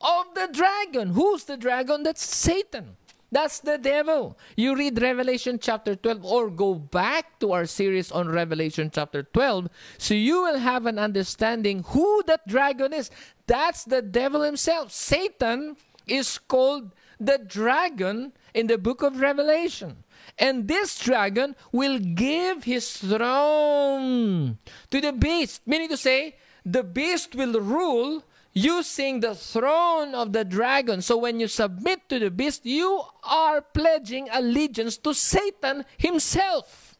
Of 0.00 0.34
the 0.34 0.48
dragon. 0.52 1.10
Who's 1.10 1.44
the 1.44 1.56
dragon? 1.56 2.02
That's 2.02 2.22
Satan. 2.22 2.96
That's 3.34 3.58
the 3.58 3.78
devil. 3.78 4.38
You 4.56 4.76
read 4.76 5.02
Revelation 5.02 5.58
chapter 5.58 5.96
12 5.96 6.24
or 6.24 6.50
go 6.50 6.74
back 6.74 7.40
to 7.40 7.50
our 7.50 7.66
series 7.66 8.12
on 8.12 8.28
Revelation 8.28 8.92
chapter 8.94 9.24
12 9.24 9.68
so 9.98 10.14
you 10.14 10.42
will 10.42 10.58
have 10.58 10.86
an 10.86 11.00
understanding 11.00 11.82
who 11.88 12.22
that 12.28 12.46
dragon 12.46 12.92
is. 12.92 13.10
That's 13.48 13.82
the 13.84 14.02
devil 14.02 14.42
himself. 14.42 14.92
Satan 14.92 15.76
is 16.06 16.38
called 16.38 16.92
the 17.18 17.38
dragon 17.38 18.34
in 18.54 18.68
the 18.68 18.78
book 18.78 19.02
of 19.02 19.18
Revelation. 19.18 20.03
And 20.38 20.66
this 20.68 20.98
dragon 20.98 21.54
will 21.72 21.98
give 21.98 22.64
his 22.64 22.96
throne 22.96 24.58
to 24.90 25.00
the 25.00 25.12
beast, 25.12 25.62
meaning 25.66 25.88
to 25.88 25.96
say, 25.96 26.36
the 26.64 26.82
beast 26.82 27.34
will 27.34 27.60
rule 27.60 28.24
using 28.54 29.20
the 29.20 29.34
throne 29.34 30.14
of 30.14 30.32
the 30.32 30.44
dragon. 30.44 31.02
So 31.02 31.18
when 31.18 31.40
you 31.40 31.48
submit 31.48 32.08
to 32.08 32.18
the 32.18 32.30
beast, 32.30 32.64
you 32.64 33.02
are 33.24 33.60
pledging 33.60 34.28
allegiance 34.32 34.96
to 34.98 35.12
Satan 35.12 35.84
himself. 35.98 36.96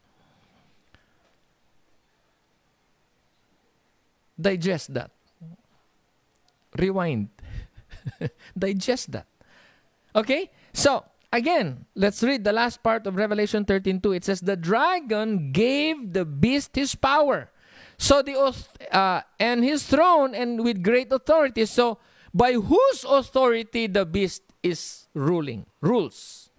Digest 4.39 4.93
that. 4.95 5.13
Rewind. 6.77 7.29
Digest 8.59 9.13
that. 9.13 9.27
Okay? 10.15 10.51
So, 10.73 11.05
Again, 11.35 11.87
let's 11.97 12.23
read 12.23 12.45
the 12.45 12.53
last 12.53 12.81
part 12.81 13.09
of 13.09 13.17
Revelation 13.17 13.65
13:2. 13.65 14.15
It 14.15 14.23
says, 14.23 14.39
"The 14.39 14.55
dragon 14.55 15.51
gave 15.51 16.15
the 16.15 16.23
beast 16.25 16.79
his 16.79 16.95
power, 16.95 17.51
so 17.99 18.23
the 18.23 18.39
uh, 18.39 19.21
and 19.43 19.67
his 19.67 19.83
throne, 19.83 20.31
and 20.31 20.63
with 20.63 20.79
great 20.79 21.11
authority. 21.11 21.67
So, 21.67 21.99
by 22.31 22.55
whose 22.55 23.03
authority 23.03 23.91
the 23.91 24.07
beast 24.07 24.47
is 24.63 25.11
ruling? 25.11 25.67
Rules. 25.83 26.55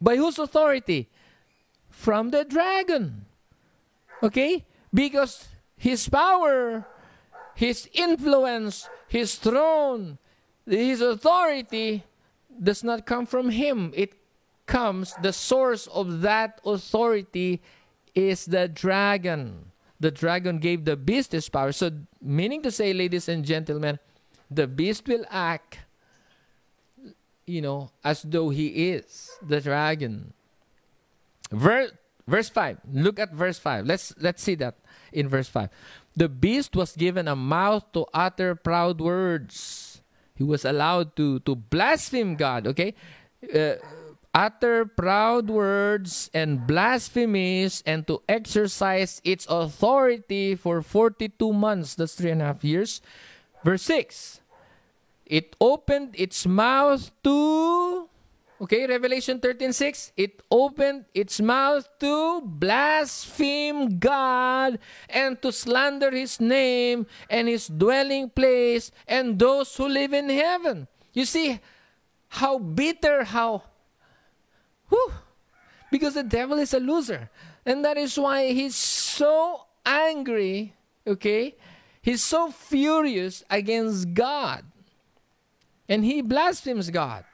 By 0.00 0.16
whose 0.16 0.40
authority? 0.40 1.12
From 1.90 2.32
the 2.32 2.48
dragon. 2.48 3.28
Okay, 4.24 4.64
because 4.88 5.52
his 5.76 6.08
power, 6.08 6.88
his 7.52 7.92
influence, 7.92 8.88
his 9.06 9.36
throne, 9.36 10.16
his 10.64 11.04
authority 11.04 12.08
does 12.62 12.84
not 12.84 13.06
come 13.06 13.26
from 13.26 13.50
him. 13.50 13.92
It 13.94 14.14
comes, 14.66 15.14
the 15.22 15.32
source 15.32 15.86
of 15.88 16.22
that 16.22 16.60
authority 16.64 17.62
is 18.14 18.46
the 18.46 18.68
dragon. 18.68 19.72
The 20.00 20.10
dragon 20.10 20.58
gave 20.58 20.84
the 20.84 20.96
beast 20.96 21.32
his 21.32 21.48
power. 21.48 21.72
So, 21.72 21.90
meaning 22.20 22.62
to 22.62 22.70
say, 22.70 22.92
ladies 22.92 23.28
and 23.28 23.44
gentlemen, 23.44 23.98
the 24.50 24.66
beast 24.66 25.06
will 25.08 25.24
act, 25.30 25.78
you 27.46 27.62
know, 27.62 27.90
as 28.02 28.22
though 28.22 28.50
he 28.50 28.90
is 28.90 29.30
the 29.42 29.60
dragon. 29.60 30.32
Verse, 31.50 31.92
verse 32.26 32.48
5. 32.48 32.78
Look 32.92 33.18
at 33.18 33.32
verse 33.32 33.58
5. 33.58 33.86
Let's 33.86 34.14
let's 34.20 34.42
see 34.42 34.54
that 34.56 34.76
in 35.12 35.28
verse 35.28 35.48
5. 35.48 35.68
The 36.16 36.28
beast 36.28 36.76
was 36.76 36.94
given 36.96 37.28
a 37.28 37.36
mouth 37.36 37.90
to 37.92 38.06
utter 38.12 38.54
proud 38.54 39.00
words 39.00 39.93
he 40.34 40.44
was 40.44 40.64
allowed 40.64 41.16
to 41.16 41.40
to 41.40 41.54
blaspheme 41.54 42.36
God. 42.36 42.66
Okay, 42.66 42.94
uh, 43.54 43.78
utter 44.34 44.84
proud 44.84 45.48
words 45.48 46.30
and 46.34 46.66
blasphemies, 46.66 47.82
and 47.86 48.06
to 48.06 48.22
exercise 48.28 49.22
its 49.24 49.46
authority 49.48 50.54
for 50.54 50.82
forty-two 50.82 51.52
months. 51.52 51.94
That's 51.94 52.14
three 52.14 52.30
and 52.30 52.42
a 52.42 52.46
half 52.52 52.64
years. 52.64 53.00
Verse 53.62 53.82
six. 53.82 54.40
It 55.24 55.56
opened 55.58 56.12
its 56.20 56.44
mouth 56.44 57.10
to 57.24 58.10
Okay, 58.64 58.86
Revelation 58.86 59.40
13:6, 59.40 60.12
it 60.16 60.40
opened 60.50 61.04
its 61.12 61.38
mouth 61.38 61.84
to 62.00 62.40
blaspheme 62.40 63.98
God 63.98 64.78
and 65.10 65.36
to 65.42 65.52
slander 65.52 66.10
his 66.10 66.40
name 66.40 67.04
and 67.28 67.46
his 67.46 67.68
dwelling 67.68 68.30
place 68.30 68.90
and 69.06 69.38
those 69.38 69.76
who 69.76 69.86
live 69.86 70.14
in 70.14 70.30
heaven. 70.30 70.88
You 71.12 71.26
see 71.26 71.60
how 72.40 72.56
bitter, 72.56 73.24
how 73.24 73.68
whew, 74.88 75.12
because 75.90 76.14
the 76.14 76.24
devil 76.24 76.56
is 76.56 76.72
a 76.72 76.80
loser. 76.80 77.28
And 77.66 77.84
that 77.84 77.98
is 77.98 78.16
why 78.16 78.48
he's 78.48 78.76
so 78.76 79.66
angry, 79.84 80.72
okay? 81.06 81.54
He's 82.00 82.24
so 82.24 82.50
furious 82.50 83.44
against 83.50 84.14
God. 84.14 84.64
And 85.86 86.02
he 86.02 86.22
blasphemes 86.22 86.88
God. 86.88 87.28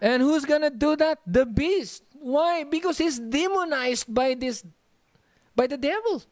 And 0.00 0.22
who's 0.22 0.44
gonna 0.44 0.70
do 0.70 0.96
that? 0.96 1.20
The 1.26 1.46
beast. 1.46 2.02
Why? 2.20 2.64
Because 2.64 2.98
he's 2.98 3.18
demonized 3.18 4.12
by 4.12 4.34
this, 4.34 4.64
by 5.54 5.66
the 5.66 5.76
devil. 5.76 6.22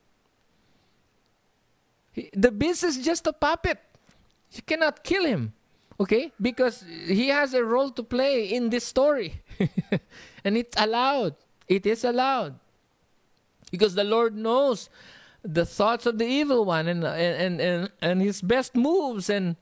He, 2.12 2.30
the 2.32 2.50
beast 2.50 2.84
is 2.84 2.98
just 2.98 3.26
a 3.26 3.32
puppet. 3.32 3.78
You 4.52 4.62
cannot 4.62 5.02
kill 5.02 5.24
him, 5.24 5.52
okay? 5.98 6.32
Because 6.40 6.84
he 7.06 7.28
has 7.28 7.54
a 7.54 7.64
role 7.64 7.90
to 7.90 8.02
play 8.02 8.46
in 8.54 8.70
this 8.70 8.84
story, 8.84 9.42
and 10.44 10.56
it's 10.56 10.76
allowed. 10.78 11.34
It 11.66 11.86
is 11.86 12.04
allowed 12.04 12.54
because 13.70 13.94
the 13.94 14.04
Lord 14.04 14.36
knows 14.36 14.90
the 15.42 15.66
thoughts 15.66 16.06
of 16.06 16.18
the 16.18 16.26
evil 16.26 16.64
one 16.64 16.88
and 16.88 17.04
and 17.04 17.60
and 17.60 17.90
and 18.00 18.22
his 18.22 18.40
best 18.42 18.76
moves, 18.76 19.28
and 19.28 19.56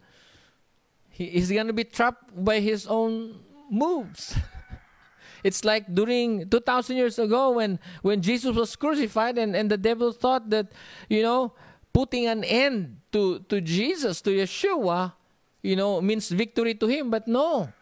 he, 1.08 1.28
he's 1.30 1.50
gonna 1.50 1.72
be 1.72 1.84
trapped 1.84 2.28
by 2.44 2.60
his 2.60 2.86
own 2.86 3.40
moves. 3.72 4.36
It's 5.42 5.64
like 5.64 5.92
during 5.92 6.48
2,000 6.48 6.96
years 6.96 7.18
ago 7.18 7.50
when, 7.50 7.80
when 8.02 8.22
Jesus 8.22 8.54
was 8.54 8.76
crucified 8.76 9.38
and, 9.38 9.56
and 9.56 9.68
the 9.68 9.76
devil 9.76 10.12
thought 10.12 10.50
that, 10.50 10.70
you 11.08 11.20
know, 11.20 11.52
putting 11.92 12.28
an 12.28 12.44
end 12.44 13.00
to, 13.10 13.40
to 13.48 13.60
Jesus, 13.60 14.22
to 14.22 14.30
Yeshua, 14.30 15.14
you 15.60 15.74
know, 15.74 16.00
means 16.00 16.28
victory 16.28 16.74
to 16.74 16.86
him. 16.86 17.10
But 17.10 17.26
no. 17.26 17.72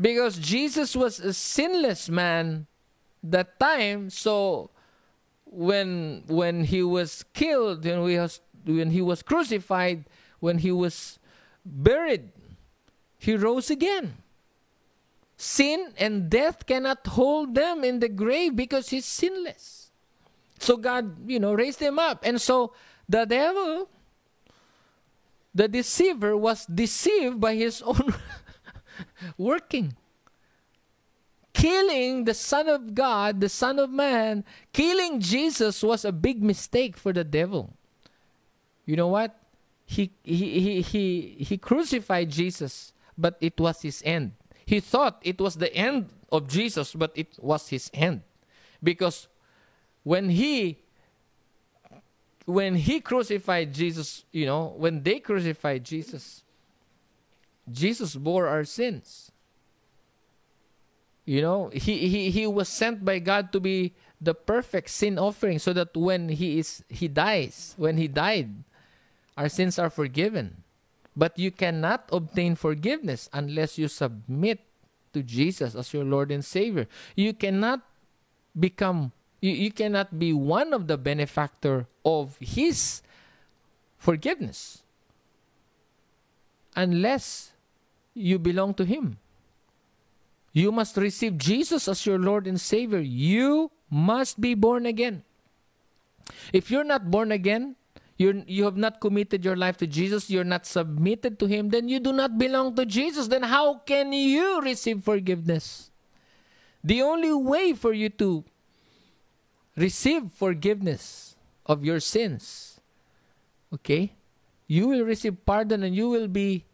because 0.00 0.38
Jesus 0.38 0.96
was 0.96 1.20
a 1.20 1.34
sinless 1.34 2.08
man 2.08 2.66
that 3.22 3.60
time. 3.60 4.08
So 4.08 4.70
when 5.44 6.24
when 6.26 6.64
he 6.64 6.82
was 6.82 7.24
killed, 7.34 7.84
when 7.84 8.08
he 8.08 8.18
was 8.18 8.40
when 8.64 8.90
he 8.90 9.02
was 9.02 9.22
crucified, 9.22 10.06
when 10.40 10.58
he 10.58 10.72
was 10.72 11.18
buried, 11.64 12.32
he 13.18 13.36
rose 13.36 13.70
again. 13.70 14.16
Sin 15.40 15.94
and 15.96 16.28
death 16.28 16.66
cannot 16.66 17.06
hold 17.06 17.54
them 17.54 17.82
in 17.82 18.00
the 18.00 18.10
grave 18.10 18.54
because 18.54 18.90
he's 18.90 19.06
sinless. 19.06 19.90
So 20.58 20.76
God, 20.76 21.16
you 21.30 21.40
know, 21.40 21.54
raised 21.54 21.80
him 21.80 21.98
up. 21.98 22.20
And 22.26 22.38
so 22.38 22.74
the 23.08 23.24
devil, 23.24 23.88
the 25.54 25.66
deceiver, 25.66 26.36
was 26.36 26.66
deceived 26.66 27.40
by 27.40 27.54
his 27.54 27.80
own 27.86 28.12
working. 29.38 29.96
Killing 31.54 32.26
the 32.26 32.34
Son 32.34 32.68
of 32.68 32.94
God, 32.94 33.40
the 33.40 33.48
Son 33.48 33.78
of 33.78 33.88
Man, 33.88 34.44
killing 34.74 35.20
Jesus 35.20 35.82
was 35.82 36.04
a 36.04 36.12
big 36.12 36.42
mistake 36.42 36.98
for 36.98 37.14
the 37.14 37.24
devil. 37.24 37.72
You 38.84 38.96
know 38.96 39.08
what? 39.08 39.40
He, 39.86 40.12
he, 40.22 40.60
he, 40.60 40.82
he, 40.82 41.36
he 41.40 41.56
crucified 41.56 42.28
Jesus, 42.28 42.92
but 43.16 43.38
it 43.40 43.58
was 43.58 43.80
his 43.80 44.02
end. 44.04 44.32
He 44.70 44.78
thought 44.78 45.18
it 45.22 45.40
was 45.40 45.56
the 45.56 45.74
end 45.74 46.10
of 46.30 46.46
Jesus, 46.46 46.94
but 46.94 47.10
it 47.16 47.34
was 47.40 47.70
his 47.70 47.90
end. 47.92 48.22
Because 48.80 49.26
when 50.04 50.30
he 50.30 50.78
when 52.44 52.76
he 52.76 53.00
crucified 53.00 53.74
Jesus, 53.74 54.24
you 54.30 54.46
know, 54.46 54.72
when 54.78 55.02
they 55.02 55.18
crucified 55.18 55.82
Jesus, 55.82 56.44
Jesus 57.68 58.14
bore 58.14 58.46
our 58.46 58.62
sins. 58.62 59.32
You 61.24 61.42
know, 61.42 61.70
he, 61.72 62.06
he, 62.06 62.30
he 62.30 62.46
was 62.46 62.68
sent 62.68 63.04
by 63.04 63.18
God 63.18 63.50
to 63.52 63.58
be 63.58 63.92
the 64.20 64.34
perfect 64.34 64.90
sin 64.90 65.18
offering 65.18 65.58
so 65.58 65.72
that 65.72 65.96
when 65.96 66.28
he 66.28 66.60
is 66.60 66.84
he 66.88 67.08
dies, 67.08 67.74
when 67.76 67.96
he 67.96 68.06
died, 68.06 68.62
our 69.36 69.48
sins 69.48 69.80
are 69.80 69.90
forgiven. 69.90 70.62
But 71.20 71.36
you 71.36 71.52
cannot 71.52 72.08
obtain 72.08 72.56
forgiveness 72.56 73.28
unless 73.28 73.76
you 73.76 73.92
submit 73.92 74.64
to 75.12 75.20
Jesus 75.20 75.76
as 75.76 75.92
your 75.92 76.08
Lord 76.08 76.32
and 76.32 76.40
Savior. 76.40 76.88
You 77.12 77.36
cannot 77.36 77.84
become 78.56 79.12
you, 79.44 79.52
you 79.52 79.70
cannot 79.70 80.18
be 80.18 80.32
one 80.32 80.72
of 80.72 80.88
the 80.88 80.96
benefactor 80.96 81.88
of 82.08 82.40
his 82.40 83.02
forgiveness 83.98 84.80
unless 86.74 87.52
you 88.14 88.38
belong 88.38 88.72
to 88.80 88.88
him. 88.88 89.20
You 90.52 90.72
must 90.72 90.96
receive 90.96 91.36
Jesus 91.36 91.86
as 91.86 92.06
your 92.06 92.18
Lord 92.18 92.46
and 92.46 92.58
Savior. 92.58 93.00
You 93.00 93.70
must 93.90 94.40
be 94.40 94.54
born 94.54 94.86
again. 94.86 95.24
If 96.52 96.70
you're 96.70 96.84
not 96.84 97.10
born 97.10 97.30
again, 97.30 97.76
you 98.20 98.44
you 98.46 98.64
have 98.68 98.76
not 98.76 99.00
committed 99.00 99.46
your 99.48 99.56
life 99.56 99.78
to 99.78 99.86
Jesus, 99.86 100.28
you're 100.28 100.44
not 100.44 100.66
submitted 100.66 101.40
to 101.40 101.46
Him, 101.46 101.70
then 101.70 101.88
you 101.88 101.98
do 101.98 102.12
not 102.12 102.36
belong 102.36 102.76
to 102.76 102.84
Jesus. 102.84 103.28
Then 103.28 103.44
how 103.44 103.80
can 103.88 104.12
you 104.12 104.60
receive 104.60 105.02
forgiveness? 105.02 105.90
The 106.84 107.00
only 107.00 107.32
way 107.32 107.72
for 107.72 107.94
you 107.94 108.10
to 108.20 108.44
receive 109.74 110.32
forgiveness 110.36 111.34
of 111.64 111.82
your 111.82 111.98
sins, 111.98 112.80
okay, 113.72 114.12
you 114.66 114.88
will 114.88 115.04
receive 115.04 115.40
pardon 115.46 115.82
and 115.82 115.96
you 115.96 116.10
will 116.10 116.28
be 116.28 116.66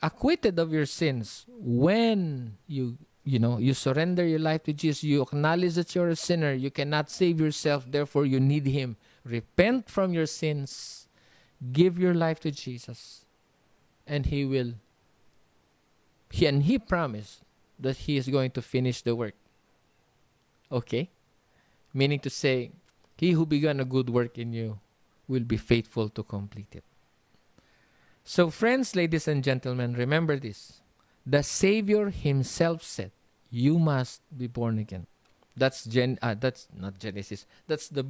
acquitted 0.00 0.58
of 0.58 0.72
your 0.72 0.86
sins 0.86 1.44
when 1.52 2.56
you 2.66 2.96
you 3.24 3.38
know 3.38 3.58
you 3.58 3.74
surrender 3.74 4.24
your 4.24 4.40
life 4.40 4.64
to 4.64 4.72
Jesus. 4.72 5.04
You 5.04 5.20
acknowledge 5.20 5.74
that 5.74 5.94
you're 5.94 6.08
a 6.08 6.16
sinner. 6.16 6.54
You 6.54 6.70
cannot 6.70 7.10
save 7.10 7.44
yourself. 7.44 7.84
Therefore 7.84 8.24
you 8.24 8.40
need 8.40 8.64
him 8.64 8.96
repent 9.24 9.88
from 9.88 10.12
your 10.12 10.26
sins. 10.26 11.08
Give 11.72 11.98
your 11.98 12.14
life 12.14 12.40
to 12.40 12.50
Jesus. 12.50 13.24
And 14.06 14.26
he 14.26 14.44
will 14.44 14.74
he 16.30 16.46
and 16.46 16.62
he 16.62 16.78
promised 16.78 17.42
that 17.78 17.96
he 17.98 18.16
is 18.16 18.28
going 18.28 18.50
to 18.52 18.62
finish 18.62 19.02
the 19.02 19.14
work. 19.14 19.34
Okay? 20.70 21.10
Meaning 21.94 22.20
to 22.20 22.30
say 22.30 22.72
he 23.16 23.32
who 23.32 23.46
began 23.46 23.80
a 23.80 23.84
good 23.84 24.10
work 24.10 24.38
in 24.38 24.52
you 24.52 24.80
will 25.26 25.44
be 25.44 25.56
faithful 25.56 26.08
to 26.10 26.22
complete 26.22 26.74
it. 26.74 26.84
So, 28.24 28.50
friends, 28.50 28.94
ladies 28.94 29.26
and 29.26 29.42
gentlemen, 29.42 29.94
remember 29.94 30.38
this. 30.38 30.82
The 31.24 31.42
Savior 31.42 32.10
Himself 32.10 32.82
said, 32.82 33.10
You 33.50 33.78
must 33.78 34.20
be 34.36 34.46
born 34.46 34.78
again. 34.78 35.06
That's 35.58 35.84
Gen. 35.84 36.18
Uh, 36.22 36.34
that's 36.38 36.68
not 36.74 36.98
Genesis. 36.98 37.46
That's 37.66 37.88
the 37.88 38.06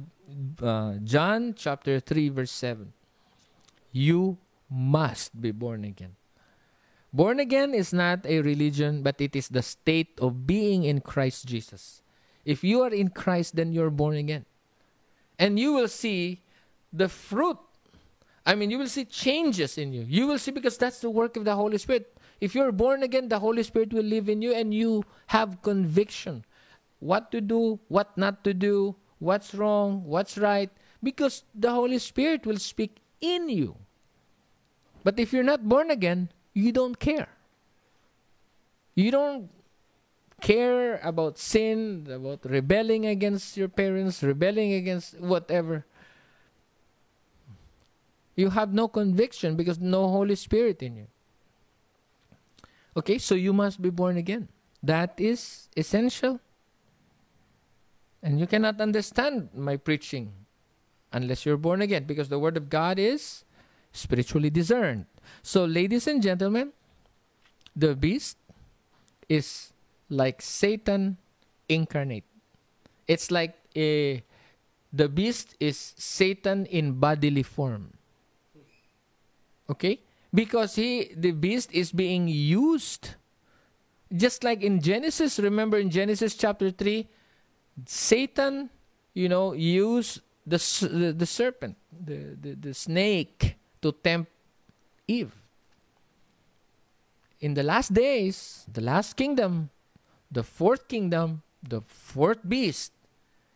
uh, 0.61 1.01
John 1.03 1.53
chapter 1.57 1.99
three 1.99 2.29
verse 2.29 2.51
seven. 2.51 2.93
You 3.91 4.37
must 4.69 5.41
be 5.41 5.51
born 5.51 5.83
again. 5.83 6.15
Born 7.11 7.39
again 7.39 7.73
is 7.73 7.91
not 7.91 8.25
a 8.25 8.41
religion, 8.41 9.01
but 9.01 9.19
it 9.19 9.35
is 9.35 9.49
the 9.49 9.63
state 9.63 10.13
of 10.21 10.45
being 10.45 10.83
in 10.83 11.01
Christ 11.01 11.47
Jesus. 11.47 12.03
If 12.45 12.63
you 12.63 12.81
are 12.81 12.93
in 12.93 13.09
Christ, 13.09 13.55
then 13.55 13.73
you're 13.73 13.89
born 13.89 14.15
again, 14.15 14.45
and 15.37 15.57
you 15.57 15.73
will 15.73 15.89
see 15.89 16.43
the 16.93 17.09
fruit 17.09 17.57
I 18.49 18.55
mean, 18.55 18.71
you 18.71 18.79
will 18.79 18.87
see 18.87 19.05
changes 19.05 19.77
in 19.77 19.93
you. 19.93 20.01
You 20.07 20.25
will 20.25 20.39
see 20.39 20.49
because 20.49 20.75
that's 20.75 20.99
the 21.01 21.09
work 21.11 21.37
of 21.37 21.45
the 21.45 21.53
Holy 21.53 21.77
Spirit. 21.77 22.17
If 22.41 22.55
you're 22.55 22.71
born 22.71 23.03
again, 23.03 23.27
the 23.29 23.37
Holy 23.37 23.61
Spirit 23.61 23.93
will 23.93 24.03
live 24.03 24.27
in 24.27 24.41
you 24.41 24.55
and 24.55 24.73
you 24.73 25.03
have 25.27 25.61
conviction. 25.61 26.45
What 26.99 27.31
to 27.31 27.41
do, 27.41 27.79
what 27.87 28.17
not 28.17 28.43
to 28.43 28.53
do, 28.53 28.95
what's 29.19 29.53
wrong, 29.53 30.03
what's 30.05 30.37
right, 30.37 30.69
because 31.01 31.43
the 31.55 31.71
Holy 31.71 31.99
Spirit 31.99 32.45
will 32.45 32.59
speak 32.59 32.97
in 33.21 33.49
you. 33.49 33.75
But 35.03 35.19
if 35.19 35.31
you're 35.31 35.43
not 35.43 35.67
born 35.67 35.91
again, 35.91 36.29
you 36.53 36.71
don't 36.71 36.99
care. 36.99 37.29
You 38.95 39.11
don't 39.11 39.49
care 40.41 40.99
about 41.03 41.37
sin, 41.37 42.07
about 42.11 42.43
rebelling 42.43 43.05
against 43.05 43.55
your 43.55 43.69
parents, 43.69 44.23
rebelling 44.23 44.73
against 44.73 45.19
whatever 45.19 45.85
you 48.39 48.49
have 48.51 48.71
no 48.73 48.87
conviction 48.87 49.55
because 49.59 49.79
no 49.79 50.07
Holy 50.07 50.35
Spirit 50.35 50.81
in 50.81 50.95
you. 50.95 51.07
Okay, 52.95 53.17
so 53.17 53.35
you 53.35 53.51
must 53.51 53.81
be 53.81 53.89
born 53.89 54.15
again. 54.15 54.47
That 54.81 55.13
is 55.17 55.67
essential. 55.75 56.39
And 58.21 58.39
you 58.39 58.47
cannot 58.47 58.81
understand 58.81 59.49
my 59.55 59.77
preaching 59.77 60.33
unless 61.11 61.45
you're 61.45 61.57
born 61.57 61.81
again 61.81 62.03
because 62.03 62.29
the 62.29 62.39
Word 62.39 62.57
of 62.57 62.69
God 62.69 62.99
is 62.99 63.45
spiritually 63.91 64.49
discerned. 64.49 65.05
So, 65.41 65.65
ladies 65.65 66.07
and 66.07 66.21
gentlemen, 66.21 66.73
the 67.75 67.95
beast 67.95 68.37
is 69.27 69.71
like 70.09 70.41
Satan 70.41 71.17
incarnate. 71.67 72.25
It's 73.07 73.31
like 73.31 73.55
a 73.75 74.23
the 74.91 75.07
beast 75.07 75.55
is 75.59 75.77
Satan 75.97 76.65
in 76.65 76.99
bodily 76.99 77.43
form. 77.43 77.93
Okay? 79.69 80.01
Because 80.33 80.75
he 80.75 81.13
the 81.15 81.31
beast 81.31 81.71
is 81.71 81.91
being 81.91 82.27
used 82.27 83.15
just 84.15 84.43
like 84.43 84.63
in 84.63 84.81
Genesis, 84.81 85.37
remember 85.39 85.77
in 85.77 85.89
Genesis 85.89 86.33
chapter 86.33 86.71
3, 86.71 87.07
Satan, 87.85 88.69
you 89.13 89.29
know, 89.29 89.53
used 89.53 90.21
the 90.45 90.57
the, 90.81 91.13
the 91.13 91.25
serpent, 91.25 91.77
the, 91.91 92.35
the 92.39 92.53
the 92.55 92.73
snake 92.73 93.55
to 93.81 93.91
tempt 93.91 94.31
Eve. 95.07 95.33
In 97.39 97.53
the 97.53 97.63
last 97.63 97.93
days, 97.93 98.65
the 98.67 98.81
last 98.81 99.15
kingdom, 99.15 99.69
the 100.31 100.43
fourth 100.43 100.87
kingdom, 100.87 101.41
the 101.63 101.81
fourth 101.87 102.43
beast, 102.47 102.91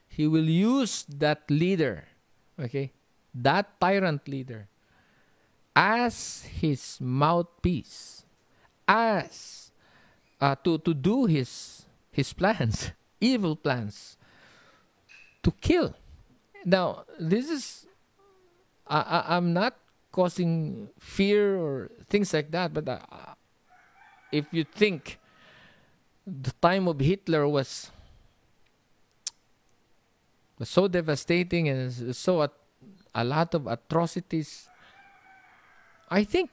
he 0.07 0.25
will 0.27 0.47
use 0.47 1.03
that 1.09 1.43
leader, 1.49 2.05
okay? 2.57 2.93
That 3.33 3.79
tyrant 3.81 4.27
leader 4.27 4.69
as 5.75 6.45
his 6.61 7.01
mouthpiece, 7.01 8.23
as 8.87 9.71
uh, 10.39 10.55
to 10.63 10.77
to 10.79 10.93
do 10.93 11.25
his 11.25 11.85
his 12.11 12.31
plans, 12.33 12.93
evil 13.23 13.55
plans, 13.55 14.17
to 15.41 15.51
kill. 15.63 15.95
Now 16.65 17.05
this 17.19 17.49
is 17.49 17.87
I, 18.87 18.99
I 18.99 19.19
I'm 19.37 19.53
not 19.53 19.79
causing 20.11 20.89
fear 20.99 21.55
or 21.55 21.89
things 22.09 22.33
like 22.33 22.51
that, 22.51 22.73
but 22.73 22.87
uh, 22.87 22.99
if 24.31 24.45
you 24.51 24.63
think 24.63 25.19
the 26.27 26.51
time 26.61 26.87
of 26.87 26.99
Hitler 26.99 27.47
was 27.47 27.91
was 30.59 30.69
so 30.69 30.87
devastating 30.87 31.67
and 31.67 32.15
so 32.15 32.43
a, 32.43 32.49
a 33.15 33.23
lot 33.23 33.53
of 33.55 33.67
atrocities 33.67 34.69
I 36.13 36.23
think 36.23 36.51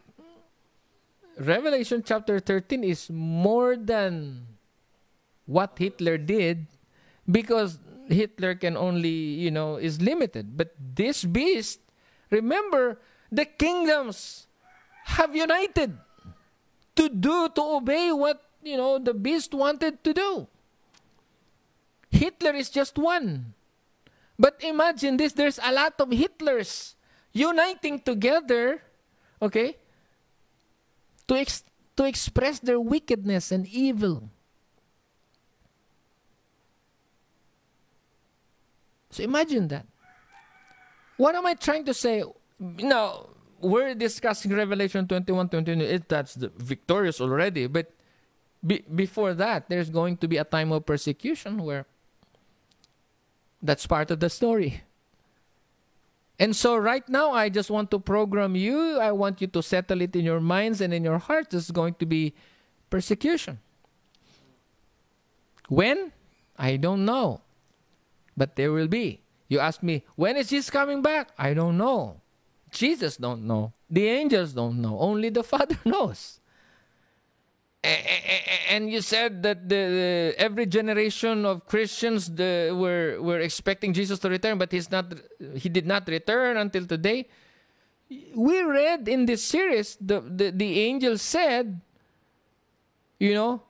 Revelation 1.38 2.02
chapter 2.04 2.40
13 2.40 2.84
is 2.84 3.10
more 3.10 3.76
than 3.76 4.46
what 5.50 5.74
Hitler 5.76 6.16
did 6.16 6.70
because 7.26 7.82
Hitler 8.06 8.54
can 8.54 8.76
only, 8.76 9.34
you 9.42 9.50
know, 9.50 9.76
is 9.76 10.00
limited. 10.00 10.56
But 10.56 10.74
this 10.78 11.24
beast, 11.24 11.80
remember, 12.30 13.02
the 13.30 13.44
kingdoms 13.44 14.46
have 15.18 15.34
united 15.34 15.98
to 16.94 17.08
do, 17.08 17.48
to 17.50 17.62
obey 17.62 18.12
what, 18.12 18.42
you 18.62 18.76
know, 18.76 18.98
the 18.98 19.14
beast 19.14 19.52
wanted 19.54 20.02
to 20.04 20.14
do. 20.14 20.46
Hitler 22.10 22.54
is 22.54 22.70
just 22.70 22.98
one. 22.98 23.54
But 24.38 24.56
imagine 24.62 25.16
this 25.16 25.32
there's 25.32 25.58
a 25.62 25.72
lot 25.72 26.00
of 26.00 26.08
Hitlers 26.10 26.94
uniting 27.32 28.00
together, 28.00 28.82
okay, 29.42 29.76
to, 31.28 31.34
ex- 31.36 31.64
to 31.96 32.04
express 32.04 32.58
their 32.58 32.80
wickedness 32.80 33.52
and 33.52 33.66
evil. 33.66 34.30
So 39.10 39.22
imagine 39.22 39.68
that. 39.68 39.86
What 41.16 41.34
am 41.34 41.46
I 41.46 41.54
trying 41.54 41.84
to 41.84 41.94
say? 41.94 42.24
Now, 42.58 43.26
we're 43.60 43.94
discussing 43.94 44.54
Revelation 44.54 45.06
21 45.06 45.48
22. 45.48 45.84
It, 45.84 46.08
that's 46.08 46.34
the 46.34 46.50
victorious 46.56 47.20
already. 47.20 47.66
But 47.66 47.92
be, 48.64 48.84
before 48.94 49.34
that, 49.34 49.68
there's 49.68 49.90
going 49.90 50.16
to 50.18 50.28
be 50.28 50.38
a 50.38 50.44
time 50.44 50.72
of 50.72 50.86
persecution 50.86 51.62
where 51.62 51.84
that's 53.60 53.86
part 53.86 54.10
of 54.10 54.20
the 54.20 54.30
story. 54.30 54.82
And 56.38 56.56
so, 56.56 56.76
right 56.76 57.06
now, 57.06 57.32
I 57.32 57.50
just 57.50 57.68
want 57.68 57.90
to 57.90 57.98
program 57.98 58.56
you. 58.56 58.98
I 58.98 59.12
want 59.12 59.42
you 59.42 59.46
to 59.48 59.62
settle 59.62 60.00
it 60.00 60.16
in 60.16 60.24
your 60.24 60.40
minds 60.40 60.80
and 60.80 60.94
in 60.94 61.04
your 61.04 61.18
hearts. 61.18 61.50
There's 61.50 61.70
going 61.70 61.94
to 61.94 62.06
be 62.06 62.32
persecution. 62.88 63.58
When? 65.68 66.12
I 66.56 66.76
don't 66.76 67.04
know 67.04 67.42
but 68.40 68.56
there 68.56 68.72
will 68.72 68.88
be. 68.88 69.20
You 69.52 69.60
ask 69.60 69.82
me, 69.82 70.02
when 70.16 70.40
is 70.40 70.48
Jesus 70.48 70.70
coming 70.72 71.02
back? 71.02 71.28
I 71.36 71.52
don't 71.52 71.76
know. 71.76 72.24
Jesus 72.72 73.18
don't 73.18 73.44
know. 73.44 73.74
The 73.90 74.08
angels 74.08 74.54
don't 74.54 74.80
know. 74.80 74.96
Only 74.98 75.28
the 75.28 75.42
Father 75.52 75.76
knows. 75.84 76.40
And 78.70 78.88
you 78.88 79.02
said 79.02 79.42
that 79.42 79.68
the, 79.68 80.34
every 80.38 80.64
generation 80.64 81.44
of 81.44 81.66
Christians 81.66 82.32
the, 82.32 82.72
were 82.72 83.20
were 83.20 83.40
expecting 83.40 83.92
Jesus 83.92 84.18
to 84.20 84.28
return, 84.28 84.56
but 84.56 84.70
he's 84.72 84.90
not. 84.90 85.12
He 85.56 85.68
did 85.68 85.86
not 85.86 86.06
return 86.08 86.56
until 86.56 86.84
today. 86.86 87.28
We 88.34 88.62
read 88.62 89.08
in 89.08 89.24
this 89.24 89.42
series 89.42 89.96
the 89.96 90.20
the, 90.20 90.52
the 90.52 90.80
angel 90.80 91.16
said, 91.16 91.80
you 93.18 93.32
know, 93.32 93.62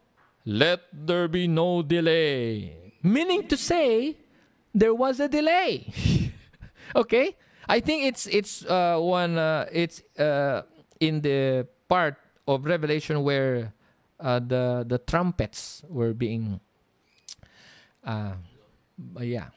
let 0.44 0.90
there 0.92 1.28
be 1.28 1.46
no 1.46 1.82
delay, 1.82 2.74
meaning 3.02 3.46
to 3.46 3.56
say 3.56 4.18
there 4.74 4.94
was 4.94 5.20
a 5.20 5.28
delay. 5.28 5.92
okay? 6.96 7.36
I 7.68 7.80
think 7.80 8.04
it's 8.04 8.26
it's 8.26 8.64
uh, 8.66 8.98
one 8.98 9.38
uh, 9.38 9.66
it's 9.70 10.02
uh, 10.18 10.62
in 10.98 11.20
the 11.20 11.66
part 11.88 12.16
of 12.46 12.64
Revelation 12.66 13.22
where 13.22 13.72
uh, 14.18 14.40
the 14.42 14.84
the 14.86 14.98
trumpets 14.98 15.82
were 15.86 16.12
being 16.12 16.58
uh, 18.02 18.34
yeah 19.20 19.54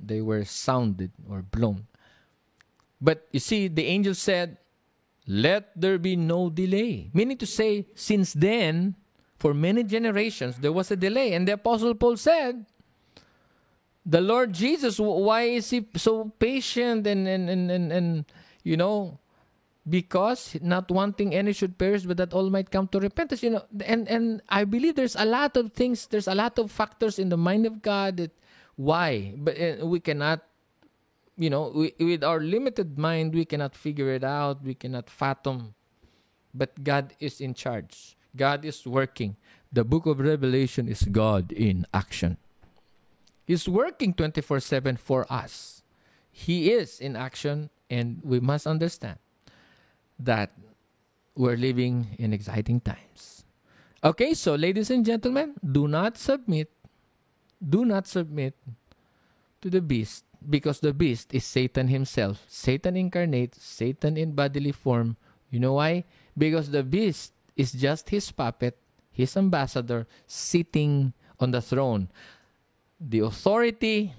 they 0.00 0.20
were 0.20 0.44
sounded 0.44 1.10
or 1.28 1.42
blown. 1.42 1.86
But 3.00 3.26
you 3.30 3.40
see, 3.40 3.68
the 3.68 3.86
angel 3.86 4.14
said, 4.14 4.58
"Let 5.26 5.70
there 5.78 5.98
be 5.98 6.16
no 6.16 6.50
delay," 6.50 7.10
meaning 7.14 7.38
to 7.38 7.46
say, 7.46 7.86
since 7.94 8.32
then, 8.34 8.96
for 9.38 9.54
many 9.54 9.84
generations 9.84 10.58
there 10.58 10.74
was 10.74 10.90
a 10.90 10.98
delay, 10.98 11.34
and 11.34 11.46
the 11.46 11.54
apostle 11.54 11.94
Paul 11.94 12.16
said 12.16 12.66
the 14.08 14.22
Lord 14.22 14.54
Jesus, 14.54 14.98
why 14.98 15.42
is 15.42 15.68
he 15.68 15.86
so 15.96 16.32
patient 16.40 17.06
and, 17.06 17.28
and, 17.28 17.50
and, 17.50 17.70
and, 17.70 17.92
and 17.92 18.24
you 18.64 18.76
know, 18.76 19.18
because 19.88 20.56
not 20.62 20.90
wanting 20.90 21.34
any 21.34 21.52
should 21.52 21.76
perish, 21.76 22.04
but 22.04 22.16
that 22.16 22.32
all 22.32 22.48
might 22.48 22.70
come 22.70 22.88
to 22.88 23.00
repentance. 23.00 23.42
You 23.42 23.50
know, 23.50 23.64
and 23.84 24.08
and 24.08 24.40
I 24.48 24.64
believe 24.64 24.96
there's 24.96 25.16
a 25.16 25.24
lot 25.24 25.56
of 25.56 25.72
things, 25.72 26.06
there's 26.06 26.28
a 26.28 26.34
lot 26.34 26.58
of 26.58 26.72
factors 26.72 27.18
in 27.18 27.28
the 27.28 27.36
mind 27.36 27.66
of 27.66 27.82
God 27.82 28.16
that 28.16 28.32
why, 28.76 29.34
but 29.36 29.60
uh, 29.60 29.84
we 29.84 30.00
cannot, 30.00 30.40
you 31.36 31.50
know, 31.50 31.72
we, 31.74 31.92
with 32.00 32.24
our 32.24 32.40
limited 32.40 32.98
mind, 32.98 33.34
we 33.34 33.44
cannot 33.44 33.74
figure 33.76 34.08
it 34.08 34.24
out, 34.24 34.64
we 34.64 34.74
cannot 34.74 35.10
fathom. 35.10 35.74
But 36.54 36.82
God 36.82 37.12
is 37.20 37.40
in 37.40 37.52
charge. 37.52 38.16
God 38.34 38.64
is 38.64 38.86
working. 38.86 39.36
The 39.70 39.84
book 39.84 40.06
of 40.06 40.18
Revelation 40.18 40.88
is 40.88 41.02
God 41.02 41.52
in 41.52 41.84
action. 41.92 42.38
He's 43.48 43.64
working 43.64 44.12
24 44.12 44.60
7 44.60 45.00
for 45.00 45.24
us. 45.32 45.80
He 46.28 46.68
is 46.68 47.00
in 47.00 47.16
action, 47.16 47.72
and 47.88 48.20
we 48.20 48.44
must 48.44 48.68
understand 48.68 49.16
that 50.20 50.52
we're 51.32 51.56
living 51.56 52.12
in 52.20 52.36
exciting 52.36 52.84
times. 52.84 53.48
Okay, 54.04 54.34
so 54.36 54.52
ladies 54.52 54.92
and 54.92 55.00
gentlemen, 55.00 55.56
do 55.64 55.88
not 55.88 56.20
submit, 56.20 56.68
do 57.56 57.88
not 57.88 58.06
submit 58.06 58.52
to 59.64 59.72
the 59.72 59.80
beast 59.80 60.28
because 60.44 60.84
the 60.84 60.92
beast 60.92 61.32
is 61.32 61.48
Satan 61.48 61.88
himself. 61.88 62.44
Satan 62.52 63.00
incarnate, 63.00 63.56
Satan 63.56 64.18
in 64.20 64.36
bodily 64.36 64.76
form. 64.76 65.16
You 65.48 65.60
know 65.60 65.80
why? 65.80 66.04
Because 66.36 66.68
the 66.68 66.84
beast 66.84 67.32
is 67.56 67.72
just 67.72 68.10
his 68.10 68.30
puppet, 68.30 68.76
his 69.10 69.38
ambassador, 69.38 70.06
sitting 70.26 71.14
on 71.40 71.52
the 71.52 71.62
throne 71.62 72.12
the 73.00 73.20
authority 73.20 74.14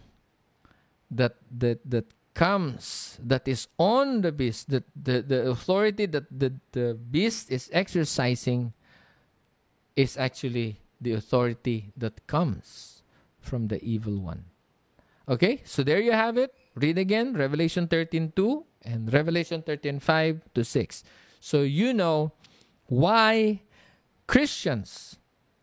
that 1.11 1.36
that 1.51 1.80
that 1.84 2.05
comes 2.34 3.19
that 3.21 3.47
is 3.47 3.67
on 3.77 4.21
the 4.21 4.32
beast 4.32 4.69
that 4.69 4.84
the, 4.95 5.21
the 5.21 5.49
authority 5.49 6.05
that 6.05 6.25
the, 6.32 6.53
the 6.71 6.93
beast 6.93 7.51
is 7.51 7.69
exercising 7.73 8.71
is 9.95 10.15
actually 10.15 10.80
the 11.01 11.11
authority 11.13 11.91
that 11.97 12.25
comes 12.27 13.03
from 13.39 13.67
the 13.67 13.84
evil 13.84 14.19
one. 14.19 14.45
Okay 15.27 15.61
so 15.65 15.84
there 15.84 15.99
you 15.99 16.13
have 16.13 16.38
it. 16.38 16.53
Read 16.75 16.97
again 16.97 17.34
revelation 17.34 17.88
13 17.88 18.32
2 18.36 18.65
and 18.84 19.11
revelation 19.11 19.61
13 19.61 19.99
5 19.99 20.41
to 20.53 20.63
6 20.63 21.03
so 21.39 21.61
you 21.61 21.93
know 21.93 22.32
why 22.88 23.61
christians 24.27 25.17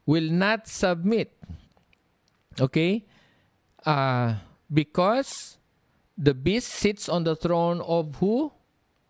will 0.05 0.31
not 0.31 0.69
submit 0.69 1.33
Okay? 2.61 3.05
Uh, 3.85 4.35
because 4.73 5.59
the 6.17 6.35
beast 6.35 6.69
sits 6.69 7.09
on 7.09 7.25
the 7.25 7.37
throne 7.37 7.81
of 7.81 8.17
who? 8.17 8.53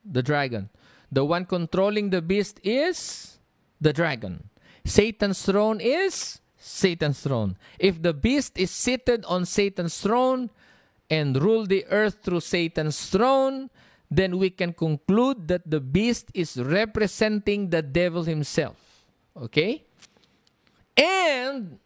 The 0.05 0.23
dragon. 0.23 0.71
The 1.11 1.25
one 1.25 1.45
controlling 1.45 2.11
the 2.11 2.23
beast 2.23 2.61
is 2.63 3.39
the 3.81 3.93
dragon. 3.93 4.51
Satan's 4.85 5.43
throne 5.43 5.81
is 5.81 6.41
Satan's 6.59 7.21
throne. 7.21 7.57
If 7.79 8.03
the 8.03 8.13
beast 8.13 8.59
is 8.59 8.71
seated 8.71 9.25
on 9.27 9.47
Satan's 9.47 9.99
throne 10.01 10.51
and 11.11 11.41
rule 11.41 11.67
the 11.67 11.87
earth 11.87 12.19
through 12.23 12.41
Satan's 12.41 13.07
throne, 13.07 13.71
then 14.11 14.39
we 14.39 14.51
can 14.51 14.73
conclude 14.73 15.49
that 15.49 15.69
the 15.69 15.81
beast 15.81 16.31
is 16.35 16.57
representing 16.57 17.71
the 17.71 17.83
devil 17.83 18.25
himself. 18.25 18.77
Okay? 19.37 19.85
And 20.97 21.79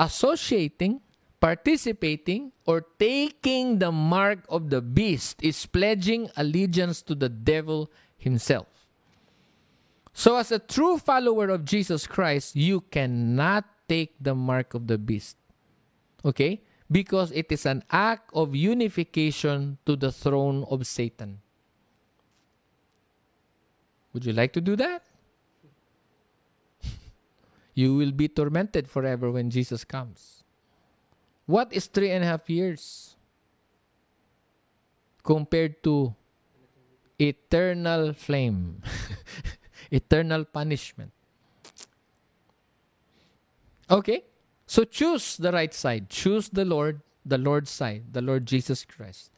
associating, 0.00 1.04
participating, 1.38 2.52
or 2.64 2.80
taking 2.98 3.78
the 3.78 3.92
mark 3.92 4.40
of 4.48 4.72
the 4.72 4.80
beast 4.80 5.36
is 5.44 5.66
pledging 5.66 6.32
allegiance 6.40 7.02
to 7.02 7.14
the 7.14 7.28
devil 7.28 7.92
himself. 8.16 8.66
So, 10.12 10.36
as 10.36 10.50
a 10.50 10.58
true 10.58 10.96
follower 10.96 11.50
of 11.50 11.64
Jesus 11.64 12.06
Christ, 12.06 12.56
you 12.56 12.80
cannot 12.80 13.64
take 13.88 14.16
the 14.18 14.34
mark 14.34 14.72
of 14.72 14.88
the 14.88 14.96
beast. 14.96 15.36
Okay? 16.24 16.62
Because 16.90 17.30
it 17.30 17.52
is 17.52 17.66
an 17.66 17.84
act 17.92 18.30
of 18.34 18.56
unification 18.56 19.78
to 19.86 19.94
the 19.94 20.10
throne 20.10 20.64
of 20.68 20.86
Satan. 20.86 21.40
Would 24.12 24.24
you 24.24 24.32
like 24.32 24.52
to 24.54 24.60
do 24.60 24.74
that? 24.76 25.09
You 27.74 27.94
will 27.94 28.12
be 28.12 28.28
tormented 28.28 28.88
forever 28.88 29.30
when 29.30 29.50
Jesus 29.50 29.84
comes. 29.84 30.44
What 31.46 31.72
is 31.72 31.86
three 31.86 32.10
and 32.10 32.24
a 32.24 32.26
half 32.26 32.48
years 32.48 33.16
compared 35.22 35.82
to 35.84 36.14
eternal 37.18 38.12
flame, 38.12 38.82
eternal 39.90 40.44
punishment? 40.44 41.12
Okay, 43.90 44.22
so 44.66 44.84
choose 44.84 45.36
the 45.36 45.50
right 45.50 45.74
side. 45.74 46.08
Choose 46.08 46.48
the 46.48 46.64
Lord, 46.64 47.00
the 47.26 47.38
Lord's 47.38 47.70
side, 47.70 48.12
the 48.12 48.22
Lord 48.22 48.46
Jesus 48.46 48.84
Christ. 48.84 49.30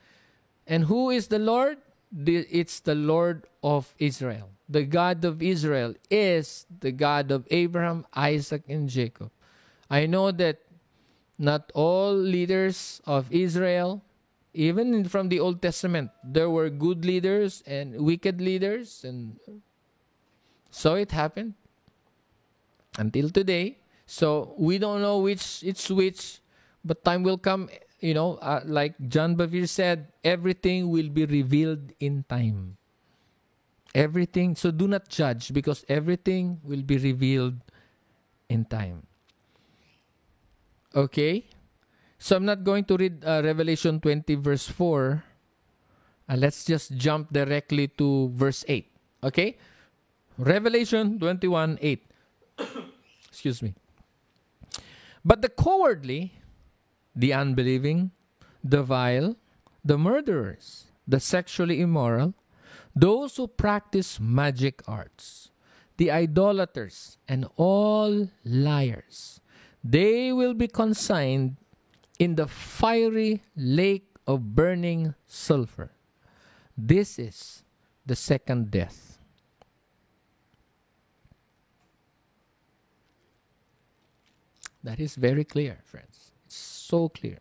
And 0.67 0.85
who 0.85 1.11
is 1.11 1.29
the 1.29 1.39
Lord? 1.39 1.79
The, 2.13 2.47
it's 2.51 2.81
the 2.81 2.95
Lord 2.95 3.47
of 3.63 3.95
Israel. 3.99 4.51
The 4.69 4.85
God 4.85 5.25
of 5.25 5.43
Israel 5.43 5.95
is 6.11 6.67
the 6.81 6.93
God 6.93 7.31
of 7.31 7.47
Abraham, 7.51 8.07
Isaac, 8.15 8.63
and 8.69 8.89
Jacob. 8.89 9.31
I 9.91 10.07
know 10.07 10.31
that 10.31 10.61
not 11.39 11.73
all 11.75 12.15
leaders 12.15 13.01
of 13.07 13.33
Israel, 13.33 14.03
even 14.55 15.05
from 15.09 15.29
the 15.29 15.41
Old 15.41 15.61
Testament, 15.63 16.11
there 16.23 16.51
were 16.51 16.69
good 16.69 17.05
leaders 17.05 17.63
and 17.67 18.01
wicked 18.01 18.41
leaders, 18.41 19.05
and 19.05 19.41
so 20.71 20.95
it 20.95 21.11
happened 21.11 21.55
until 22.99 23.31
today. 23.31 23.79
So 24.07 24.55
we 24.59 24.79
don't 24.79 25.01
know 25.01 25.19
which 25.19 25.63
it's 25.65 25.89
which, 25.91 26.41
but 26.85 27.05
time 27.05 27.23
will 27.23 27.39
come. 27.39 27.71
You 28.03 28.15
know, 28.15 28.35
uh, 28.43 28.61
like 28.67 28.99
John 29.07 29.37
Bevere 29.37 29.69
said, 29.69 30.11
everything 30.25 30.91
will 30.91 31.09
be 31.09 31.25
revealed 31.25 31.95
in 32.01 32.27
time. 32.29 32.77
Everything. 33.95 34.57
So 34.57 34.73
do 34.73 34.89
not 34.89 35.09
judge 35.09 35.55
because 35.55 35.87
everything 35.89 36.59
will 36.65 36.83
be 36.83 36.99
revealed 36.99 37.63
in 38.51 38.65
time. 38.67 39.07
Okay? 40.97 41.47
So 42.19 42.35
I'm 42.35 42.45
not 42.45 42.65
going 42.65 42.85
to 42.91 42.97
read 42.97 43.25
uh, 43.25 43.43
Revelation 43.45 44.01
20, 44.01 44.35
verse 44.37 44.67
4. 44.67 45.23
Uh, 46.29 46.37
let's 46.37 46.65
just 46.65 46.97
jump 46.97 47.33
directly 47.33 47.87
to 48.03 48.33
verse 48.35 48.65
8. 48.67 48.91
Okay? 49.23 49.59
Revelation 50.39 51.19
21, 51.19 51.79
8. 51.81 52.07
Excuse 53.29 53.63
me. 53.63 53.75
But 55.25 55.43
the 55.43 55.49
cowardly, 55.49 56.35
the 57.15 57.33
unbelieving, 57.33 58.11
the 58.63 58.83
vile, 58.83 59.37
the 59.85 59.99
murderers, 59.99 60.87
the 61.07 61.21
sexually 61.21 61.81
immoral, 61.81 62.35
those 62.95 63.37
who 63.37 63.47
practice 63.47 64.21
magic 64.21 64.83
arts, 64.87 65.51
the 65.97 66.11
idolaters, 66.11 67.19
and 67.29 67.47
all 67.57 68.29
liars, 68.45 69.41
they 69.83 70.33
will 70.33 70.55
be 70.55 70.69
consigned 70.69 71.57
in 72.19 72.37
the 72.37 72.47
fiery 72.47 73.43
lake 73.57 74.07
of 74.27 74.55
burning 74.55 75.15
sulfur. 75.27 75.91
This 76.77 77.19
is 77.19 77.65
the 78.07 78.17
second 78.17 78.71
death. 78.71 79.19
That 84.85 84.99
is 84.99 85.15
very 85.15 85.45
clear, 85.45 85.79
friends. 85.85 86.32
So 86.93 87.09
clear. 87.09 87.39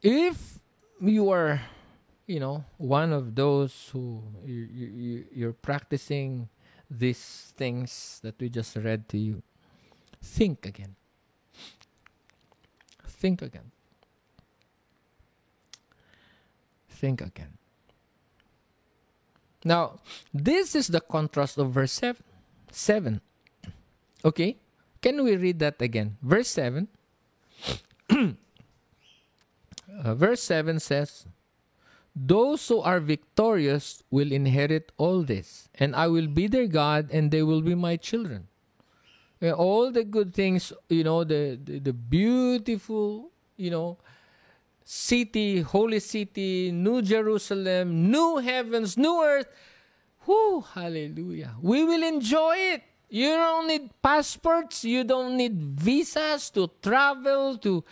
If 0.00 0.58
you 0.98 1.28
are, 1.28 1.60
you 2.26 2.40
know, 2.40 2.64
one 2.78 3.12
of 3.12 3.34
those 3.34 3.90
who 3.92 4.22
you, 4.46 4.64
you, 4.72 5.24
you're 5.34 5.52
practicing 5.52 6.48
these 6.90 7.52
things 7.58 8.20
that 8.22 8.40
we 8.40 8.48
just 8.48 8.74
read 8.76 9.06
to 9.10 9.18
you, 9.18 9.42
think 10.22 10.64
again. 10.64 10.96
Think 13.06 13.42
again. 13.42 13.70
Think 16.88 17.20
again. 17.20 17.58
Now, 19.62 20.00
this 20.32 20.74
is 20.74 20.86
the 20.86 21.02
contrast 21.02 21.58
of 21.58 21.72
verse 21.72 21.92
7. 21.92 22.16
7. 22.72 23.20
Okay? 24.24 24.56
Can 25.02 25.24
we 25.24 25.36
read 25.36 25.58
that 25.60 25.80
again? 25.80 26.18
Verse 26.22 26.48
7. 26.48 26.88
uh, 28.10 28.34
verse 30.14 30.42
7 30.42 30.80
says, 30.80 31.26
Those 32.14 32.68
who 32.68 32.80
are 32.80 33.00
victorious 33.00 34.02
will 34.10 34.32
inherit 34.32 34.92
all 34.98 35.22
this, 35.22 35.70
and 35.74 35.96
I 35.96 36.08
will 36.08 36.26
be 36.26 36.48
their 36.48 36.66
God, 36.66 37.08
and 37.10 37.30
they 37.30 37.42
will 37.42 37.62
be 37.62 37.74
my 37.74 37.96
children. 37.96 38.48
And 39.40 39.52
all 39.52 39.90
the 39.90 40.04
good 40.04 40.34
things, 40.34 40.70
you 40.90 41.02
know, 41.02 41.24
the, 41.24 41.58
the, 41.62 41.78
the 41.78 41.92
beautiful, 41.94 43.30
you 43.56 43.70
know, 43.70 43.96
city, 44.84 45.62
holy 45.62 46.00
city, 46.00 46.70
New 46.72 47.00
Jerusalem, 47.00 48.10
new 48.10 48.36
heavens, 48.38 48.98
new 48.98 49.22
earth. 49.22 49.46
Whoo, 50.26 50.60
hallelujah. 50.60 51.54
We 51.62 51.84
will 51.84 52.02
enjoy 52.02 52.56
it. 52.56 52.82
You 53.10 53.34
don't 53.34 53.66
need 53.66 53.90
passports, 54.02 54.84
you 54.84 55.04
don't 55.04 55.36
need 55.36 55.60
visas 55.60 56.48
to 56.50 56.70
travel 56.80 57.58
to 57.58 57.84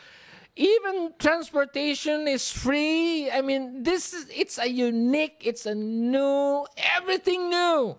even 0.59 1.15
transportation 1.19 2.27
is 2.27 2.51
free. 2.51 3.31
I 3.31 3.43
mean, 3.43 3.83
this 3.83 4.13
is 4.13 4.27
it's 4.35 4.59
a 4.59 4.69
unique, 4.69 5.39
it's 5.41 5.67
a 5.67 5.75
new, 5.75 6.67
everything 6.77 7.49
new. 7.49 7.97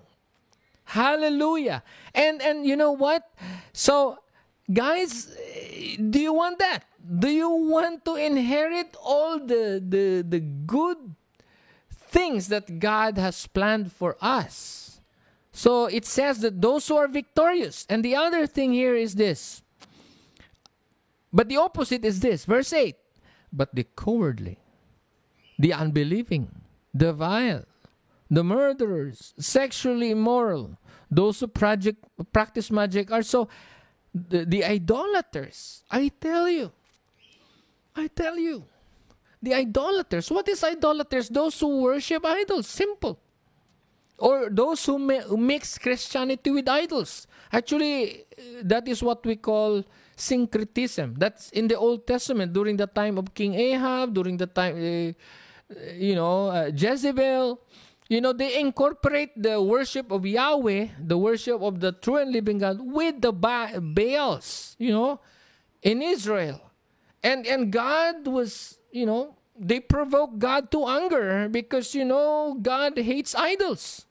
Hallelujah. 0.83 1.83
And 2.13 2.41
and 2.41 2.65
you 2.65 2.75
know 2.75 2.91
what? 2.91 3.23
So 3.71 4.19
guys, 4.71 5.31
do 5.97 6.19
you 6.19 6.33
want 6.33 6.59
that? 6.59 6.83
Do 6.99 7.29
you 7.29 7.49
want 7.49 8.03
to 8.05 8.15
inherit 8.15 8.95
all 9.01 9.39
the 9.39 9.79
the 9.79 10.25
the 10.27 10.39
good 10.39 10.97
things 12.11 12.49
that 12.49 12.79
God 12.79 13.17
has 13.17 13.47
planned 13.47 13.91
for 13.91 14.17
us? 14.19 14.78
So 15.59 15.87
it 15.87 16.05
says 16.05 16.39
that 16.39 16.61
those 16.61 16.87
who 16.87 16.95
are 16.95 17.09
victorious. 17.09 17.85
And 17.89 17.99
the 17.99 18.15
other 18.15 18.47
thing 18.47 18.71
here 18.71 18.95
is 18.95 19.15
this. 19.15 19.61
But 21.33 21.49
the 21.49 21.57
opposite 21.57 22.05
is 22.05 22.21
this. 22.21 22.45
Verse 22.45 22.71
8. 22.71 22.95
But 23.51 23.75
the 23.75 23.83
cowardly, 23.83 24.57
the 25.59 25.73
unbelieving, 25.73 26.47
the 26.93 27.11
vile, 27.11 27.65
the 28.31 28.41
murderers, 28.41 29.33
sexually 29.37 30.11
immoral, 30.11 30.77
those 31.11 31.41
who 31.41 31.47
project, 31.47 32.05
practice 32.31 32.71
magic 32.71 33.11
are 33.11 33.21
so. 33.21 33.49
The, 34.15 34.45
the 34.45 34.63
idolaters, 34.63 35.83
I 35.91 36.07
tell 36.21 36.47
you, 36.47 36.71
I 37.97 38.07
tell 38.07 38.37
you, 38.37 38.63
the 39.43 39.55
idolaters. 39.55 40.31
What 40.31 40.47
is 40.47 40.63
idolaters? 40.63 41.27
Those 41.27 41.59
who 41.59 41.81
worship 41.81 42.25
idols. 42.25 42.65
Simple 42.65 43.19
or 44.19 44.49
those 44.49 44.85
who, 44.85 44.99
mix 45.37 45.77
Christianity 45.77 46.51
with 46.51 46.67
idols. 46.67 47.27
Actually, 47.51 48.25
that 48.61 48.87
is 48.87 49.01
what 49.01 49.25
we 49.25 49.35
call 49.35 49.83
syncretism. 50.15 51.15
That's 51.17 51.49
in 51.51 51.67
the 51.67 51.77
Old 51.77 52.05
Testament 52.05 52.53
during 52.53 52.77
the 52.77 52.87
time 52.87 53.17
of 53.17 53.33
King 53.33 53.55
Ahab, 53.55 54.13
during 54.13 54.37
the 54.37 54.47
time, 54.47 54.75
uh, 54.75 55.75
you 55.95 56.15
know, 56.15 56.47
uh, 56.47 56.71
Jezebel. 56.75 57.59
You 58.09 58.21
know, 58.21 58.33
they 58.33 58.59
incorporate 58.59 59.31
the 59.37 59.61
worship 59.61 60.11
of 60.11 60.25
Yahweh, 60.25 60.87
the 60.99 61.17
worship 61.17 61.61
of 61.61 61.79
the 61.79 61.91
true 61.91 62.17
and 62.17 62.31
living 62.31 62.57
God, 62.57 62.79
with 62.81 63.21
the 63.21 63.31
ba- 63.31 63.79
Baals, 63.79 64.75
you 64.79 64.91
know, 64.91 65.21
in 65.83 66.01
Israel. 66.01 66.59
And, 67.23 67.45
and 67.45 67.71
God 67.71 68.25
was, 68.25 68.79
you 68.91 69.05
know, 69.05 69.35
they 69.55 69.79
provoke 69.79 70.39
God 70.39 70.71
to 70.71 70.87
anger 70.87 71.49
because, 71.49 71.93
you 71.93 72.05
know, 72.05 72.57
God 72.61 72.97
hates 72.97 73.35
idols. 73.35 74.05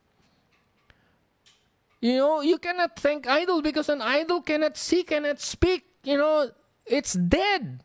You 2.01 2.17
know, 2.17 2.41
you 2.41 2.59
cannot 2.59 2.99
thank 2.99 3.27
idol 3.27 3.61
because 3.63 3.89
an 3.89 4.03
idol 4.03 4.43
cannot 4.43 4.77
see, 4.77 5.03
cannot 5.03 5.41
speak. 5.41 5.85
You 6.05 6.17
know, 6.17 6.51
it's 6.87 7.15
dead. 7.15 7.83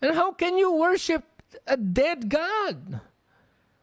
And 0.00 0.14
how 0.14 0.32
can 0.32 0.58
you 0.58 0.72
worship 0.72 1.24
a 1.66 1.76
dead 1.76 2.28
God? 2.28 3.00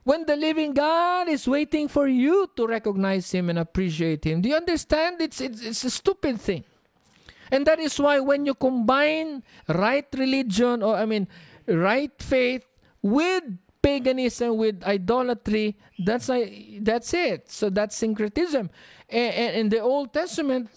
When 0.04 0.26
the 0.28 0.36
living 0.36 0.74
God 0.74 1.28
is 1.28 1.48
waiting 1.48 1.88
for 1.88 2.08
you 2.08 2.52
to 2.56 2.68
recognize 2.68 3.32
Him 3.32 3.50
and 3.50 3.58
appreciate 3.58 4.24
Him. 4.24 4.42
Do 4.42 4.50
you 4.50 4.56
understand? 4.56 5.20
It's, 5.20 5.42
it's, 5.42 5.62
it's 5.64 5.84
a 5.84 5.90
stupid 5.90 6.40
thing. 6.40 6.64
And 7.52 7.66
that 7.66 7.80
is 7.80 8.00
why 8.00 8.20
when 8.20 8.46
you 8.46 8.54
combine 8.54 9.42
right 9.68 10.06
religion, 10.14 10.84
or 10.84 10.96
I 10.96 11.06
mean, 11.06 11.28
right 11.68 12.12
faith 12.20 12.66
with 13.02 13.44
paganism, 13.82 14.58
with 14.58 14.84
idolatry, 14.84 15.76
that's, 15.98 16.30
that's 16.82 17.14
it. 17.14 17.50
So 17.50 17.72
that's 17.72 17.96
syncretism. 17.96 18.70
And 19.10 19.56
in 19.56 19.70
the 19.70 19.80
Old 19.80 20.14
Testament, 20.14 20.70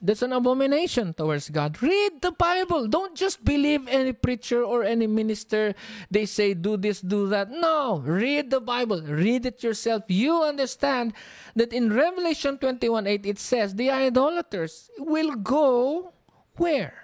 that's 0.00 0.22
an 0.22 0.32
abomination 0.32 1.12
towards 1.12 1.50
God. 1.50 1.82
Read 1.82 2.22
the 2.22 2.30
Bible. 2.30 2.86
Don't 2.86 3.16
just 3.16 3.44
believe 3.44 3.88
any 3.88 4.12
preacher 4.12 4.62
or 4.62 4.84
any 4.84 5.06
minister. 5.06 5.74
They 6.10 6.26
say, 6.26 6.54
do 6.54 6.76
this, 6.76 7.00
do 7.00 7.28
that. 7.28 7.50
No, 7.50 7.98
read 7.98 8.50
the 8.50 8.60
Bible. 8.60 9.02
Read 9.02 9.46
it 9.46 9.62
yourself. 9.62 10.04
You 10.06 10.42
understand 10.44 11.14
that 11.56 11.72
in 11.72 11.92
Revelation 11.92 12.58
21 12.58 13.06
8, 13.06 13.26
it 13.26 13.38
says, 13.38 13.74
the 13.74 13.90
idolaters 13.90 14.90
will 14.98 15.34
go 15.34 16.12
where? 16.56 16.94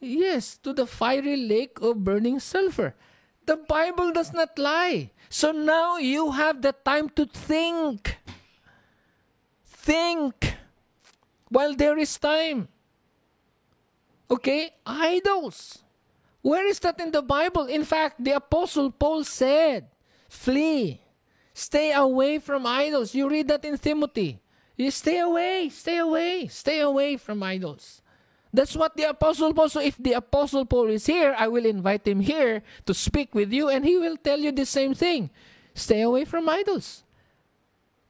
Yes, 0.00 0.58
to 0.58 0.74
the 0.74 0.86
fiery 0.86 1.36
lake 1.36 1.80
of 1.80 2.04
burning 2.04 2.38
sulfur. 2.38 2.94
The 3.46 3.56
Bible 3.56 4.12
does 4.12 4.32
not 4.32 4.58
lie. 4.58 5.10
So 5.30 5.52
now 5.52 5.96
you 5.96 6.32
have 6.32 6.60
the 6.60 6.72
time 6.72 7.08
to 7.16 7.24
think. 7.24 8.18
Think 9.84 10.56
while 11.52 11.76
there 11.76 11.98
is 12.00 12.16
time. 12.16 12.68
Okay? 14.30 14.72
Idols. 14.86 15.84
Where 16.40 16.64
is 16.64 16.80
that 16.80 16.98
in 17.00 17.12
the 17.12 17.20
Bible? 17.20 17.68
In 17.68 17.84
fact, 17.84 18.16
the 18.24 18.32
Apostle 18.32 18.90
Paul 18.90 19.24
said, 19.24 19.92
Flee, 20.26 21.04
stay 21.52 21.92
away 21.92 22.38
from 22.38 22.64
idols. 22.64 23.14
You 23.14 23.28
read 23.28 23.48
that 23.48 23.64
in 23.66 23.76
Timothy. 23.76 24.40
You 24.74 24.90
stay 24.90 25.20
away, 25.20 25.68
stay 25.68 25.98
away, 25.98 26.48
stay 26.48 26.80
away 26.80 27.18
from 27.18 27.42
idols. 27.42 28.00
That's 28.54 28.74
what 28.74 28.96
the 28.96 29.10
Apostle 29.10 29.52
Paul. 29.52 29.68
So 29.68 29.80
if 29.80 30.00
the 30.00 30.14
Apostle 30.14 30.64
Paul 30.64 30.88
is 30.88 31.04
here, 31.04 31.36
I 31.36 31.48
will 31.48 31.66
invite 31.66 32.08
him 32.08 32.20
here 32.20 32.62
to 32.86 32.94
speak 32.94 33.34
with 33.34 33.52
you, 33.52 33.68
and 33.68 33.84
he 33.84 33.98
will 33.98 34.16
tell 34.16 34.40
you 34.40 34.50
the 34.50 34.64
same 34.64 34.94
thing. 34.94 35.28
Stay 35.74 36.00
away 36.00 36.24
from 36.24 36.48
idols. 36.48 37.03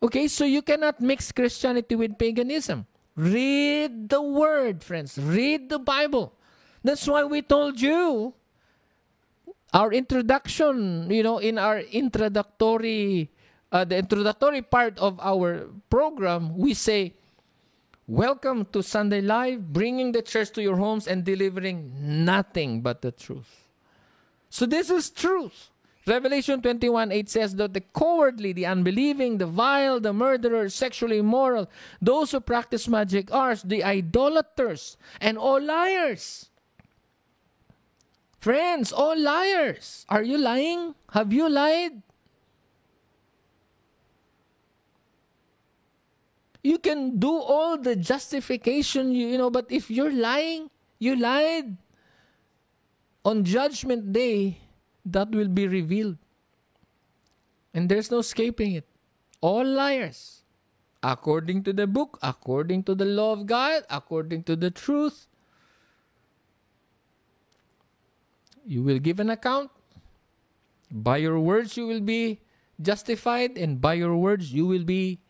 Okay, 0.04 0.28
so 0.28 0.44
you 0.44 0.60
cannot 0.60 1.00
mix 1.00 1.32
Christianity 1.32 1.96
with 1.96 2.20
paganism. 2.20 2.84
Read 3.16 4.12
the 4.12 4.20
word, 4.20 4.84
friends. 4.84 5.16
Read 5.16 5.72
the 5.72 5.78
Bible. 5.78 6.36
That's 6.84 7.08
why 7.08 7.24
we 7.24 7.40
told 7.40 7.80
you 7.80 8.34
our 9.72 9.90
introduction, 9.96 11.08
you 11.08 11.22
know, 11.22 11.38
in 11.38 11.56
our 11.56 11.80
introductory, 11.80 13.32
uh, 13.72 13.88
the 13.88 13.96
introductory 13.96 14.60
part 14.60 14.98
of 14.98 15.18
our 15.24 15.72
program, 15.88 16.52
we 16.58 16.74
say, 16.74 17.14
Welcome 18.06 18.68
to 18.76 18.82
Sunday 18.82 19.22
Live, 19.22 19.72
bringing 19.72 20.12
the 20.12 20.20
church 20.20 20.50
to 20.52 20.60
your 20.60 20.76
homes 20.76 21.08
and 21.08 21.24
delivering 21.24 21.96
nothing 22.26 22.82
but 22.82 23.00
the 23.00 23.10
truth. 23.10 23.72
So, 24.50 24.66
this 24.66 24.90
is 24.90 25.08
truth. 25.08 25.72
Revelation 26.06 26.60
21 26.60 27.12
8 27.12 27.28
says 27.30 27.56
that 27.56 27.72
the 27.72 27.80
cowardly, 27.80 28.52
the 28.52 28.66
unbelieving, 28.66 29.38
the 29.38 29.46
vile, 29.46 30.00
the 30.00 30.12
murderers, 30.12 30.74
sexually 30.74 31.18
immoral, 31.18 31.70
those 32.00 32.32
who 32.32 32.40
practice 32.40 32.86
magic 32.88 33.32
arts, 33.32 33.62
the 33.62 33.82
idolaters, 33.82 34.98
and 35.20 35.38
all 35.38 35.60
liars. 35.60 36.50
Friends, 38.38 38.92
all 38.92 39.18
liars. 39.18 40.04
Are 40.10 40.22
you 40.22 40.36
lying? 40.36 40.94
Have 41.12 41.32
you 41.32 41.48
lied? 41.48 42.02
You 46.62 46.78
can 46.78 47.18
do 47.18 47.32
all 47.32 47.78
the 47.78 47.96
justification, 47.96 49.12
you, 49.12 49.28
you 49.28 49.38
know, 49.38 49.48
but 49.48 49.64
if 49.70 49.90
you're 49.90 50.12
lying, 50.12 50.68
you 50.98 51.16
lied. 51.16 51.76
On 53.24 53.44
Judgment 53.44 54.12
Day, 54.12 54.63
that 55.04 55.30
will 55.30 55.48
be 55.48 55.68
revealed. 55.68 56.16
And 57.72 57.88
there's 57.88 58.10
no 58.10 58.18
escaping 58.18 58.74
it. 58.74 58.86
All 59.40 59.64
liars. 59.64 60.42
According 61.02 61.64
to 61.64 61.72
the 61.72 61.86
book, 61.86 62.18
according 62.22 62.84
to 62.84 62.94
the 62.94 63.04
law 63.04 63.32
of 63.32 63.46
God, 63.46 63.82
according 63.90 64.44
to 64.44 64.56
the 64.56 64.70
truth. 64.70 65.26
You 68.64 68.82
will 68.82 68.98
give 68.98 69.20
an 69.20 69.28
account. 69.28 69.70
By 70.90 71.18
your 71.18 71.38
words, 71.40 71.76
you 71.76 71.86
will 71.86 72.00
be 72.00 72.40
justified, 72.80 73.58
and 73.58 73.80
by 73.80 73.94
your 73.94 74.16
words, 74.16 74.54
you 74.54 74.64
will 74.64 74.84
be 74.84 75.20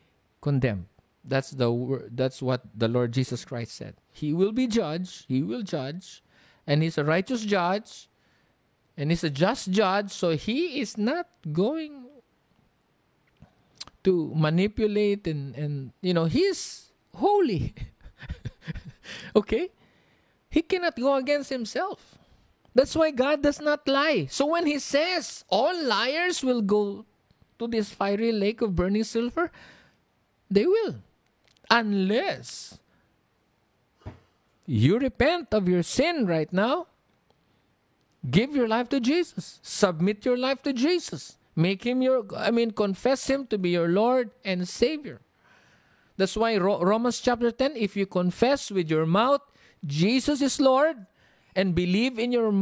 condemned. 0.40 0.86
That's 1.24 1.50
the 1.50 2.06
that's 2.12 2.42
what 2.42 2.62
the 2.76 2.86
Lord 2.86 3.12
Jesus 3.12 3.44
Christ 3.44 3.74
said. 3.74 3.96
He 4.12 4.32
will 4.32 4.52
be 4.52 4.68
judged. 4.68 5.24
He 5.26 5.42
will 5.42 5.62
judge, 5.62 6.22
and 6.66 6.82
He's 6.82 6.98
a 6.98 7.04
righteous 7.04 7.42
judge 7.42 8.08
and 8.96 9.10
he's 9.10 9.24
a 9.24 9.30
just 9.30 9.70
judge, 9.70 10.10
so 10.10 10.30
he 10.30 10.80
is 10.80 10.96
not 10.96 11.26
going 11.52 12.06
to 14.04 14.32
manipulate 14.34 15.26
and, 15.26 15.54
and 15.56 15.92
you 16.00 16.14
know, 16.14 16.26
he's 16.26 16.92
holy. 17.14 17.74
okay? 19.36 19.70
He 20.50 20.62
cannot 20.62 20.94
go 20.94 21.16
against 21.16 21.50
himself. 21.50 22.18
That's 22.74 22.94
why 22.94 23.10
God 23.10 23.42
does 23.42 23.60
not 23.60 23.86
lie. 23.88 24.26
So 24.30 24.46
when 24.46 24.66
he 24.66 24.78
says 24.78 25.44
all 25.48 25.74
liars 25.82 26.42
will 26.42 26.62
go 26.62 27.04
to 27.58 27.66
this 27.66 27.90
fiery 27.90 28.32
lake 28.32 28.60
of 28.60 28.76
burning 28.76 29.04
silver, 29.04 29.50
they 30.50 30.66
will. 30.66 30.96
Unless 31.70 32.78
you 34.66 34.98
repent 34.98 35.52
of 35.52 35.68
your 35.68 35.82
sin 35.82 36.26
right 36.26 36.52
now 36.52 36.86
Give 38.30 38.54
your 38.56 38.68
life 38.68 38.88
to 38.90 39.00
Jesus. 39.00 39.60
Submit 39.62 40.24
your 40.24 40.38
life 40.38 40.62
to 40.62 40.72
Jesus. 40.72 41.36
Make 41.56 41.84
him 41.84 42.02
your, 42.02 42.24
I 42.36 42.50
mean, 42.50 42.72
confess 42.72 43.28
him 43.28 43.46
to 43.48 43.58
be 43.58 43.70
your 43.70 43.88
Lord 43.88 44.30
and 44.44 44.66
Savior. 44.66 45.20
That's 46.16 46.36
why 46.36 46.56
Romans 46.56 47.20
chapter 47.20 47.50
10 47.50 47.76
if 47.76 47.96
you 47.96 48.06
confess 48.06 48.70
with 48.70 48.88
your 48.88 49.04
mouth 49.04 49.40
Jesus 49.86 50.40
is 50.40 50.60
Lord 50.60 51.06
and 51.54 51.74
believe 51.74 52.18
in 52.18 52.32
your 52.32 52.52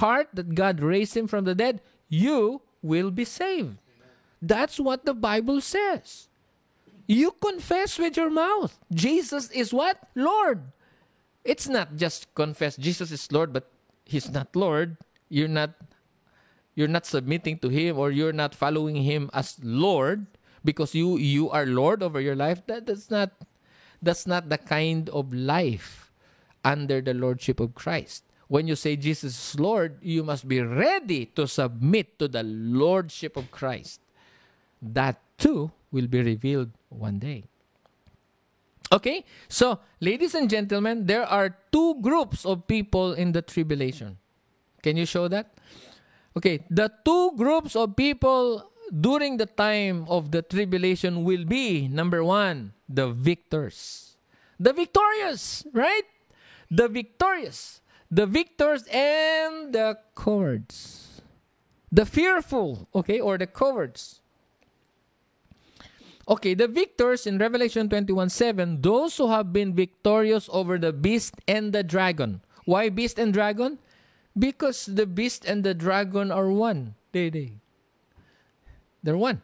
heart 0.00 0.28
that 0.34 0.54
God 0.54 0.80
raised 0.80 1.16
him 1.16 1.26
from 1.26 1.44
the 1.44 1.54
dead, 1.54 1.80
you 2.08 2.62
will 2.82 3.10
be 3.10 3.24
saved. 3.24 3.76
That's 4.40 4.80
what 4.80 5.04
the 5.04 5.14
Bible 5.14 5.60
says. 5.60 6.28
You 7.06 7.32
confess 7.32 7.98
with 7.98 8.16
your 8.16 8.30
mouth. 8.30 8.78
Jesus 8.92 9.50
is 9.50 9.74
what? 9.74 9.98
Lord. 10.14 10.62
It's 11.44 11.68
not 11.68 11.96
just 11.96 12.32
confess 12.34 12.76
Jesus 12.76 13.10
is 13.10 13.30
Lord, 13.32 13.52
but 13.52 13.68
he's 14.10 14.28
not 14.28 14.50
Lord, 14.58 14.98
you're 15.30 15.48
not 15.48 15.78
you're 16.74 16.90
not 16.90 17.06
submitting 17.06 17.58
to 17.62 17.68
him 17.68 17.98
or 17.98 18.10
you're 18.10 18.34
not 18.34 18.54
following 18.54 19.06
him 19.06 19.30
as 19.32 19.58
Lord 19.62 20.26
because 20.66 20.94
you 20.94 21.16
you 21.16 21.48
are 21.50 21.64
Lord 21.64 22.02
over 22.02 22.20
your 22.20 22.34
life, 22.34 22.66
that, 22.66 22.86
that's 22.90 23.10
not 23.10 23.30
that's 24.02 24.26
not 24.26 24.50
the 24.50 24.58
kind 24.58 25.08
of 25.10 25.32
life 25.32 26.10
under 26.64 27.00
the 27.00 27.14
lordship 27.14 27.60
of 27.60 27.74
Christ. 27.74 28.24
When 28.48 28.66
you 28.66 28.74
say 28.74 28.96
Jesus 28.96 29.38
is 29.38 29.60
Lord, 29.60 30.02
you 30.02 30.24
must 30.26 30.48
be 30.48 30.60
ready 30.60 31.26
to 31.38 31.46
submit 31.46 32.18
to 32.18 32.26
the 32.26 32.42
lordship 32.42 33.36
of 33.36 33.54
Christ. 33.54 34.00
That 34.82 35.22
too 35.38 35.70
will 35.92 36.08
be 36.08 36.20
revealed 36.22 36.74
one 36.88 37.20
day. 37.20 37.49
Okay, 38.92 39.24
so 39.48 39.78
ladies 40.00 40.34
and 40.34 40.50
gentlemen, 40.50 41.06
there 41.06 41.24
are 41.24 41.56
two 41.70 42.00
groups 42.02 42.44
of 42.44 42.66
people 42.66 43.12
in 43.12 43.30
the 43.30 43.42
tribulation. 43.42 44.18
Can 44.82 44.96
you 44.96 45.06
show 45.06 45.28
that? 45.28 45.54
Okay, 46.36 46.66
the 46.70 46.90
two 47.04 47.32
groups 47.36 47.76
of 47.76 47.94
people 47.94 48.70
during 48.90 49.36
the 49.36 49.46
time 49.46 50.06
of 50.08 50.32
the 50.32 50.42
tribulation 50.42 51.22
will 51.22 51.44
be 51.44 51.86
number 51.86 52.24
one, 52.24 52.72
the 52.88 53.10
victors. 53.10 54.16
The 54.58 54.72
victorious, 54.72 55.64
right? 55.72 56.04
The 56.70 56.88
victorious. 56.88 57.80
The 58.10 58.26
victors 58.26 58.82
and 58.90 59.72
the 59.72 59.98
cowards. 60.16 61.22
The 61.92 62.06
fearful, 62.06 62.88
okay, 62.94 63.20
or 63.20 63.38
the 63.38 63.46
cowards. 63.46 64.20
Okay, 66.28 66.54
the 66.54 66.68
victors 66.68 67.26
in 67.26 67.38
Revelation 67.38 67.88
21 67.88 68.28
7, 68.28 68.82
those 68.82 69.16
who 69.16 69.30
have 69.30 69.52
been 69.52 69.74
victorious 69.74 70.48
over 70.52 70.78
the 70.78 70.92
beast 70.92 71.34
and 71.48 71.72
the 71.72 71.82
dragon. 71.82 72.42
Why 72.64 72.88
beast 72.88 73.18
and 73.18 73.32
dragon? 73.32 73.78
Because 74.38 74.86
the 74.86 75.06
beast 75.06 75.44
and 75.44 75.64
the 75.64 75.74
dragon 75.74 76.30
are 76.30 76.50
one. 76.50 76.94
They, 77.12 77.30
they. 77.30 77.52
They're 79.02 79.16
one. 79.16 79.42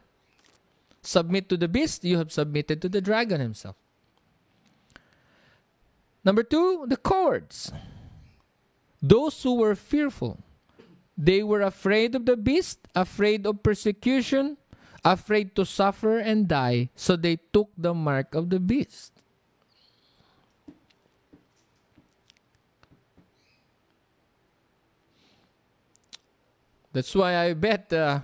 Submit 1.03 1.49
to 1.49 1.57
the 1.57 1.69
beast, 1.69 2.05
you 2.05 2.19
have 2.19 2.31
submitted 2.31 2.83
to 2.83 2.89
the 2.89 3.01
dragon 3.01 3.41
himself. 3.41 3.77
Number 6.25 6.43
two, 6.43 6.87
the 6.89 6.97
cowards. 6.97 7.73
Those 9.01 9.43
who 9.43 9.55
were 9.55 9.75
fearful. 9.75 10.43
They 11.17 11.43
were 11.43 11.63
afraid 11.63 12.15
of 12.15 12.27
the 12.27 12.37
beast, 12.37 12.81
afraid 12.95 13.47
of 13.47 13.63
persecution, 13.63 14.59
afraid 15.07 15.55
to 15.55 15.65
suffer 15.65 16.19
and 16.19 16.49
die, 16.49 16.91
so 16.97 17.15
they 17.15 17.39
took 17.53 17.71
the 17.79 17.95
mark 17.95 18.35
of 18.35 18.51
the 18.51 18.59
beast. 18.59 19.13
That's 26.93 27.15
why 27.15 27.37
I 27.37 27.53
bet 27.53 27.93
uh, 27.93 28.21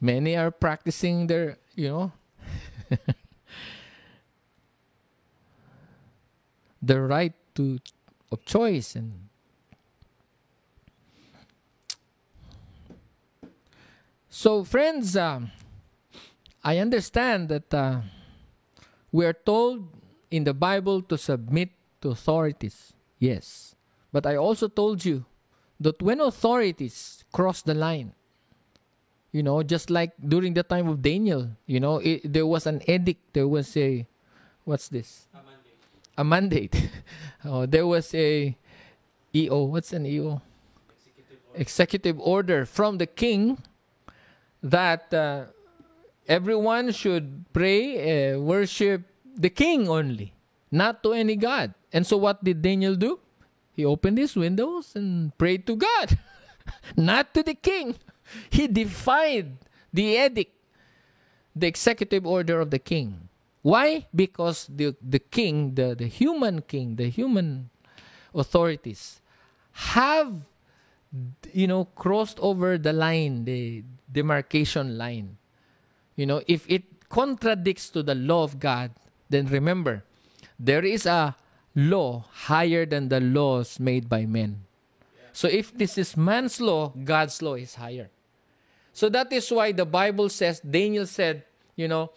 many 0.00 0.36
are 0.36 0.50
practicing 0.50 1.26
their, 1.26 1.56
you 1.74 1.88
know, 1.88 2.12
the 6.82 7.00
right 7.00 7.32
to 7.54 7.78
of 8.30 8.44
choice 8.44 8.94
and 8.94 9.28
so 14.28 14.64
friends 14.64 15.16
um, 15.16 15.50
I 16.64 16.78
understand 16.78 17.48
that 17.50 17.72
uh, 17.74 18.00
we 19.12 19.26
are 19.26 19.34
told 19.34 19.86
in 20.30 20.44
the 20.44 20.54
Bible 20.54 21.02
to 21.02 21.18
submit 21.18 21.70
to 22.00 22.10
authorities. 22.10 22.92
Yes. 23.18 23.74
But 24.12 24.26
I 24.26 24.36
also 24.36 24.68
told 24.68 25.04
you 25.04 25.24
that 25.80 26.00
when 26.00 26.20
authorities 26.20 27.24
cross 27.32 27.62
the 27.62 27.74
line, 27.74 28.14
you 29.30 29.42
know, 29.42 29.62
just 29.62 29.90
like 29.90 30.12
during 30.18 30.54
the 30.54 30.62
time 30.62 30.88
of 30.88 31.02
Daniel, 31.02 31.50
you 31.66 31.80
know, 31.80 31.98
it, 31.98 32.32
there 32.32 32.46
was 32.46 32.66
an 32.66 32.80
edict, 32.88 33.34
there 33.34 33.48
was 33.48 33.76
a, 33.76 34.06
what's 34.64 34.88
this? 34.88 35.26
A 35.34 35.42
mandate. 35.42 35.76
A 36.16 36.24
mandate. 36.24 36.90
oh, 37.44 37.66
there 37.66 37.86
was 37.86 38.14
a 38.14 38.56
EO. 39.34 39.64
What's 39.64 39.92
an 39.92 40.06
EO? 40.06 40.40
executive 41.54 42.18
order 42.20 42.66
from 42.66 42.98
the 42.98 43.06
king 43.06 43.58
that 44.62 45.12
uh, 45.14 45.44
everyone 46.28 46.92
should 46.92 47.44
pray, 47.52 48.32
uh, 48.32 48.40
worship 48.40 49.02
the 49.36 49.50
king 49.50 49.88
only, 49.88 50.32
not 50.70 51.02
to 51.02 51.12
any 51.12 51.36
god. 51.36 51.74
And 51.92 52.06
so, 52.06 52.16
what 52.16 52.42
did 52.42 52.62
Daniel 52.62 52.94
do? 52.94 53.20
He 53.72 53.84
opened 53.84 54.18
his 54.18 54.36
windows 54.36 54.94
and 54.94 55.36
prayed 55.36 55.66
to 55.66 55.76
God, 55.76 56.18
not 56.96 57.34
to 57.34 57.42
the 57.42 57.54
king. 57.54 57.96
He 58.50 58.66
defied 58.68 59.58
the 59.92 60.16
edict, 60.16 60.54
the 61.54 61.66
executive 61.66 62.26
order 62.26 62.60
of 62.60 62.70
the 62.70 62.78
king. 62.78 63.28
Why? 63.62 64.06
Because 64.14 64.68
the, 64.68 64.94
the 65.00 65.18
king, 65.18 65.74
the, 65.74 65.94
the 65.94 66.06
human 66.06 66.62
king, 66.62 66.96
the 66.96 67.08
human 67.08 67.70
authorities 68.34 69.20
have, 69.72 70.34
you 71.52 71.66
know, 71.66 71.86
crossed 71.96 72.38
over 72.40 72.76
the 72.76 72.92
line, 72.92 73.44
the 73.44 73.84
demarcation 74.10 74.98
line. 74.98 75.38
You 76.16 76.26
know, 76.26 76.42
if 76.46 76.68
it 76.68 77.08
contradicts 77.08 77.90
to 77.90 78.02
the 78.02 78.14
law 78.14 78.44
of 78.44 78.58
God, 78.58 78.90
then 79.28 79.46
remember, 79.46 80.04
there 80.58 80.84
is 80.84 81.06
a 81.06 81.36
law 81.74 82.24
higher 82.30 82.86
than 82.86 83.08
the 83.08 83.20
laws 83.20 83.80
made 83.80 84.08
by 84.08 84.26
men. 84.26 84.64
So 85.32 85.48
if 85.48 85.76
this 85.76 85.98
is 85.98 86.16
man's 86.16 86.60
law, 86.60 86.92
God's 86.94 87.42
law 87.42 87.54
is 87.54 87.74
higher. 87.74 88.10
So 88.92 89.08
that 89.08 89.32
is 89.32 89.50
why 89.50 89.72
the 89.72 89.84
Bible 89.84 90.28
says, 90.28 90.60
Daniel 90.60 91.06
said, 91.06 91.42
you 91.74 91.88
know, 91.88 92.12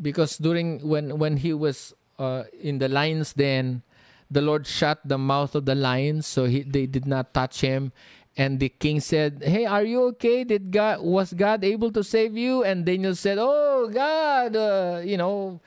because 0.00 0.38
during 0.38 0.80
when 0.80 1.18
when 1.18 1.36
he 1.36 1.52
was 1.52 1.94
uh, 2.18 2.44
in 2.58 2.78
the 2.78 2.88
lions 2.88 3.34
den, 3.34 3.82
the 4.30 4.40
Lord 4.40 4.66
shut 4.66 5.00
the 5.04 5.18
mouth 5.18 5.54
of 5.54 5.66
the 5.66 5.74
lions, 5.74 6.26
so 6.26 6.46
he, 6.46 6.62
they 6.62 6.86
did 6.86 7.06
not 7.06 7.34
touch 7.34 7.60
him. 7.60 7.92
And 8.36 8.58
the 8.58 8.68
king 8.68 8.98
said, 8.98 9.42
"Hey, 9.46 9.64
are 9.64 9.84
you 9.84 10.02
okay? 10.14 10.42
Did 10.42 10.74
God 10.74 11.00
was 11.00 11.32
God 11.32 11.62
able 11.62 11.92
to 11.92 12.02
save 12.02 12.36
you?" 12.36 12.64
And 12.66 12.84
Daniel 12.84 13.14
said, 13.14 13.38
"Oh, 13.38 13.86
God, 13.86 14.56
uh, 14.56 15.02
you 15.04 15.16
know, 15.16 15.60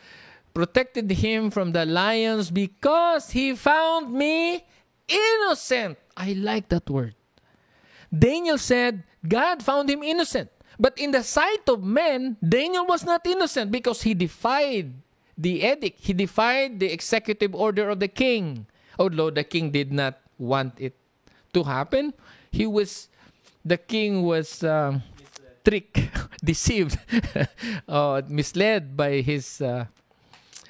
protected 0.54 1.08
him 1.10 1.50
from 1.50 1.72
the 1.72 1.88
lions 1.88 2.52
because 2.52 3.32
he 3.32 3.56
found 3.56 4.12
me 4.12 4.68
innocent." 5.08 5.96
I 6.18 6.34
like 6.34 6.68
that 6.70 6.90
word. 6.90 7.16
Daniel 8.12 8.58
said, 8.58 9.04
God 9.28 9.64
found 9.64 9.90
him 9.90 10.04
innocent. 10.04 10.50
But 10.80 10.98
in 10.98 11.12
the 11.12 11.24
sight 11.24 11.68
of 11.68 11.84
men, 11.84 12.38
Daniel 12.38 12.86
was 12.86 13.04
not 13.04 13.26
innocent 13.26 13.72
because 13.72 14.02
he 14.04 14.14
defied 14.14 14.94
the 15.38 15.66
edict. 15.66 16.00
He 16.02 16.14
defied 16.14 16.80
the 16.80 16.92
executive 16.92 17.56
order 17.56 17.90
of 17.90 18.00
the 18.00 18.08
king. 18.08 18.68
Although 18.98 19.32
the 19.32 19.44
king 19.44 19.72
did 19.72 19.92
not 19.92 20.18
want 20.38 20.80
it 20.80 20.96
to 21.54 21.64
happen, 21.64 22.14
he 22.52 22.66
was, 22.66 23.10
the 23.64 23.78
king 23.78 24.24
was 24.24 24.64
uh, 24.64 25.00
tricked, 25.64 26.00
deceived, 26.44 26.98
uh, 27.88 28.22
misled 28.28 28.96
by 28.96 29.22
his 29.22 29.62
uh, 29.62 29.86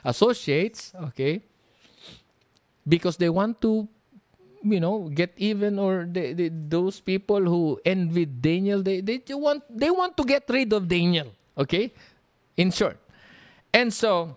associates, 0.03 0.93
okay? 0.95 1.41
Because 2.88 3.17
they 3.17 3.30
want 3.30 3.61
to 3.61 3.88
you 4.63 4.80
know 4.80 5.09
get 5.13 5.34
even 5.38 5.80
or 5.80 6.05
they, 6.09 6.34
they, 6.34 6.49
those 6.49 6.99
people 6.99 7.39
who 7.39 7.80
envied 7.86 8.41
Daniel 8.41 8.82
they, 8.82 9.01
they 9.01 9.21
want 9.30 9.63
they 9.69 9.91
want 9.91 10.17
to 10.17 10.23
get 10.23 10.43
rid 10.49 10.73
of 10.73 10.88
Daniel 10.88 11.28
okay 11.57 11.93
in 12.57 12.71
short 12.71 12.97
and 13.73 13.93
so 13.93 14.36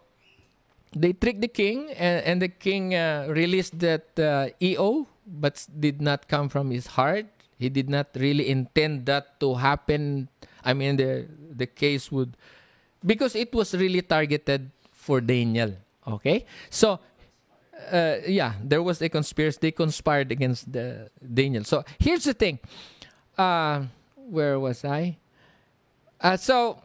they 0.94 1.12
tricked 1.12 1.40
the 1.40 1.48
king 1.48 1.90
and, 1.92 2.24
and 2.24 2.42
the 2.42 2.48
king 2.48 2.94
uh, 2.94 3.26
released 3.30 3.78
that 3.78 4.06
uh, 4.18 4.48
EO 4.60 5.06
but 5.30 5.66
did 5.78 6.02
not 6.02 6.26
come 6.26 6.48
from 6.48 6.70
his 6.70 6.98
heart 6.98 7.26
he 7.58 7.68
did 7.68 7.88
not 7.88 8.08
really 8.16 8.48
intend 8.48 9.06
that 9.06 9.38
to 9.38 9.54
happen 9.54 10.28
I 10.64 10.74
mean 10.74 10.96
the 10.96 11.28
the 11.54 11.66
case 11.66 12.10
would 12.10 12.36
because 13.04 13.36
it 13.36 13.54
was 13.54 13.74
really 13.74 14.02
targeted 14.02 14.70
for 14.90 15.20
Daniel 15.20 15.76
okay 16.06 16.44
so 16.68 16.98
uh, 17.88 18.16
yeah, 18.26 18.54
there 18.62 18.82
was 18.82 19.00
a 19.00 19.08
conspiracy. 19.08 19.58
They 19.60 19.70
conspired 19.72 20.30
against 20.32 20.70
the 20.70 21.10
Daniel. 21.22 21.64
So 21.64 21.84
here's 21.98 22.24
the 22.24 22.34
thing. 22.34 22.58
Uh, 23.36 23.84
where 24.16 24.58
was 24.58 24.84
I? 24.84 25.16
Uh, 26.20 26.36
so 26.36 26.82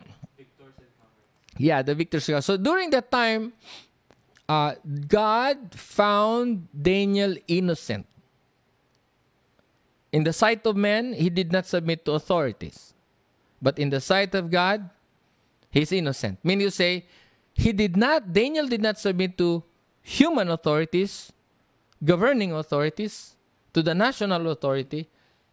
yeah, 1.58 1.82
the 1.82 1.96
victors. 1.96 2.30
So 2.46 2.58
during 2.58 2.90
that 2.92 3.12
time, 3.12 3.54
uh, 4.48 4.76
God 5.08 5.74
found 5.74 6.68
Daniel 6.72 7.36
innocent. 7.48 8.06
In 10.16 10.24
the 10.24 10.32
sight 10.32 10.66
of 10.66 10.78
men, 10.80 11.12
he 11.12 11.30
did 11.30 11.52
not 11.52 11.66
submit 11.68 12.06
to 12.06 12.14
authorities. 12.14 12.94
But 13.62 13.78
in 13.78 13.90
the 13.90 14.00
sight 14.00 14.34
of 14.34 14.50
God, 14.50 14.90
he's 15.70 15.92
innocent. 15.92 16.40
Meaning 16.42 16.62
you 16.62 16.70
say, 16.70 17.04
he 17.54 17.74
did 17.74 17.98
not, 17.98 18.32
Daniel 18.32 18.66
did 18.66 18.82
not 18.82 18.98
submit 18.98 19.38
to 19.40 19.62
human 20.02 20.48
authorities, 20.48 21.34
governing 22.00 22.54
authorities, 22.54 23.36
to 23.74 23.84
the 23.84 23.94
national 23.94 24.50
authority, 24.52 25.10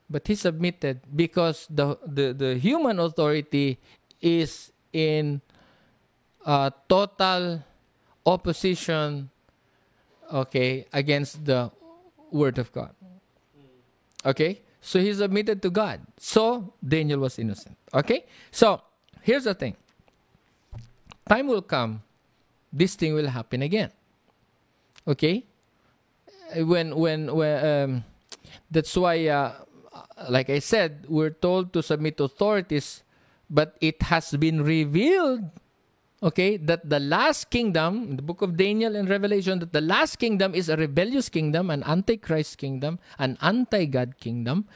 but 0.09 0.29
he 0.29 0.37
submitted 0.37 1.01
because 1.11 1.67
the, 1.69 1.99
the, 2.07 2.33
the 2.33 2.55
human 2.55 3.01
authority 3.01 3.81
is 4.21 4.71
in 4.93 5.41
uh, 6.47 6.71
total 6.89 7.65
opposition 8.25 9.29
okay 10.33 10.87
against 10.93 11.45
the 11.45 11.69
word 12.31 12.59
of 12.59 12.71
god 12.71 12.95
okay? 14.25 14.63
So 14.81 14.99
he 14.99 15.15
submitted 15.15 15.63
to 15.63 15.71
god. 15.71 16.01
So 16.19 16.75
daniel 16.83 17.21
was 17.21 17.39
innocent. 17.39 17.77
Okay? 17.95 18.25
So 18.51 18.83
here's 19.23 19.45
the 19.45 19.55
thing. 19.55 19.77
Time 21.29 21.47
will 21.47 21.63
come 21.63 22.03
this 22.73 22.97
thing 22.97 23.15
will 23.15 23.29
happen 23.29 23.63
again. 23.63 23.91
Okay? 25.07 25.45
When 26.57 26.97
when 26.97 27.35
when 27.35 27.55
um, 27.65 27.91
that's 28.71 28.97
why 28.97 29.29
uh, 29.29 29.53
like 30.29 30.51
i 30.51 30.59
said 30.59 31.05
we're 31.09 31.33
told 31.33 31.73
to 31.73 31.83
submit 31.83 32.17
to 32.17 32.25
authorities 32.25 33.03
but 33.49 33.77
it 33.81 34.03
has 34.03 34.33
been 34.37 34.63
revealed 34.63 35.49
okay 36.23 36.57
that 36.57 36.89
the 36.89 37.01
last 37.01 37.51
kingdom 37.51 38.11
in 38.11 38.17
the 38.17 38.23
book 38.23 38.43
of 38.43 38.57
daniel 38.57 38.95
and 38.95 39.09
revelation 39.09 39.59
that 39.59 39.73
the 39.73 39.81
last 39.81 40.17
kingdom 40.17 40.55
is 40.55 40.69
a 40.69 40.77
rebellious 40.77 41.29
kingdom 41.29 41.71
an 41.71 41.83
antichrist 41.85 42.59
kingdom 42.59 42.99
an 43.19 43.37
anti-god 43.43 44.19
kingdom 44.19 44.67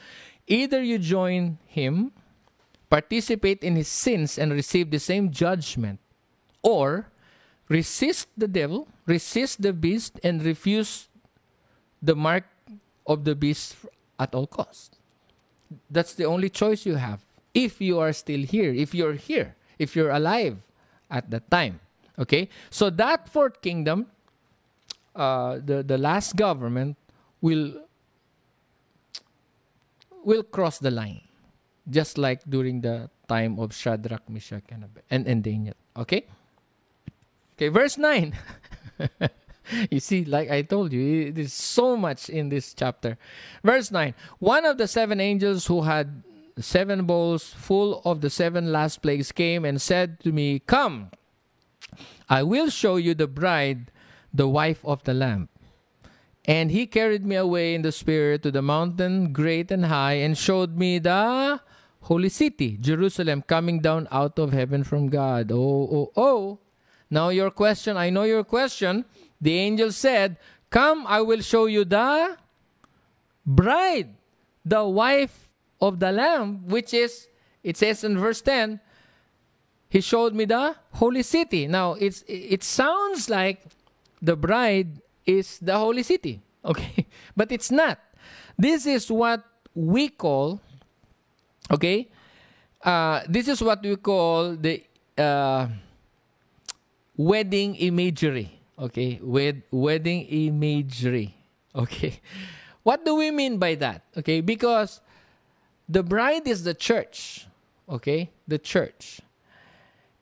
either 0.47 0.83
you 0.83 0.99
join 0.99 1.57
him 1.65 2.11
participate 2.89 3.63
in 3.63 3.75
his 3.75 3.87
sins 3.87 4.37
and 4.37 4.51
receive 4.51 4.91
the 4.91 4.99
same 4.99 5.31
judgment 5.31 5.99
or 6.61 7.11
resist 7.69 8.27
the 8.37 8.47
devil, 8.47 8.87
resist 9.05 9.61
the 9.61 9.73
beast, 9.73 10.19
and 10.23 10.43
refuse 10.43 11.09
the 12.01 12.15
mark 12.15 12.45
of 13.05 13.25
the 13.25 13.35
beast 13.35 13.75
at 14.19 14.33
all 14.33 14.47
costs. 14.47 14.97
That's 15.89 16.13
the 16.13 16.25
only 16.25 16.49
choice 16.49 16.85
you 16.85 16.95
have. 16.95 17.25
If 17.53 17.81
you 17.81 17.99
are 17.99 18.13
still 18.13 18.41
here, 18.41 18.73
if 18.73 18.93
you're 18.93 19.13
here, 19.13 19.55
if 19.79 19.95
you're 19.95 20.11
alive 20.11 20.57
at 21.09 21.29
that 21.31 21.49
time. 21.49 21.79
Okay? 22.19 22.49
So 22.69 22.89
that 22.89 23.29
fourth 23.29 23.61
kingdom, 23.61 24.07
uh, 25.15 25.59
the, 25.63 25.83
the 25.83 25.97
last 25.97 26.35
government, 26.35 26.97
will 27.41 27.83
will 30.23 30.43
cross 30.43 30.79
the 30.79 30.91
line. 30.91 31.21
Just 31.89 32.17
like 32.17 32.41
during 32.43 32.81
the 32.81 33.09
time 33.29 33.57
of 33.59 33.73
Shadrach, 33.73 34.27
Meshach, 34.29 34.63
and, 34.69 34.85
and, 35.09 35.25
and 35.25 35.41
Daniel. 35.41 35.75
Okay? 35.95 36.25
Okay, 37.55 37.69
verse 37.69 37.97
9. 37.97 38.35
you 39.89 39.99
see, 39.99 40.25
like 40.25 40.51
I 40.51 40.63
told 40.63 40.91
you, 40.91 41.31
there's 41.31 41.53
so 41.53 41.95
much 41.95 42.29
in 42.29 42.49
this 42.49 42.73
chapter. 42.73 43.17
Verse 43.63 43.89
9 43.89 44.13
One 44.39 44.65
of 44.65 44.77
the 44.77 44.87
seven 44.87 45.21
angels 45.21 45.65
who 45.65 45.83
had 45.83 46.23
seven 46.59 47.05
bowls 47.05 47.53
full 47.53 48.01
of 48.05 48.21
the 48.21 48.29
seven 48.29 48.71
last 48.71 49.01
plagues 49.01 49.31
came 49.31 49.65
and 49.65 49.81
said 49.81 50.19
to 50.21 50.31
me, 50.31 50.59
Come, 50.59 51.11
I 52.29 52.43
will 52.43 52.69
show 52.69 52.95
you 52.97 53.13
the 53.13 53.27
bride, 53.27 53.91
the 54.33 54.47
wife 54.47 54.83
of 54.83 55.03
the 55.03 55.13
Lamb. 55.13 55.49
And 56.45 56.71
he 56.71 56.87
carried 56.87 57.25
me 57.25 57.35
away 57.35 57.75
in 57.75 57.81
the 57.81 57.91
spirit 57.91 58.43
to 58.43 58.51
the 58.51 58.61
mountain 58.61 59.33
great 59.33 59.69
and 59.69 59.85
high 59.85 60.13
and 60.13 60.37
showed 60.37 60.77
me 60.77 60.99
the 60.99 61.59
holy 62.01 62.29
city, 62.29 62.77
Jerusalem, 62.79 63.43
coming 63.45 63.81
down 63.81 64.07
out 64.11 64.39
of 64.39 64.53
heaven 64.53 64.83
from 64.83 65.09
God. 65.09 65.51
Oh, 65.51 65.57
oh, 65.91 66.11
oh 66.15 66.59
now, 67.09 67.29
your 67.29 67.51
question, 67.51 67.95
I 67.95 68.09
know 68.09 68.23
your 68.23 68.43
question. 68.43 69.05
The 69.39 69.57
angel 69.57 69.91
said, 69.91 70.37
Come, 70.69 71.07
I 71.07 71.21
will 71.21 71.41
show 71.41 71.65
you 71.65 71.85
the 71.85 72.37
bride, 73.45 74.15
the 74.65 74.83
wife 74.83 75.46
of 75.81 75.99
the 75.99 76.11
Lamb, 76.11 76.67
which 76.67 76.93
is, 76.93 77.27
it 77.63 77.77
says 77.77 78.03
in 78.03 78.17
verse 78.17 78.41
10, 78.41 78.79
He 79.89 80.01
showed 80.01 80.33
me 80.33 80.45
the 80.45 80.75
holy 80.93 81.23
city. 81.23 81.67
Now, 81.67 81.93
it's, 81.93 82.23
it 82.27 82.63
sounds 82.63 83.29
like 83.29 83.63
the 84.21 84.35
bride 84.35 85.01
is 85.25 85.59
the 85.59 85.77
holy 85.77 86.03
city, 86.03 86.41
okay? 86.65 87.05
But 87.35 87.51
it's 87.51 87.71
not. 87.71 87.99
This 88.57 88.85
is 88.85 89.11
what 89.11 89.43
we 89.75 90.09
call, 90.09 90.59
okay, 91.71 92.09
uh, 92.83 93.21
this 93.29 93.47
is 93.47 93.61
what 93.61 93.81
we 93.83 93.95
call 93.95 94.55
the 94.55 94.83
uh, 95.17 95.67
wedding 97.15 97.75
imagery. 97.75 98.53
Okay, 98.79 99.19
with 99.21 99.63
wedding 99.71 100.25
imagery. 100.25 101.33
Okay, 101.77 102.21
what 102.81 103.05
do 103.05 103.13
we 103.13 103.29
mean 103.29 103.59
by 103.59 103.75
that? 103.75 104.01
Okay, 104.17 104.41
because 104.41 104.99
the 105.87 106.03
bride 106.03 106.47
is 106.47 106.63
the 106.63 106.73
church. 106.73 107.47
Okay, 107.89 108.29
the 108.47 108.59
church. 108.59 109.21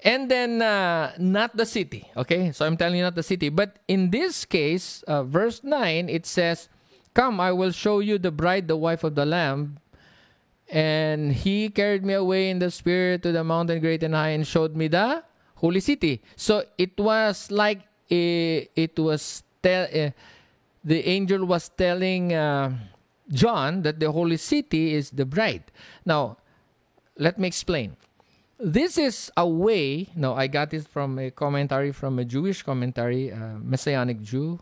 And 0.05 0.29
then 0.29 0.61
uh, 0.61 1.13
not 1.17 1.57
the 1.57 1.65
city. 1.65 2.07
Okay, 2.15 2.51
so 2.51 2.65
I'm 2.65 2.77
telling 2.77 2.97
you 2.97 3.03
not 3.03 3.15
the 3.15 3.23
city. 3.23 3.49
But 3.49 3.77
in 3.87 4.11
this 4.11 4.45
case, 4.45 5.01
uh, 5.07 5.23
verse 5.23 5.63
9, 5.63 6.09
it 6.09 6.27
says, 6.27 6.69
Come, 7.15 7.39
I 7.39 7.51
will 7.51 7.71
show 7.71 7.99
you 7.99 8.19
the 8.19 8.29
bride, 8.29 8.67
the 8.67 8.77
wife 8.77 9.03
of 9.03 9.15
the 9.15 9.25
Lamb. 9.25 9.79
And 10.69 11.31
he 11.31 11.69
carried 11.69 12.05
me 12.05 12.13
away 12.13 12.49
in 12.49 12.59
the 12.59 12.69
spirit 12.69 13.23
to 13.23 13.31
the 13.31 13.43
mountain 13.43 13.79
great 13.79 14.03
and 14.03 14.13
high 14.13 14.29
and 14.29 14.45
showed 14.45 14.75
me 14.75 14.87
the 14.89 15.23
holy 15.55 15.79
city. 15.79 16.21
So 16.35 16.65
it 16.77 16.99
was 16.99 17.49
like 17.49 17.81
a, 18.11 18.69
it 18.75 18.99
was 18.99 19.43
tell, 19.63 19.85
uh, 19.85 20.11
the 20.83 21.07
angel 21.07 21.45
was 21.45 21.69
telling 21.69 22.33
uh, 22.33 22.77
John 23.31 23.81
that 23.83 23.99
the 23.99 24.11
holy 24.11 24.37
city 24.37 24.93
is 24.93 25.09
the 25.09 25.25
bride. 25.25 25.63
Now, 26.05 26.37
let 27.17 27.39
me 27.39 27.47
explain. 27.47 27.95
This 28.59 28.97
is 28.97 29.31
a 29.35 29.47
way. 29.47 30.09
No, 30.15 30.33
I 30.33 30.47
got 30.47 30.73
it 30.73 30.87
from 30.87 31.19
a 31.19 31.31
commentary 31.31 31.91
from 31.91 32.19
a 32.19 32.25
Jewish 32.25 32.63
commentary, 32.63 33.31
uh, 33.31 33.59
Messianic 33.59 34.21
Jew. 34.21 34.59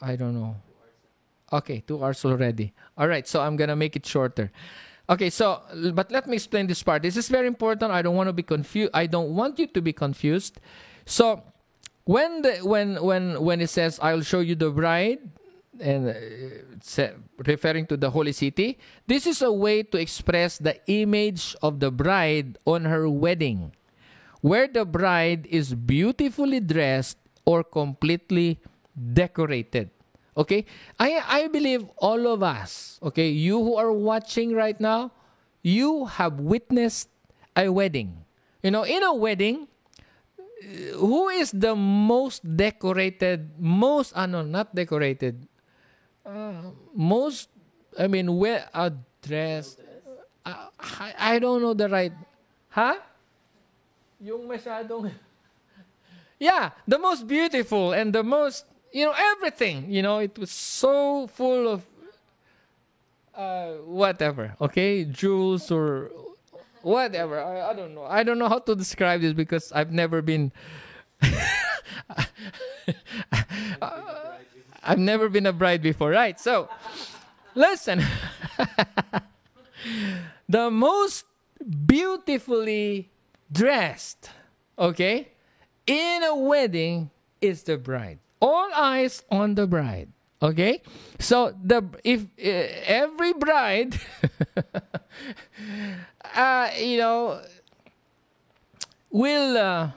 I 0.00 0.16
don't 0.16 0.34
know. 0.34 0.56
Okay, 1.52 1.84
two 1.86 2.02
hours 2.02 2.24
already. 2.24 2.72
All 2.98 3.06
right, 3.06 3.26
so 3.26 3.40
I'm 3.40 3.56
gonna 3.56 3.76
make 3.76 3.94
it 3.94 4.04
shorter. 4.04 4.50
Okay, 5.08 5.30
so 5.30 5.62
but 5.94 6.10
let 6.10 6.26
me 6.26 6.34
explain 6.34 6.66
this 6.66 6.82
part. 6.82 7.02
This 7.02 7.16
is 7.16 7.28
very 7.28 7.46
important. 7.46 7.92
I 7.92 8.02
don't 8.02 8.16
want 8.16 8.28
to 8.28 8.32
be 8.32 8.42
confused. 8.42 8.90
I 8.92 9.06
don't 9.06 9.36
want 9.36 9.58
you 9.58 9.68
to 9.68 9.80
be 9.80 9.92
confused. 9.92 10.58
So 11.06 11.42
when 12.04 12.42
the 12.42 12.58
when 12.66 12.98
when 13.02 13.40
when 13.40 13.60
it 13.60 13.70
says 13.70 14.00
I'll 14.02 14.22
show 14.22 14.40
you 14.40 14.56
the 14.56 14.70
bride 14.70 15.22
and 15.80 16.08
uh, 16.08 17.08
referring 17.46 17.86
to 17.86 17.96
the 17.96 18.10
holy 18.10 18.32
city, 18.32 18.78
this 19.06 19.26
is 19.26 19.42
a 19.42 19.52
way 19.52 19.82
to 19.82 19.98
express 19.98 20.58
the 20.58 20.78
image 20.86 21.56
of 21.62 21.80
the 21.80 21.90
bride 21.90 22.58
on 22.64 22.84
her 22.84 23.08
wedding, 23.08 23.72
where 24.40 24.68
the 24.68 24.84
bride 24.84 25.46
is 25.50 25.74
beautifully 25.74 26.60
dressed 26.60 27.18
or 27.44 27.62
completely 27.62 28.60
decorated. 28.92 29.90
Okay? 30.36 30.66
I, 30.98 31.22
I 31.26 31.48
believe 31.48 31.88
all 31.96 32.26
of 32.28 32.42
us, 32.42 32.98
okay, 33.02 33.28
you 33.28 33.62
who 33.62 33.76
are 33.76 33.92
watching 33.92 34.52
right 34.52 34.78
now, 34.80 35.12
you 35.62 36.06
have 36.06 36.40
witnessed 36.40 37.08
a 37.56 37.68
wedding. 37.68 38.24
You 38.62 38.70
know, 38.70 38.84
in 38.84 39.02
a 39.02 39.14
wedding, 39.14 39.68
who 40.94 41.28
is 41.28 41.50
the 41.52 41.74
most 41.74 42.42
decorated, 42.44 43.50
most, 43.58 44.12
ano, 44.16 44.42
not 44.42 44.74
decorated, 44.74 45.46
uh, 46.26 46.70
most, 46.94 47.48
I 47.98 48.06
mean, 48.06 48.36
well 48.36 48.66
addressed. 48.74 49.80
Uh, 50.44 50.66
I, 50.78 51.14
I 51.18 51.38
don't 51.38 51.62
know 51.62 51.74
the 51.74 51.88
right, 51.88 52.12
huh? 52.68 52.96
Yung 54.20 54.48
masyadong, 54.48 55.10
yeah, 56.38 56.70
the 56.86 56.98
most 56.98 57.26
beautiful 57.26 57.92
and 57.92 58.12
the 58.12 58.22
most 58.22 58.64
you 58.96 59.04
know, 59.04 59.14
everything. 59.36 59.90
You 59.90 60.02
know, 60.02 60.18
it 60.18 60.38
was 60.38 60.50
so 60.50 61.26
full 61.26 61.68
of 61.68 61.82
uh, 63.34 63.72
whatever, 63.84 64.56
okay, 64.60 65.04
jewels 65.04 65.70
or 65.70 66.10
whatever. 66.80 67.38
I, 67.38 67.70
I 67.70 67.74
don't 67.74 67.94
know. 67.94 68.04
I 68.04 68.22
don't 68.22 68.38
know 68.38 68.48
how 68.48 68.60
to 68.60 68.74
describe 68.74 69.20
this 69.20 69.34
because 69.34 69.70
I've 69.72 69.92
never 69.92 70.22
been. 70.22 70.50
I've 74.86 74.98
never 74.98 75.28
been 75.28 75.46
a 75.46 75.52
bride 75.52 75.82
before, 75.82 76.10
right? 76.10 76.38
So, 76.38 76.68
listen. 77.54 78.02
the 80.48 80.70
most 80.70 81.24
beautifully 81.86 83.10
dressed, 83.50 84.30
okay, 84.78 85.32
in 85.86 86.22
a 86.22 86.34
wedding 86.34 87.10
is 87.40 87.64
the 87.64 87.76
bride 87.76 88.18
all 88.40 88.70
eyes 88.74 89.22
on 89.30 89.54
the 89.54 89.66
bride. 89.66 90.08
Okay, 90.42 90.82
so 91.18 91.56
the 91.64 91.82
if 92.04 92.28
uh, 92.36 92.68
every 92.84 93.32
bride, 93.32 93.96
uh, 96.36 96.68
you 96.76 96.98
know, 96.98 97.40
will 99.10 99.56
uh, 99.56 99.90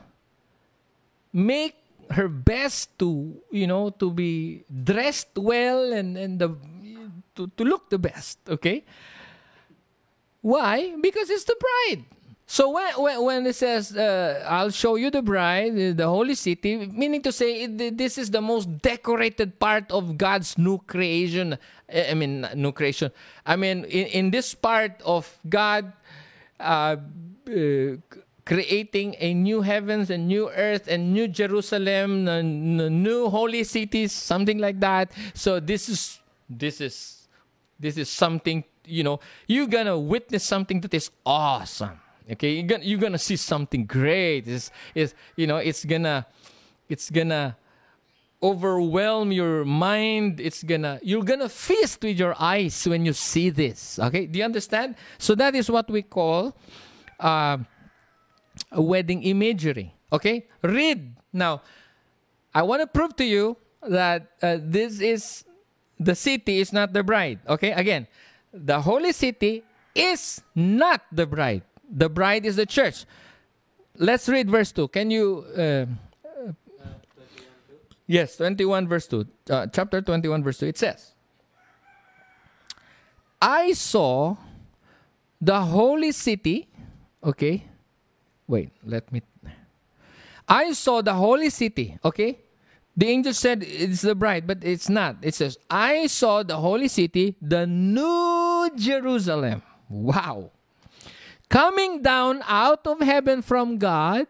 make 1.32 1.76
her 2.10 2.28
best 2.28 2.98
to 2.98 3.40
you 3.50 3.66
know 3.66 3.90
to 3.90 4.10
be 4.10 4.64
dressed 4.68 5.36
well 5.36 5.92
and 5.92 6.16
and 6.16 6.38
the 6.38 6.50
to, 7.34 7.46
to 7.56 7.64
look 7.64 7.90
the 7.90 7.98
best. 7.98 8.38
Okay, 8.48 8.84
why? 10.40 10.94
Because 11.00 11.30
it's 11.30 11.44
the 11.44 11.56
bride. 11.56 12.04
So 12.50 12.70
when, 12.70 12.92
when, 12.98 13.22
when 13.22 13.46
it 13.46 13.54
says, 13.54 13.96
uh, 13.96 14.44
I'll 14.44 14.74
show 14.74 14.96
you 14.96 15.08
the 15.08 15.22
bride, 15.22 15.96
the 15.96 16.08
holy 16.08 16.34
city, 16.34 16.78
meaning 16.78 17.22
to 17.22 17.30
say 17.30 17.62
it, 17.62 17.96
this 17.96 18.18
is 18.18 18.32
the 18.32 18.40
most 18.40 18.78
decorated 18.78 19.60
part 19.60 19.92
of 19.92 20.18
God's 20.18 20.58
new 20.58 20.78
creation. 20.78 21.56
I 21.88 22.14
mean, 22.14 22.48
new 22.56 22.72
creation. 22.72 23.12
I 23.46 23.54
mean, 23.54 23.84
in, 23.84 24.06
in 24.06 24.30
this 24.32 24.52
part 24.52 25.00
of 25.04 25.38
God 25.48 25.92
uh, 26.58 26.96
uh, 27.46 27.96
creating 28.50 29.14
a 29.20 29.32
new 29.32 29.62
heavens 29.62 30.10
and 30.10 30.26
new 30.26 30.50
earth 30.50 30.88
and 30.90 31.12
new 31.14 31.28
Jerusalem, 31.28 32.26
new 33.04 33.28
holy 33.30 33.62
cities, 33.62 34.10
something 34.10 34.58
like 34.58 34.80
that. 34.80 35.12
So 35.34 35.60
this 35.60 35.88
is 35.88 36.18
this 36.50 36.80
is 36.80 37.28
this 37.78 37.96
is 37.96 38.10
something 38.10 38.64
you 38.84 39.04
know 39.04 39.20
you're 39.46 39.70
gonna 39.70 39.96
witness 39.96 40.42
something 40.42 40.80
that 40.80 40.92
is 40.92 41.10
awesome 41.24 42.00
Okay, 42.30 42.52
you're 42.52 42.66
gonna, 42.66 42.84
you're 42.84 42.98
gonna 42.98 43.18
see 43.18 43.36
something 43.36 43.86
great. 43.86 44.46
It's, 44.46 44.70
it's 44.94 45.14
you 45.34 45.46
know 45.46 45.56
it's 45.56 45.84
gonna 45.84 46.26
it's 46.88 47.10
gonna 47.10 47.56
overwhelm 48.40 49.32
your 49.32 49.64
mind. 49.64 50.38
It's 50.38 50.62
gonna 50.62 51.00
you're 51.02 51.24
gonna 51.24 51.48
feast 51.48 52.02
with 52.02 52.18
your 52.18 52.36
eyes 52.38 52.86
when 52.86 53.04
you 53.04 53.14
see 53.14 53.50
this. 53.50 53.98
Okay, 53.98 54.26
do 54.26 54.38
you 54.38 54.44
understand? 54.44 54.94
So 55.18 55.34
that 55.34 55.56
is 55.56 55.70
what 55.70 55.90
we 55.90 56.02
call 56.02 56.54
uh, 57.18 57.58
a 58.72 58.82
wedding 58.82 59.22
imagery. 59.22 59.94
Okay, 60.12 60.46
read 60.62 61.14
now. 61.32 61.62
I 62.54 62.62
want 62.62 62.82
to 62.82 62.86
prove 62.86 63.14
to 63.16 63.24
you 63.24 63.56
that 63.82 64.32
uh, 64.42 64.58
this 64.60 65.00
is 65.00 65.44
the 65.98 66.14
city 66.14 66.58
is 66.58 66.72
not 66.72 66.92
the 66.92 67.02
bride. 67.02 67.38
Okay, 67.48 67.72
again, 67.72 68.06
the 68.52 68.80
holy 68.80 69.12
city 69.12 69.62
is 69.94 70.42
not 70.54 71.02
the 71.12 71.26
bride. 71.26 71.62
The 71.88 72.08
bride 72.08 72.46
is 72.46 72.56
the 72.56 72.66
church. 72.66 73.04
Let's 73.96 74.28
read 74.28 74.50
verse 74.50 74.72
2. 74.72 74.88
Can 74.88 75.10
you. 75.10 75.44
Uh, 75.56 75.86
yes, 78.06 78.36
21 78.36 78.88
verse 78.88 79.06
2. 79.06 79.26
Uh, 79.48 79.66
chapter 79.66 80.00
21 80.00 80.42
verse 80.42 80.58
2. 80.58 80.66
It 80.66 80.78
says, 80.78 81.14
I 83.40 83.72
saw 83.72 84.36
the 85.40 85.60
holy 85.60 86.12
city. 86.12 86.68
Okay. 87.22 87.69
Wait, 88.50 88.74
let 88.82 89.06
me. 89.14 89.22
I 90.48 90.72
saw 90.74 91.00
the 91.00 91.14
holy 91.14 91.50
city. 91.50 91.94
Okay. 92.02 92.42
The 92.96 93.06
angel 93.06 93.32
said 93.32 93.62
it's 93.62 94.02
the 94.02 94.16
bride, 94.18 94.50
but 94.50 94.58
it's 94.66 94.90
not. 94.90 95.22
It 95.22 95.34
says, 95.38 95.56
I 95.70 96.08
saw 96.08 96.42
the 96.42 96.58
holy 96.58 96.88
city, 96.88 97.36
the 97.40 97.64
new 97.66 98.68
Jerusalem. 98.74 99.62
Wow 99.88 100.50
coming 101.50 102.00
down 102.00 102.40
out 102.46 102.86
of 102.86 103.02
heaven 103.02 103.42
from 103.42 103.76
God. 103.76 104.26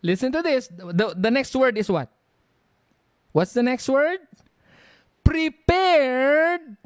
Listen 0.00 0.32
to 0.32 0.42
this. 0.42 0.66
The, 0.72 1.14
the 1.14 1.30
next 1.30 1.54
word 1.54 1.78
is 1.78 1.88
what? 1.88 2.08
What's 3.30 3.52
the 3.52 3.62
next 3.62 3.88
word? 3.88 4.18
Prepared 5.22 6.76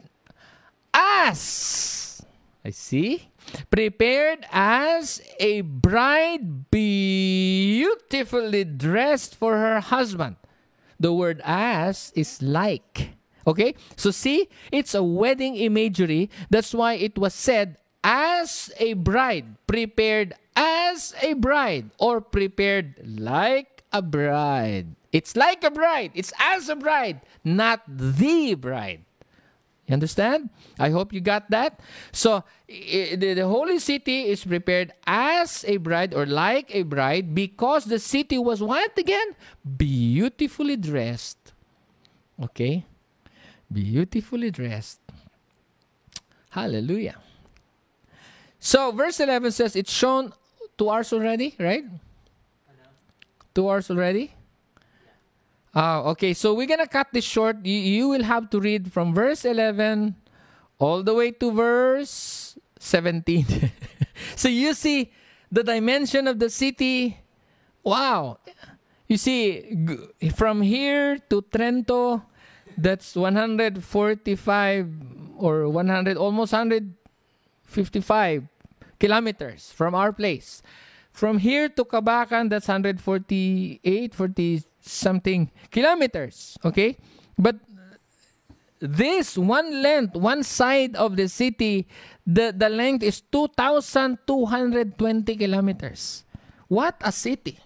as. 0.92 2.22
I 2.62 2.70
see. 2.70 3.30
Prepared 3.70 4.46
as 4.52 5.20
a 5.38 5.60
bride 5.62 6.70
beautifully 6.70 8.64
dressed 8.64 9.34
for 9.34 9.56
her 9.56 9.80
husband. 9.80 10.36
The 10.98 11.12
word 11.12 11.40
as 11.44 12.12
is 12.14 12.42
like. 12.42 13.10
Okay? 13.46 13.74
So 13.96 14.10
see, 14.10 14.48
it's 14.72 14.94
a 14.94 15.02
wedding 15.02 15.56
imagery. 15.56 16.30
That's 16.50 16.74
why 16.74 16.94
it 16.94 17.18
was 17.18 17.34
said 17.34 17.78
as 18.02 18.70
a 18.78 18.94
bride, 18.94 19.56
prepared 19.66 20.34
as 20.54 21.14
a 21.22 21.34
bride, 21.34 21.90
or 21.98 22.20
prepared 22.20 23.02
like 23.02 23.82
a 23.92 24.00
bride. 24.00 24.94
It's 25.12 25.34
like 25.34 25.64
a 25.64 25.70
bride, 25.70 26.12
it's 26.14 26.32
as 26.38 26.68
a 26.68 26.76
bride, 26.76 27.22
not 27.42 27.82
the 27.88 28.54
bride. 28.54 29.05
You 29.86 29.94
understand? 29.94 30.50
I 30.78 30.90
hope 30.90 31.12
you 31.12 31.20
got 31.20 31.50
that. 31.50 31.78
So, 32.10 32.42
the, 32.66 33.46
holy 33.46 33.78
city 33.78 34.28
is 34.28 34.44
prepared 34.44 34.92
as 35.06 35.64
a 35.66 35.76
bride 35.76 36.12
or 36.12 36.26
like 36.26 36.74
a 36.74 36.82
bride 36.82 37.34
because 37.34 37.84
the 37.84 38.00
city 38.00 38.36
was 38.38 38.60
what 38.60 38.98
again? 38.98 39.36
Beautifully 39.62 40.76
dressed. 40.76 41.52
Okay? 42.42 42.84
Beautifully 43.72 44.50
dressed. 44.50 45.00
Hallelujah. 46.50 47.16
So, 48.58 48.90
verse 48.90 49.20
11 49.20 49.52
says 49.52 49.76
it's 49.76 49.92
shown 49.92 50.32
two 50.76 50.90
hours 50.90 51.12
already, 51.12 51.54
right? 51.60 51.84
Two 53.54 53.70
hours 53.70 53.90
already? 53.90 54.35
Ah, 55.76 56.00
okay. 56.16 56.32
So 56.32 56.56
we're 56.56 56.64
gonna 56.66 56.88
cut 56.88 57.12
this 57.12 57.28
short. 57.28 57.60
You, 57.60 57.76
you 57.76 58.08
will 58.08 58.24
have 58.24 58.48
to 58.48 58.58
read 58.58 58.88
from 58.96 59.12
verse 59.12 59.44
11 59.44 60.16
all 60.80 61.02
the 61.04 61.12
way 61.12 61.32
to 61.36 61.52
verse 61.52 62.56
17. 62.80 63.44
so 64.40 64.48
you 64.48 64.72
see 64.72 65.12
the 65.52 65.62
dimension 65.62 66.26
of 66.32 66.38
the 66.40 66.48
city. 66.48 67.20
Wow. 67.84 68.38
You 69.06 69.18
see, 69.18 69.68
from 70.34 70.62
here 70.62 71.18
to 71.28 71.42
Trento, 71.42 72.22
that's 72.78 73.14
145 73.14 74.88
or 75.36 75.68
100, 75.68 76.16
almost 76.16 76.52
155 76.56 78.48
kilometers 78.98 79.72
from 79.76 79.94
our 79.94 80.10
place. 80.10 80.62
From 81.12 81.36
here 81.38 81.68
to 81.68 81.84
Kabacan, 81.84 82.48
that's 82.48 82.66
148, 82.66 84.14
40 84.14 84.64
something 84.86 85.50
kilometers. 85.70 86.56
Okay? 86.64 86.96
But 87.38 87.56
this 88.78 89.36
one 89.36 89.82
length, 89.82 90.16
one 90.16 90.42
side 90.42 90.96
of 90.96 91.16
the 91.16 91.28
city, 91.28 91.86
the, 92.26 92.54
the 92.56 92.68
length 92.68 93.02
is 93.02 93.20
2,220 93.20 95.36
kilometers. 95.36 96.24
What 96.68 96.96
a 97.00 97.12
city! 97.12 97.58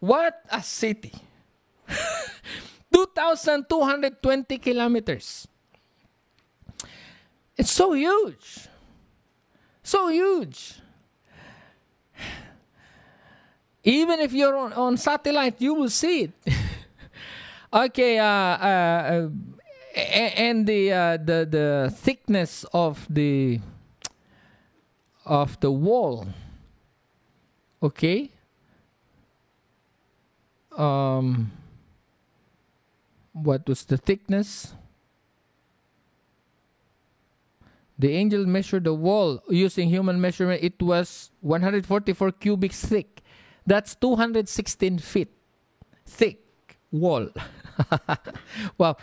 What 0.00 0.42
a 0.50 0.62
city! 0.62 1.12
2,220 2.92 4.58
kilometers. 4.58 5.48
It's 7.56 7.70
so 7.70 7.92
huge. 7.92 8.68
So 9.82 10.08
huge. 10.08 10.81
Even 13.84 14.20
if 14.20 14.32
you're 14.32 14.56
on, 14.56 14.72
on 14.74 14.96
satellite, 14.96 15.60
you 15.60 15.74
will 15.74 15.90
see 15.90 16.22
it. 16.22 16.32
okay, 17.72 18.18
uh, 18.18 18.24
uh, 18.24 19.28
uh, 19.96 19.98
and 19.98 20.66
the 20.66 20.92
uh, 20.92 21.16
the 21.16 21.46
the 21.50 21.94
thickness 21.96 22.64
of 22.72 23.06
the 23.10 23.60
of 25.26 25.58
the 25.60 25.70
wall. 25.70 26.26
Okay. 27.82 28.30
Um. 30.76 31.50
What 33.32 33.66
was 33.66 33.84
the 33.84 33.96
thickness? 33.96 34.74
The 37.98 38.12
angel 38.12 38.44
measured 38.46 38.84
the 38.84 38.94
wall 38.94 39.42
using 39.48 39.88
human 39.88 40.20
measurement. 40.20 40.62
It 40.62 40.80
was 40.82 41.30
144 41.40 42.32
cubits 42.32 42.84
thick. 42.84 43.21
That's 43.66 43.94
216 43.94 44.98
feet 44.98 45.28
thick 46.06 46.40
wall. 46.90 47.28
And 48.78 48.96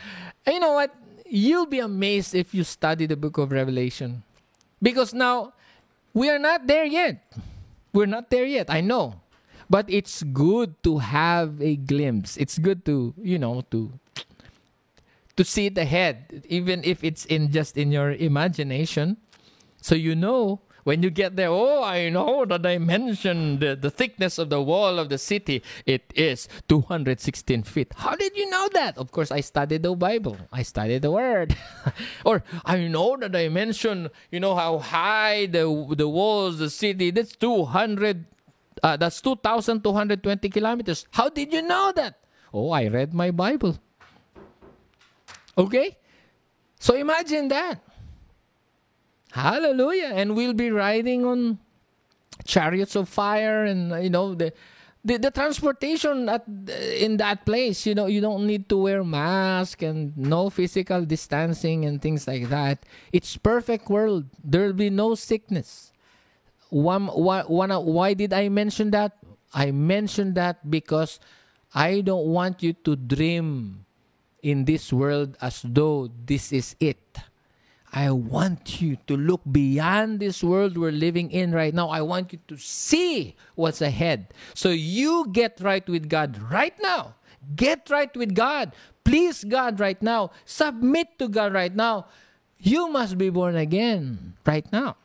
you 0.48 0.60
know 0.60 0.74
what? 0.74 0.96
You'll 1.26 1.66
be 1.66 1.80
amazed 1.80 2.34
if 2.34 2.54
you 2.54 2.64
study 2.64 3.06
the 3.06 3.16
book 3.16 3.38
of 3.38 3.52
Revelation. 3.52 4.24
Because 4.82 5.14
now, 5.14 5.54
we 6.14 6.30
are 6.30 6.40
not 6.40 6.66
there 6.66 6.86
yet. 6.86 7.22
We're 7.94 8.08
not 8.08 8.30
there 8.30 8.46
yet. 8.46 8.70
I 8.70 8.82
know. 8.82 9.22
But 9.70 9.86
it's 9.90 10.24
good 10.24 10.82
to 10.84 10.98
have 10.98 11.62
a 11.62 11.76
glimpse. 11.76 12.38
It's 12.38 12.58
good 12.58 12.86
to, 12.86 13.14
you 13.22 13.38
know, 13.38 13.62
to 13.70 13.92
to 15.38 15.46
see 15.46 15.68
it 15.68 15.78
ahead, 15.78 16.44
even 16.50 16.84
if 16.84 17.02
it's 17.02 17.24
in 17.26 17.50
just 17.52 17.78
in 17.78 17.94
your 17.94 18.12
imagination. 18.12 19.16
So 19.80 19.96
you 19.96 20.14
know 20.14 20.60
when 20.90 21.04
you 21.04 21.12
get 21.12 21.36
there, 21.36 21.50
oh, 21.50 21.84
I 21.84 22.10
know 22.10 22.46
the 22.46 22.58
dimension, 22.58 23.60
the, 23.60 23.76
the 23.76 23.92
thickness 23.92 24.40
of 24.40 24.50
the 24.50 24.60
wall 24.60 24.98
of 24.98 25.10
the 25.10 25.20
city. 25.20 25.62
It 25.86 26.12
is 26.16 26.50
216 26.68 27.62
feet. 27.62 27.94
How 27.96 28.16
did 28.16 28.36
you 28.36 28.50
know 28.50 28.68
that? 28.74 28.98
Of 28.98 29.12
course, 29.12 29.30
I 29.30 29.42
studied 29.42 29.84
the 29.84 29.94
Bible. 29.94 30.36
I 30.52 30.64
studied 30.64 31.04
the 31.04 31.12
Word. 31.12 31.56
or 32.26 32.44
I 32.66 32.88
know 32.88 33.18
the 33.18 33.30
dimension, 33.30 34.10
you 34.32 34.40
know, 34.40 34.56
how 34.56 34.80
high 34.80 35.46
the, 35.46 35.70
the 35.96 36.10
walls, 36.10 36.58
the 36.58 36.72
city. 36.72 37.12
That's 37.12 37.36
200, 37.36 38.26
uh, 38.82 38.98
that's 38.98 39.22
2,220 39.22 40.50
kilometers. 40.50 41.06
How 41.12 41.30
did 41.30 41.54
you 41.54 41.62
know 41.62 41.94
that? 41.98 42.18
Oh, 42.52 42.72
I 42.72 42.88
read 42.88 43.14
my 43.14 43.30
Bible. 43.30 43.78
Okay? 45.56 45.98
So 46.80 46.96
imagine 46.96 47.50
that. 47.50 47.84
Hallelujah. 49.32 50.12
And 50.16 50.36
we'll 50.36 50.54
be 50.54 50.72
riding 50.72 51.26
on 51.26 51.60
chariots 52.46 52.96
of 52.96 53.10
fire 53.10 53.66
and 53.66 53.92
uh, 53.92 53.98
you 53.98 54.10
know 54.10 54.34
the 54.34 54.54
the, 55.04 55.18
the 55.18 55.32
transportation 55.32 56.28
at 56.28 56.44
in 57.00 57.18
that 57.18 57.46
place, 57.46 57.86
you 57.86 57.96
know, 57.96 58.08
you 58.08 58.20
don't 58.20 58.46
need 58.46 58.68
to 58.70 58.78
wear 58.78 59.04
mask 59.04 59.82
and 59.82 60.16
no 60.18 60.50
physical 60.50 61.06
distancing 61.06 61.86
and 61.86 62.02
things 62.02 62.28
like 62.28 62.50
that. 62.50 62.86
It's 63.14 63.38
perfect 63.38 63.90
world. 63.90 64.26
There'll 64.44 64.74
be 64.74 64.90
no 64.90 65.16
sickness. 65.16 65.94
One, 66.70 67.08
one, 67.08 67.46
one, 67.46 67.72
why 67.72 68.14
did 68.14 68.34
I 68.34 68.50
mention 68.50 68.92
that? 68.92 69.18
I 69.54 69.72
mentioned 69.72 70.36
that 70.36 70.70
because 70.70 71.20
I 71.74 72.02
don't 72.02 72.28
want 72.28 72.62
you 72.62 72.74
to 72.84 72.96
dream 72.96 73.86
in 74.44 74.66
this 74.66 74.94
world 74.94 75.38
as 75.42 75.64
though 75.64 76.12
this 76.26 76.52
is 76.52 76.76
it. 76.80 77.18
I 77.92 78.12
want 78.12 78.82
you 78.82 78.98
to 79.08 79.18
look 79.18 79.42
beyond 79.50 80.20
this 80.20 80.44
world 80.44 80.78
we're 80.78 80.92
living 80.92 81.32
in 81.32 81.52
right 81.52 81.74
now. 81.74 81.90
I 81.90 82.02
want 82.02 82.34
you 82.34 82.40
to 82.48 82.58
see 82.58 83.36
what's 83.56 83.82
ahead. 83.82 84.34
So 84.54 84.70
you 84.70 85.28
get 85.32 85.60
right 85.62 85.88
with 85.88 86.08
God 86.08 86.38
right 86.52 86.76
now. 86.82 87.16
Get 87.56 87.90
right 87.90 88.16
with 88.16 88.36
God. 88.36 88.74
Please 89.04 89.44
God 89.44 89.80
right 89.80 90.00
now. 90.04 90.30
Submit 90.46 91.18
to 91.18 91.28
God 91.28 91.54
right 91.54 91.74
now. 91.74 92.06
You 92.60 92.90
must 92.90 93.18
be 93.18 93.30
born 93.30 93.56
again 93.56 94.38
right 94.46 94.70
now. 94.72 94.98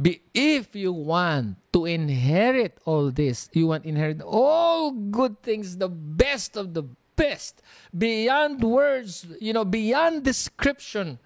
Be, 0.00 0.20
if 0.34 0.76
you 0.76 0.92
want 0.92 1.56
to 1.72 1.86
inherit 1.86 2.78
all 2.84 3.10
this, 3.10 3.48
you 3.52 3.66
want 3.66 3.84
to 3.84 3.88
inherit 3.88 4.20
all 4.20 4.92
good 4.92 5.42
things, 5.42 5.78
the 5.78 5.88
best 5.88 6.56
of 6.56 6.74
the 6.74 6.84
best, 7.16 7.62
beyond 7.96 8.62
words, 8.62 9.26
you 9.40 9.52
know, 9.52 9.64
beyond 9.64 10.24
description. 10.24 11.18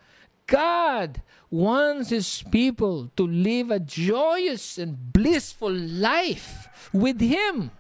God 0.47 1.23
wants 1.51 2.11
His 2.11 2.43
people 2.51 3.11
to 3.17 3.27
live 3.27 3.71
a 3.71 3.81
joyous 3.81 4.79
and 4.79 5.13
blissful 5.13 5.73
life 5.73 6.89
with 6.93 7.21
Him. 7.21 7.71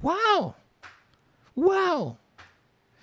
Wow. 0.00 0.54
Wow. 1.54 2.18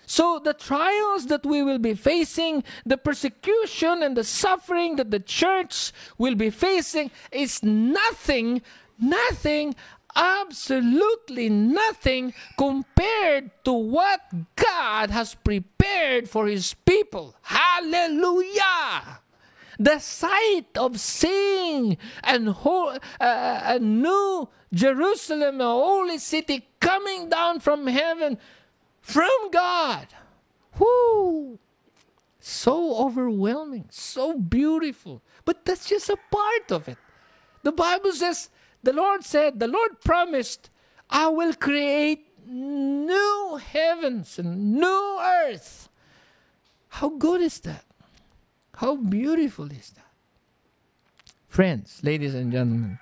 So 0.05 0.39
the 0.43 0.53
trials 0.53 1.27
that 1.27 1.45
we 1.45 1.63
will 1.63 1.79
be 1.79 1.93
facing, 1.93 2.65
the 2.85 2.97
persecution 2.97 4.03
and 4.03 4.17
the 4.17 4.25
suffering 4.25 4.97
that 4.97 5.09
the 5.09 5.21
church 5.21 5.93
will 6.17 6.35
be 6.35 6.49
facing 6.49 7.11
is 7.31 7.63
nothing, 7.63 8.61
nothing, 8.99 9.73
absolutely 10.15 11.49
nothing 11.49 12.33
compared 12.57 13.51
to 13.65 13.73
what 13.73 14.21
God 14.55 15.09
has 15.09 15.35
prepared 15.35 16.29
for 16.29 16.47
his 16.47 16.73
people. 16.85 17.35
Hallelujah! 17.41 19.19
The 19.79 19.99
sight 19.99 20.77
of 20.77 20.99
seeing 20.99 21.97
and 22.23 22.49
whole, 22.49 22.97
uh, 23.19 23.61
a 23.63 23.79
new 23.79 24.47
Jerusalem, 24.73 25.59
a 25.59 25.65
holy 25.65 26.19
city 26.19 26.67
coming 26.79 27.29
down 27.29 27.59
from 27.59 27.87
heaven 27.87 28.37
from 29.01 29.49
God. 29.51 30.07
Whoo! 30.77 31.59
So 32.39 32.95
overwhelming, 32.95 33.87
so 33.89 34.37
beautiful. 34.37 35.21
But 35.45 35.65
that's 35.65 35.89
just 35.89 36.09
a 36.09 36.17
part 36.31 36.71
of 36.71 36.87
it. 36.87 36.97
The 37.63 37.71
Bible 37.71 38.11
says, 38.13 38.49
the 38.83 38.93
Lord 38.93 39.23
said, 39.23 39.59
the 39.59 39.67
Lord 39.67 40.01
promised, 40.01 40.69
I 41.09 41.27
will 41.27 41.53
create 41.53 42.27
new 42.45 43.59
heavens 43.63 44.39
and 44.39 44.73
new 44.73 45.19
earth. 45.21 45.89
How 46.89 47.09
good 47.09 47.41
is 47.41 47.59
that? 47.61 47.85
How 48.75 48.95
beautiful 48.95 49.71
is 49.71 49.91
that? 49.91 50.11
Friends, 51.47 51.99
ladies 52.03 52.33
and 52.33 52.51
gentlemen, 52.51 52.99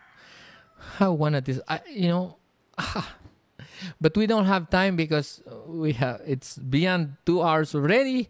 how 0.97 1.13
one 1.13 1.35
of 1.35 1.47
I, 1.67 1.79
you 1.87 2.07
know, 2.07 2.37
but 4.01 4.17
we 4.17 4.27
don't 4.27 4.45
have 4.45 4.69
time 4.69 4.95
because 4.95 5.41
we 5.67 5.93
have 5.93 6.21
it's 6.25 6.57
beyond 6.57 7.15
two 7.25 7.41
hours 7.41 7.75
already 7.75 8.29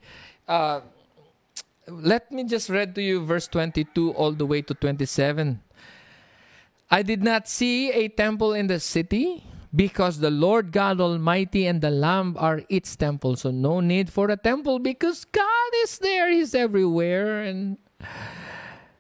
uh, 0.50 0.82
let 1.88 2.32
me 2.32 2.44
just 2.44 2.70
read 2.70 2.96
to 2.96 3.02
you 3.02 3.24
verse 3.24 3.48
22 3.48 4.12
all 4.14 4.32
the 4.32 4.46
way 4.46 4.62
to 4.62 4.74
27. 4.74 5.62
I 6.92 7.04
did 7.04 7.24
not 7.24 7.48
see 7.48 7.92
a 7.92 8.08
temple 8.08 8.54
in 8.54 8.68
the 8.68 8.80
city 8.80 9.44
because 9.76 10.20
the 10.20 10.32
Lord 10.32 10.72
God 10.72 11.00
Almighty 11.00 11.68
and 11.68 11.82
the 11.82 11.92
Lamb 11.92 12.36
are 12.40 12.62
its 12.70 12.96
temple. 12.96 13.36
So 13.36 13.52
no 13.52 13.80
need 13.80 14.10
for 14.10 14.30
a 14.30 14.38
temple 14.38 14.80
because 14.80 15.26
God 15.26 15.72
is 15.84 16.00
there. 16.00 16.32
He's 16.32 16.56
everywhere. 16.56 17.44
And 17.44 17.78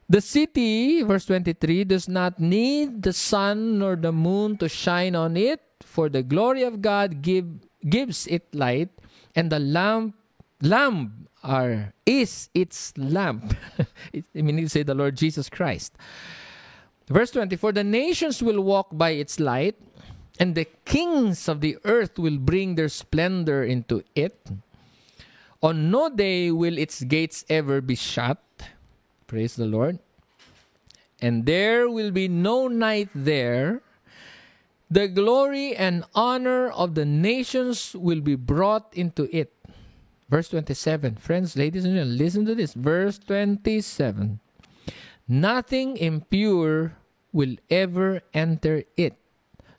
the 0.07 0.22
city, 0.22 1.02
verse 1.02 1.26
23, 1.26 1.84
does 1.86 2.07
not 2.07 2.40
need 2.40 3.02
the 3.02 3.14
sun 3.14 3.80
nor 3.80 3.95
the 3.95 4.11
moon 4.11 4.57
to 4.57 4.70
shine 4.70 5.16
on 5.16 5.36
it, 5.38 5.61
for 5.82 6.10
the 6.10 6.22
glory 6.22 6.64
of 6.64 6.82
God 6.82 7.22
give, 7.22 7.48
gives 7.88 8.28
it 8.28 8.53
light, 8.53 8.90
and 9.36 9.52
the 9.52 9.60
lamp 9.60 10.16
lamp 10.61 11.30
are 11.44 11.94
is 12.06 12.49
its 12.53 12.94
lamp. 12.98 13.56
I 14.36 14.41
mean, 14.41 14.57
to 14.57 14.70
say 14.70 14.84
the 14.84 14.94
Lord 14.94 15.16
Jesus 15.16 15.49
Christ. 15.49 15.94
Verse 17.10 17.31
24 17.31 17.73
The 17.73 17.84
nations 17.84 18.41
will 18.41 18.61
walk 18.61 18.90
by 18.94 19.11
its 19.11 19.40
light, 19.40 19.76
and 20.40 20.53
the 20.53 20.69
kings 20.86 21.49
of 21.49 21.61
the 21.61 21.77
earth 21.84 22.18
will 22.18 22.38
bring 22.38 22.76
their 22.76 22.90
splendor 22.90 23.64
into 23.64 24.03
it. 24.15 24.38
On 25.61 25.91
no 25.91 26.07
day 26.10 26.52
will 26.52 26.77
its 26.77 27.03
gates 27.03 27.44
ever 27.49 27.81
be 27.81 27.95
shut. 27.95 28.40
Praise 29.27 29.56
the 29.56 29.65
Lord. 29.65 29.99
And 31.22 31.45
there 31.45 31.90
will 31.90 32.11
be 32.11 32.30
no 32.30 32.69
night 32.69 33.10
there. 33.14 33.81
The 34.90 35.07
glory 35.07 35.76
and 35.76 36.06
honor 36.15 36.69
of 36.69 36.95
the 36.95 37.06
nations 37.06 37.94
will 37.94 38.22
be 38.22 38.36
brought 38.36 38.88
into 38.95 39.27
it. 39.36 39.53
Verse 40.30 40.48
27. 40.49 41.18
Friends, 41.18 41.57
ladies 41.57 41.84
and 41.84 41.94
gentlemen, 41.94 42.18
listen 42.18 42.45
to 42.45 42.56
this. 42.56 42.73
Verse 42.73 43.19
27. 43.19 44.40
Nothing 45.27 45.98
impure 45.98 46.95
will 47.31 47.56
ever 47.69 48.22
enter 48.34 48.84
it, 48.97 49.15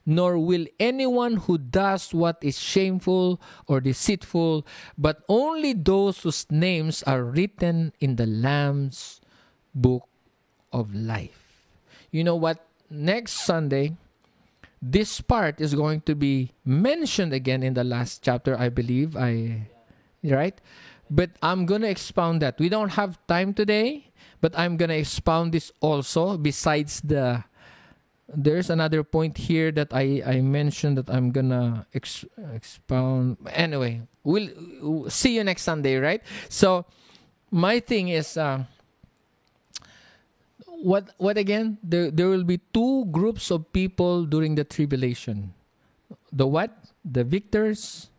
nor 0.05 0.37
will 0.37 0.65
anyone 0.79 1.37
who 1.37 1.57
does 1.57 2.13
what 2.13 2.37
is 2.41 2.59
shameful 2.59 3.41
or 3.67 3.81
deceitful, 3.81 4.65
but 4.97 5.23
only 5.27 5.73
those 5.73 6.21
whose 6.21 6.45
names 6.49 7.03
are 7.03 7.23
written 7.23 7.93
in 7.99 8.15
the 8.15 8.25
Lamb's 8.25 9.21
book 9.75 10.07
of 10.71 10.93
life. 10.93 11.67
You 12.11 12.23
know 12.23 12.35
what? 12.35 12.65
Next 12.89 13.45
Sunday, 13.45 13.95
this 14.81 15.21
part 15.21 15.61
is 15.61 15.75
going 15.75 16.01
to 16.01 16.15
be 16.15 16.51
mentioned 16.65 17.33
again 17.33 17.63
in 17.63 17.73
the 17.73 17.83
last 17.83 18.23
chapter, 18.23 18.57
I 18.57 18.69
believe. 18.69 19.15
I 19.15 19.67
right? 20.23 20.59
But 21.09 21.31
I'm 21.41 21.65
going 21.65 21.81
to 21.81 21.89
expound 21.89 22.41
that. 22.41 22.59
We 22.59 22.69
don't 22.69 22.89
have 22.89 23.19
time 23.27 23.53
today, 23.53 24.10
but 24.41 24.57
I'm 24.57 24.75
to 24.77 24.89
expound 24.89 25.53
this 25.53 25.71
also 25.79 26.37
besides 26.37 26.99
the 27.01 27.43
there's 28.33 28.69
another 28.69 29.03
point 29.03 29.37
here 29.37 29.71
that 29.71 29.93
I, 29.93 30.23
I 30.25 30.41
mentioned 30.41 30.97
that 30.97 31.09
I'm 31.09 31.31
gonna 31.31 31.85
ex- 31.93 32.25
expound. 32.53 33.37
Anyway, 33.51 34.01
we'll, 34.23 34.49
we'll, 34.81 35.09
see 35.09 35.35
you 35.35 35.43
next 35.43 35.63
Sunday, 35.63 35.97
right? 35.97 36.21
So, 36.49 36.85
my 37.51 37.79
thing 37.79 38.07
is, 38.09 38.37
uh, 38.37 38.63
what 40.65 41.11
what 41.17 41.37
again? 41.37 41.77
There 41.83 42.09
there 42.09 42.29
will 42.29 42.43
be 42.43 42.59
two 42.73 43.05
groups 43.11 43.51
of 43.51 43.71
people 43.73 44.25
during 44.25 44.55
the 44.55 44.63
tribulation. 44.63 45.53
The 46.31 46.47
what? 46.47 46.71
The 47.03 47.23
victors 47.23 48.09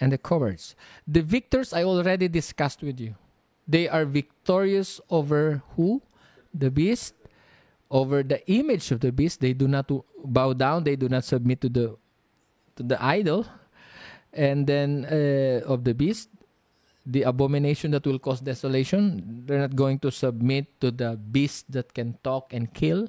and 0.00 0.12
the 0.12 0.18
cowards. 0.18 0.76
The 1.06 1.22
victors 1.22 1.72
I 1.72 1.84
already 1.84 2.28
discussed 2.28 2.82
with 2.82 3.00
you. 3.00 3.16
They 3.68 3.86
are 3.86 4.08
victorious 4.08 4.98
over 5.12 5.62
who? 5.76 6.00
The 6.56 6.72
beast. 6.72 7.12
Over 7.92 8.24
the 8.24 8.40
image 8.48 8.90
of 8.90 9.00
the 9.00 9.12
beast. 9.12 9.44
They 9.44 9.52
do 9.52 9.68
not 9.68 9.92
bow 10.24 10.56
down. 10.56 10.84
They 10.84 10.96
do 10.96 11.08
not 11.08 11.24
submit 11.24 11.60
to 11.60 11.68
the 11.68 11.86
to 12.76 12.82
the 12.82 12.96
idol. 12.96 13.44
And 14.32 14.66
then 14.66 15.04
uh, 15.04 15.68
of 15.68 15.84
the 15.84 15.92
beast, 15.92 16.28
the 17.04 17.24
abomination 17.24 17.92
that 17.92 18.04
will 18.04 18.18
cause 18.18 18.40
desolation. 18.40 19.44
They're 19.44 19.60
not 19.60 19.76
going 19.76 20.00
to 20.00 20.12
submit 20.12 20.80
to 20.80 20.90
the 20.90 21.16
beast 21.16 21.72
that 21.72 21.92
can 21.92 22.16
talk 22.24 22.52
and 22.52 22.72
kill. 22.72 23.08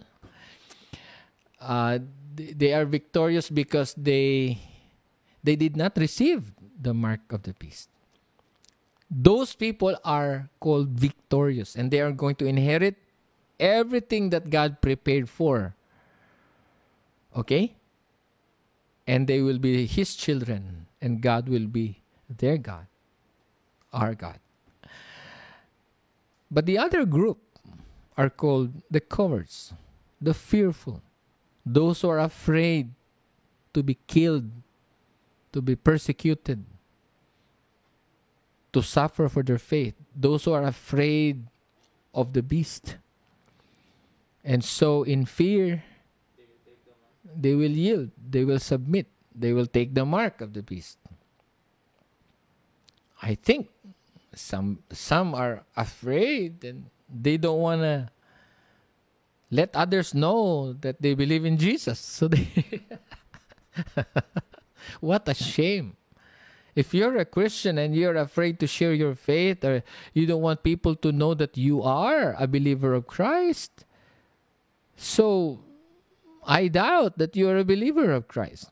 Uh, 1.60 2.00
they 2.36 2.72
are 2.72 2.88
victorious 2.88 3.52
because 3.52 3.92
they 4.00 4.60
they 5.44 5.56
did 5.56 5.76
not 5.76 5.96
receive 6.00 6.52
the 6.80 6.96
mark 6.96 7.20
of 7.32 7.44
the 7.44 7.52
beast. 7.60 7.92
Those 9.10 9.56
people 9.56 9.98
are 10.06 10.50
called 10.60 10.90
victorious 10.90 11.76
and 11.76 11.90
they 11.90 12.00
are 12.00 12.12
going 12.12 12.36
to 12.36 12.46
inherit 12.46 12.96
everything 13.60 14.30
that 14.30 14.50
God 14.50 14.82
prepared 14.82 15.30
for. 15.30 15.76
Okay? 17.36 17.76
And 19.08 19.28
they 19.28 19.42
will 19.42 19.58
be 19.58 19.86
His 19.86 20.16
children 20.16 20.86
and 21.02 21.22
God 21.22 21.50
will 21.50 21.66
be 21.66 22.02
their 22.30 22.58
God, 22.58 22.86
our 23.92 24.14
God. 24.14 24.40
But 26.52 26.66
the 26.66 26.78
other 26.78 27.06
group 27.06 27.40
are 28.18 28.30
called 28.30 28.82
the 28.92 29.00
cowards, 29.00 29.74
the 30.22 30.34
fearful, 30.34 31.02
those 31.66 32.02
who 32.02 32.10
are 32.10 32.20
afraid 32.20 32.92
to 33.74 33.82
be 33.82 33.98
killed 34.08 34.50
to 35.52 35.62
be 35.62 35.76
persecuted, 35.76 36.64
to 38.74 38.82
suffer 38.82 39.30
for 39.30 39.44
their 39.44 39.58
faith, 39.58 39.96
those 40.16 40.46
who 40.46 40.54
are 40.54 40.64
afraid 40.64 41.48
of 42.14 42.34
the 42.34 42.44
beast. 42.44 42.98
And 44.44 44.64
so, 44.64 45.04
in 45.04 45.26
fear, 45.26 45.84
they 47.36 47.56
will 47.56 47.72
yield, 47.72 48.12
they 48.18 48.44
will 48.46 48.60
submit, 48.60 49.08
they 49.36 49.54
will 49.54 49.68
take 49.68 49.94
the 49.94 50.06
mark 50.06 50.42
of 50.42 50.54
the 50.54 50.64
beast. 50.64 50.98
I 53.22 53.36
think 53.36 53.70
some 54.34 54.80
some 54.92 55.36
are 55.36 55.64
afraid 55.76 56.64
and 56.64 56.88
they 57.12 57.36
don't 57.36 57.60
want 57.60 57.82
to 57.82 58.10
let 59.52 59.76
others 59.76 60.14
know 60.14 60.74
that 60.80 61.02
they 61.02 61.14
believe 61.16 61.44
in 61.44 61.58
Jesus. 61.58 62.00
So 62.00 62.30
they 62.30 62.48
What 65.00 65.28
a 65.28 65.34
shame. 65.34 65.99
If 66.76 66.94
you're 66.94 67.18
a 67.18 67.26
Christian 67.26 67.78
and 67.78 67.96
you're 67.96 68.16
afraid 68.16 68.60
to 68.60 68.68
share 68.68 68.94
your 68.94 69.16
faith 69.16 69.64
or 69.64 69.84
you 70.14 70.26
don't 70.26 70.42
want 70.42 70.64
people 70.64 70.96
to 70.96 71.12
know 71.12 71.34
that 71.34 71.58
you 71.58 71.82
are 71.82 72.36
a 72.38 72.48
believer 72.48 72.94
of 72.94 73.08
Christ, 73.08 73.86
so 74.96 75.60
I 76.46 76.68
doubt 76.68 77.18
that 77.18 77.36
you're 77.36 77.58
a 77.58 77.66
believer 77.66 78.12
of 78.12 78.28
Christ. 78.28 78.72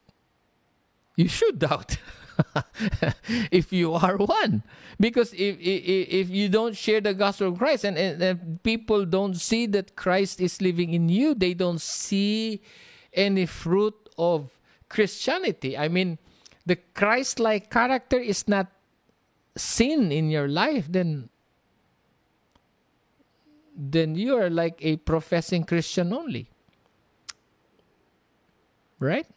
You 1.15 1.28
should 1.28 1.60
doubt. 1.60 1.98
if 3.52 3.74
you 3.74 3.95
are 3.95 4.15
one 4.18 4.61
because 4.99 5.34
if, 5.34 5.57
if 5.57 6.07
if 6.07 6.30
you 6.30 6.48
don't 6.48 6.78
share 6.78 7.02
the 7.02 7.15
gospel 7.15 7.48
of 7.48 7.57
christ 7.57 7.84
and, 7.84 7.98
and, 7.98 8.22
and, 8.22 8.61
people 8.61 9.07
don't 9.07 9.34
see 9.34 9.65
that 9.65 9.95
christ 9.95 10.40
is 10.40 10.61
living 10.61 10.94
in 10.94 11.10
you 11.10 11.34
they 11.34 11.56
don't 11.56 11.82
see 11.82 12.61
any 13.11 13.48
fruit 13.48 13.95
of 14.19 14.57
Christianity. 14.90 15.78
I 15.78 15.88
mean, 15.88 16.18
the 16.68 16.76
Christ 16.76 17.39
like 17.39 17.72
character 17.72 18.19
is 18.19 18.44
not 18.48 18.68
seen 19.56 20.11
in 20.11 20.30
your 20.30 20.52
life, 20.52 20.91
then 20.91 21.31
then 23.72 24.15
you 24.15 24.35
are 24.35 24.49
like 24.49 24.76
a 24.84 24.98
professing 24.98 25.64
Christian 25.64 26.11
only. 26.11 26.52
Right? 28.99 29.27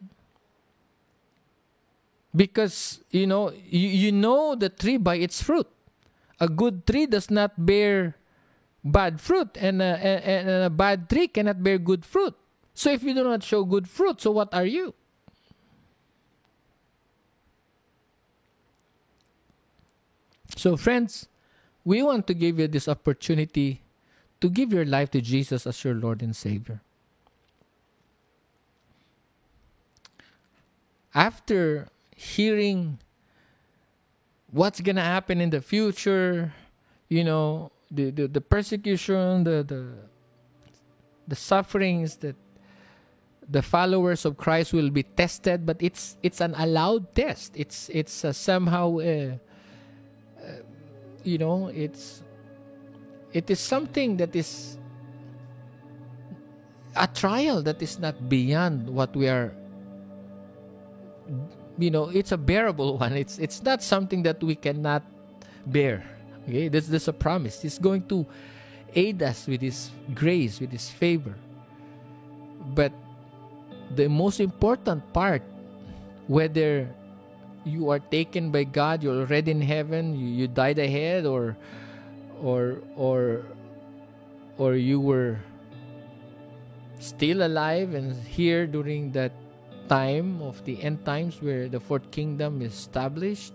Because 2.35 3.01
you 3.11 3.31
know 3.31 3.55
you, 3.55 4.11
you 4.11 4.13
know 4.13 4.59
the 4.59 4.69
tree 4.69 4.99
by 4.99 5.23
its 5.23 5.41
fruit. 5.41 5.71
A 6.41 6.49
good 6.49 6.87
tree 6.87 7.07
does 7.07 7.31
not 7.31 7.55
bear 7.55 8.17
bad 8.83 9.21
fruit, 9.21 9.55
and 9.61 9.83
a, 9.83 9.95
and 10.03 10.65
a 10.67 10.71
bad 10.71 11.09
tree 11.09 11.29
cannot 11.29 11.63
bear 11.63 11.79
good 11.79 12.05
fruit. 12.05 12.35
So 12.75 12.91
if 12.91 13.05
you 13.05 13.15
do 13.15 13.23
not 13.23 13.45
show 13.45 13.63
good 13.63 13.87
fruit, 13.87 14.21
so 14.23 14.33
what 14.33 14.53
are 14.55 14.65
you? 14.65 14.95
So, 20.61 20.77
friends, 20.77 21.27
we 21.87 22.03
want 22.03 22.27
to 22.27 22.35
give 22.35 22.59
you 22.61 22.69
this 22.69 22.87
opportunity 22.87 23.81
to 24.43 24.51
give 24.51 24.75
your 24.75 24.85
life 24.85 25.11
to 25.13 25.23
Jesus 25.23 25.67
as 25.67 25.83
your 25.83 25.95
Lord 25.95 26.21
and 26.21 26.37
Savior. 26.37 26.83
After 31.15 31.89
hearing 32.15 32.99
what's 34.51 34.83
going 34.83 34.97
to 34.97 35.09
happen 35.17 35.41
in 35.41 35.49
the 35.49 35.63
future, 35.63 36.53
you 37.09 37.25
know, 37.25 37.73
the, 37.91 38.11
the, 38.11 38.29
the 38.29 38.43
persecution, 38.43 39.45
the, 39.45 39.65
the, 39.65 39.89
the 41.27 41.37
sufferings 41.37 42.17
that 42.17 42.37
the 43.49 43.63
followers 43.63 44.27
of 44.27 44.37
Christ 44.37 44.75
will 44.75 44.91
be 44.91 45.05
tested, 45.05 45.65
but 45.65 45.79
it's 45.81 46.19
it's 46.23 46.43
an 46.43 46.55
allowed 46.59 47.15
test. 47.15 47.57
It's 47.57 47.89
it's 47.89 48.13
somehow 48.37 48.99
uh, 48.99 49.39
you 51.25 51.39
know, 51.39 51.69
it's 51.69 52.23
it 53.33 53.51
is 53.51 53.61
something 53.61 54.17
that 54.17 54.35
is 54.35 54.79
a 56.97 57.07
trial 57.07 57.63
that 57.63 57.81
is 57.83 57.99
not 57.99 58.29
beyond 58.29 58.89
what 58.89 59.15
we 59.15 59.29
are 59.29 59.55
you 61.79 61.91
know 61.91 62.09
it's 62.09 62.33
a 62.33 62.39
bearable 62.39 62.99
one. 63.03 63.13
It's 63.15 63.39
it's 63.39 63.63
not 63.63 63.83
something 63.83 64.23
that 64.25 64.43
we 64.43 64.55
cannot 64.55 65.03
bear. 65.67 66.05
Okay? 66.49 66.69
This, 66.69 66.89
is 66.89 67.09
a 67.09 67.13
promise. 67.13 67.63
He's 67.63 67.79
going 67.79 68.07
to 68.09 68.27
aid 68.95 69.23
us 69.23 69.47
with 69.47 69.61
his 69.61 69.91
grace 70.15 70.61
with 70.61 70.73
his 70.73 70.91
favor. 70.91 71.35
But 72.75 72.93
the 73.95 74.09
most 74.09 74.41
important 74.41 75.13
part 75.13 75.43
whether 76.27 76.89
you 77.65 77.91
are 77.91 77.99
taken 77.99 78.51
by 78.51 78.65
God, 78.65 79.03
you're 79.03 79.21
already 79.21 79.51
in 79.51 79.61
heaven, 79.61 80.15
you, 80.15 80.27
you 80.27 80.49
died 80.49 80.79
ahead, 80.79 81.27
or 81.27 81.57
or 82.41 82.79
or 82.97 83.45
or 84.57 84.75
you 84.77 85.01
were 85.01 85.39
still 86.99 87.43
alive 87.43 87.95
and 87.95 88.15
here 88.29 88.67
during 88.67 89.13
that 89.13 89.33
time 89.89 90.41
of 90.43 90.63
the 90.65 90.81
end 90.83 91.05
times 91.05 91.43
where 91.43 91.69
the 91.69 91.81
fourth 91.81 92.11
kingdom 92.11 92.63
is 92.63 92.73
established. 92.73 93.55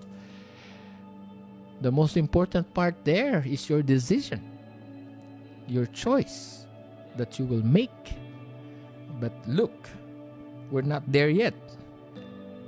The 1.81 1.91
most 1.91 2.17
important 2.17 2.73
part 2.73 2.95
there 3.03 3.43
is 3.45 3.69
your 3.69 3.81
decision, 3.81 4.41
your 5.67 5.85
choice 5.85 6.65
that 7.17 7.37
you 7.39 7.45
will 7.45 7.63
make. 7.63 8.17
But 9.19 9.33
look, 9.47 9.87
we're 10.71 10.81
not 10.81 11.03
there 11.07 11.29
yet. 11.29 11.53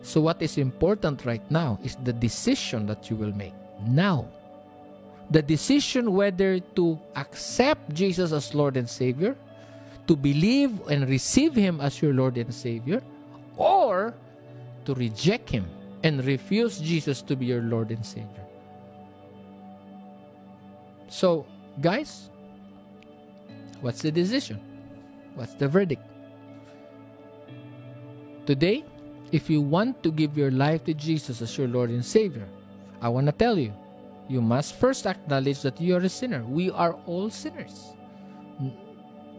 So, 0.08 0.22
what 0.22 0.42
is 0.42 0.58
important 0.58 1.26
right 1.26 1.44
now 1.52 1.78
is 1.84 1.98
the 2.02 2.14
decision 2.14 2.88
that 2.88 3.10
you 3.10 3.18
will 3.18 3.36
make 3.36 3.52
now. 3.86 4.24
The 5.32 5.42
decision 5.42 6.14
whether 6.14 6.62
to 6.80 6.98
accept 7.18 7.94
Jesus 7.94 8.32
as 8.32 8.56
Lord 8.56 8.78
and 8.78 8.88
Savior, 8.88 9.36
to 10.08 10.16
believe 10.16 10.80
and 10.88 11.10
receive 11.10 11.54
Him 11.54 11.82
as 11.82 12.02
your 12.02 12.14
Lord 12.14 12.38
and 12.38 12.56
Savior, 12.56 13.04
or 13.58 14.16
to 14.86 14.96
reject 14.96 15.50
Him 15.50 15.68
and 16.04 16.24
refuse 16.24 16.80
Jesus 16.80 17.22
to 17.24 17.36
be 17.36 17.48
your 17.48 17.62
Lord 17.62 17.92
and 17.92 18.06
Savior. 18.06 18.48
So, 21.10 21.46
guys, 21.82 22.30
what's 23.82 24.02
the 24.04 24.12
decision? 24.12 24.62
What's 25.36 25.56
the 25.56 25.68
verdict? 25.68 26.04
Today, 28.46 28.86
if 29.32 29.50
you 29.50 29.62
want 29.62 30.04
to 30.04 30.12
give 30.12 30.38
your 30.38 30.52
life 30.52 30.84
to 30.86 30.94
Jesus 30.94 31.42
as 31.42 31.58
your 31.58 31.68
Lord 31.68 31.90
and 31.90 32.06
Savior, 32.06 32.48
I 33.02 33.10
want 33.10 33.26
to 33.28 33.32
tell 33.32 33.58
you, 33.58 33.74
you 34.28 34.42
must 34.42 34.76
first 34.76 35.06
acknowledge 35.06 35.62
that 35.62 35.80
you 35.80 35.96
are 35.96 36.04
a 36.04 36.10
sinner. 36.10 36.44
We 36.44 36.72
are 36.72 36.94
all 37.06 37.30
sinners. 37.30 37.94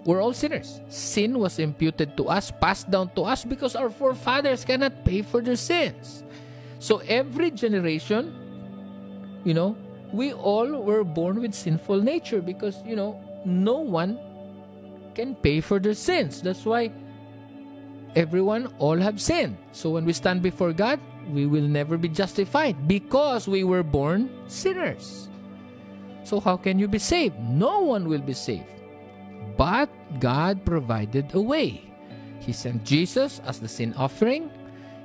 We're 0.05 0.23
all 0.23 0.32
sinners. 0.32 0.81
Sin 0.89 1.39
was 1.39 1.59
imputed 1.59 2.16
to 2.16 2.28
us, 2.28 2.51
passed 2.51 2.90
down 2.90 3.10
to 3.16 3.23
us 3.23 3.44
because 3.44 3.77
our 3.77 3.90
forefathers 3.90 4.65
cannot 4.65 5.05
pay 5.05 5.23
for 5.23 5.43
their 5.43 5.56
sins. 5.56 6.23
So 6.78 6.98
every 7.09 7.51
generation, 7.51 8.32
you 9.44 9.52
know, 9.52 9.77
we 10.12 10.32
all 10.32 10.81
were 10.82 11.05
born 11.05 11.40
with 11.40 11.52
sinful 11.52 12.01
nature 12.01 12.40
because, 12.40 12.77
you 12.86 12.97
know, 12.97 13.20
no 13.44 13.81
one 13.81 14.19
can 15.15 15.35
pay 15.35 15.60
for 15.60 15.78
their 15.78 15.94
sins. 15.94 16.40
That's 16.40 16.65
why 16.65 16.93
everyone 18.16 18.72
all 18.78 18.97
have 18.97 19.20
sinned. 19.20 19.56
So 19.72 19.90
when 19.90 20.05
we 20.05 20.12
stand 20.12 20.43
before 20.43 20.72
God, 20.72 21.01
we 21.30 21.47
will 21.47 21.66
never 21.66 21.97
be 21.97 22.09
justified 22.09 22.89
because 22.89 23.48
we 23.48 23.64
were 23.64 23.82
born 23.82 24.30
sinners. 24.48 25.28
So 26.24 26.40
how 26.40 26.56
can 26.56 26.78
you 26.78 26.89
be 26.89 26.98
saved? 26.98 27.39
No 27.40 27.80
one 27.80 28.09
will 28.09 28.20
be 28.20 28.35
saved. 28.35 28.68
But 29.56 29.89
God 30.20 30.64
provided 30.64 31.35
a 31.35 31.40
way. 31.40 31.85
He 32.40 32.52
sent 32.52 32.85
Jesus 32.85 33.40
as 33.44 33.60
the 33.60 33.68
sin 33.68 33.94
offering. 33.97 34.51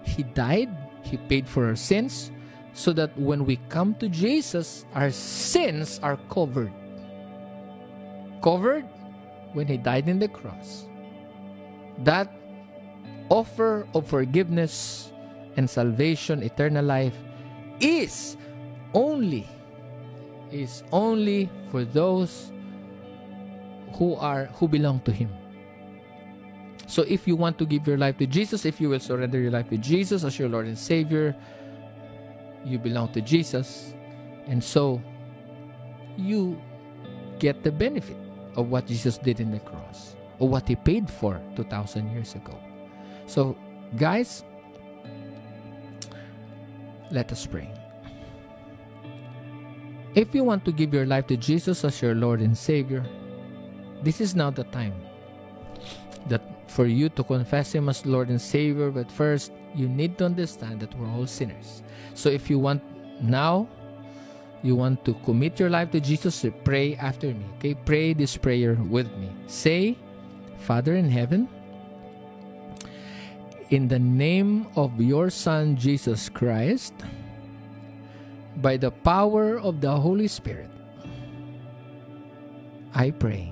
He 0.03 0.23
died, 0.23 0.69
he 1.01 1.17
paid 1.17 1.47
for 1.47 1.65
our 1.65 1.75
sins 1.75 2.31
so 2.73 2.91
that 2.93 3.17
when 3.17 3.45
we 3.45 3.57
come 3.69 3.95
to 3.95 4.09
Jesus, 4.09 4.85
our 4.93 5.11
sins 5.11 5.99
are 6.03 6.17
covered. 6.29 6.73
Covered 8.41 8.85
when 9.53 9.67
he 9.67 9.77
died 9.77 10.09
in 10.09 10.19
the 10.19 10.27
cross. 10.27 10.85
That 11.99 12.27
offer 13.29 13.87
of 13.93 14.07
forgiveness 14.07 15.11
and 15.57 15.69
salvation, 15.69 16.43
eternal 16.43 16.85
life, 16.85 17.15
is 17.79 18.37
only 18.93 19.47
is 20.51 20.83
only 20.91 21.49
for 21.71 21.83
those 21.83 22.51
who 23.95 24.15
are 24.15 24.45
who 24.57 24.67
belong 24.67 24.99
to 25.01 25.11
him. 25.11 25.29
So 26.85 27.03
if 27.07 27.27
you 27.27 27.35
want 27.35 27.57
to 27.57 27.65
give 27.65 27.87
your 27.87 27.97
life 27.97 28.17
to 28.17 28.27
Jesus, 28.27 28.65
if 28.65 28.79
you 28.79 28.89
will 28.89 28.99
surrender 28.99 29.39
your 29.39 29.51
life 29.51 29.69
to 29.69 29.77
Jesus 29.77 30.23
as 30.23 30.37
your 30.37 30.49
Lord 30.49 30.67
and 30.67 30.77
Savior, 30.77 31.35
you 32.63 32.77
belong 32.77 33.11
to 33.13 33.21
Jesus. 33.21 33.93
And 34.45 34.63
so 34.63 35.01
you 36.17 36.61
get 37.39 37.63
the 37.63 37.71
benefit 37.71 38.17
of 38.55 38.69
what 38.69 38.85
Jesus 38.85 39.17
did 39.17 39.39
in 39.39 39.49
the 39.49 39.59
cross 39.59 40.15
or 40.37 40.47
what 40.47 40.67
he 40.67 40.75
paid 40.75 41.09
for 41.09 41.41
2000 41.55 42.11
years 42.11 42.35
ago. 42.35 42.57
So, 43.33 43.57
guys, 43.97 44.45
let 47.09 47.31
us 47.31 47.47
pray. 47.47 47.65
If 50.13 50.35
you 50.35 50.43
want 50.43 50.65
to 50.65 50.71
give 50.71 50.93
your 50.93 51.07
life 51.07 51.25
to 51.33 51.37
Jesus 51.37 51.83
as 51.83 51.99
your 51.99 52.13
Lord 52.13 52.41
and 52.41 52.55
Savior, 52.55 53.03
this 54.03 54.21
is 54.21 54.35
now 54.35 54.51
the 54.51 54.65
time 54.65 54.93
that 56.29 56.45
for 56.69 56.85
you 56.85 57.09
to 57.09 57.23
confess 57.23 57.73
Him 57.73 57.89
as 57.89 58.05
Lord 58.05 58.29
and 58.29 58.39
Savior. 58.39 58.91
But 58.91 59.11
first, 59.11 59.51
you 59.73 59.89
need 59.89 60.19
to 60.19 60.25
understand 60.25 60.79
that 60.81 60.93
we're 60.93 61.09
all 61.09 61.25
sinners. 61.25 61.81
So 62.13 62.29
if 62.29 62.51
you 62.51 62.59
want 62.59 62.83
now, 63.19 63.67
you 64.61 64.75
want 64.75 65.03
to 65.05 65.15
commit 65.25 65.59
your 65.59 65.71
life 65.71 65.89
to 65.97 65.99
Jesus, 65.99 66.45
pray 66.63 66.97
after 66.97 67.33
me. 67.33 67.45
Okay, 67.57 67.73
pray 67.73 68.13
this 68.13 68.37
prayer 68.37 68.75
with 68.75 69.09
me. 69.17 69.33
Say, 69.47 69.97
Father 70.59 70.93
in 70.93 71.09
heaven, 71.09 71.49
in 73.73 73.87
the 73.87 73.97
name 73.97 74.67
of 74.77 75.01
your 75.01 75.31
Son, 75.31 75.75
Jesus 75.75 76.29
Christ, 76.29 76.93
by 78.61 78.77
the 78.77 78.91
power 78.91 79.57
of 79.57 79.81
the 79.81 79.89
Holy 79.89 80.27
Spirit, 80.27 80.69
I 82.93 83.09
pray. 83.09 83.51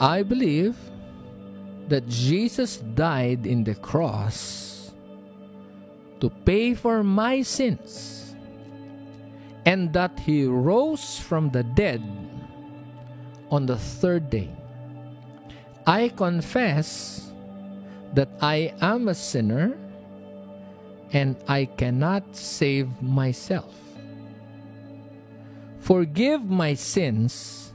I 0.00 0.22
believe 0.22 0.80
that 1.92 2.08
Jesus 2.08 2.78
died 2.96 3.44
in 3.44 3.64
the 3.64 3.74
cross 3.74 4.94
to 6.20 6.30
pay 6.48 6.72
for 6.72 7.04
my 7.04 7.42
sins 7.42 8.34
and 9.66 9.92
that 9.92 10.18
he 10.20 10.46
rose 10.46 11.18
from 11.20 11.50
the 11.50 11.64
dead 11.76 12.00
on 13.50 13.66
the 13.66 13.76
third 13.76 14.30
day. 14.30 14.48
I 15.86 16.08
confess 16.08 17.33
that 18.14 18.28
I 18.40 18.72
am 18.80 19.08
a 19.08 19.14
sinner 19.14 19.76
and 21.12 21.36
I 21.46 21.66
cannot 21.66 22.34
save 22.34 22.88
myself. 23.02 23.74
Forgive 25.80 26.44
my 26.44 26.74
sins 26.74 27.72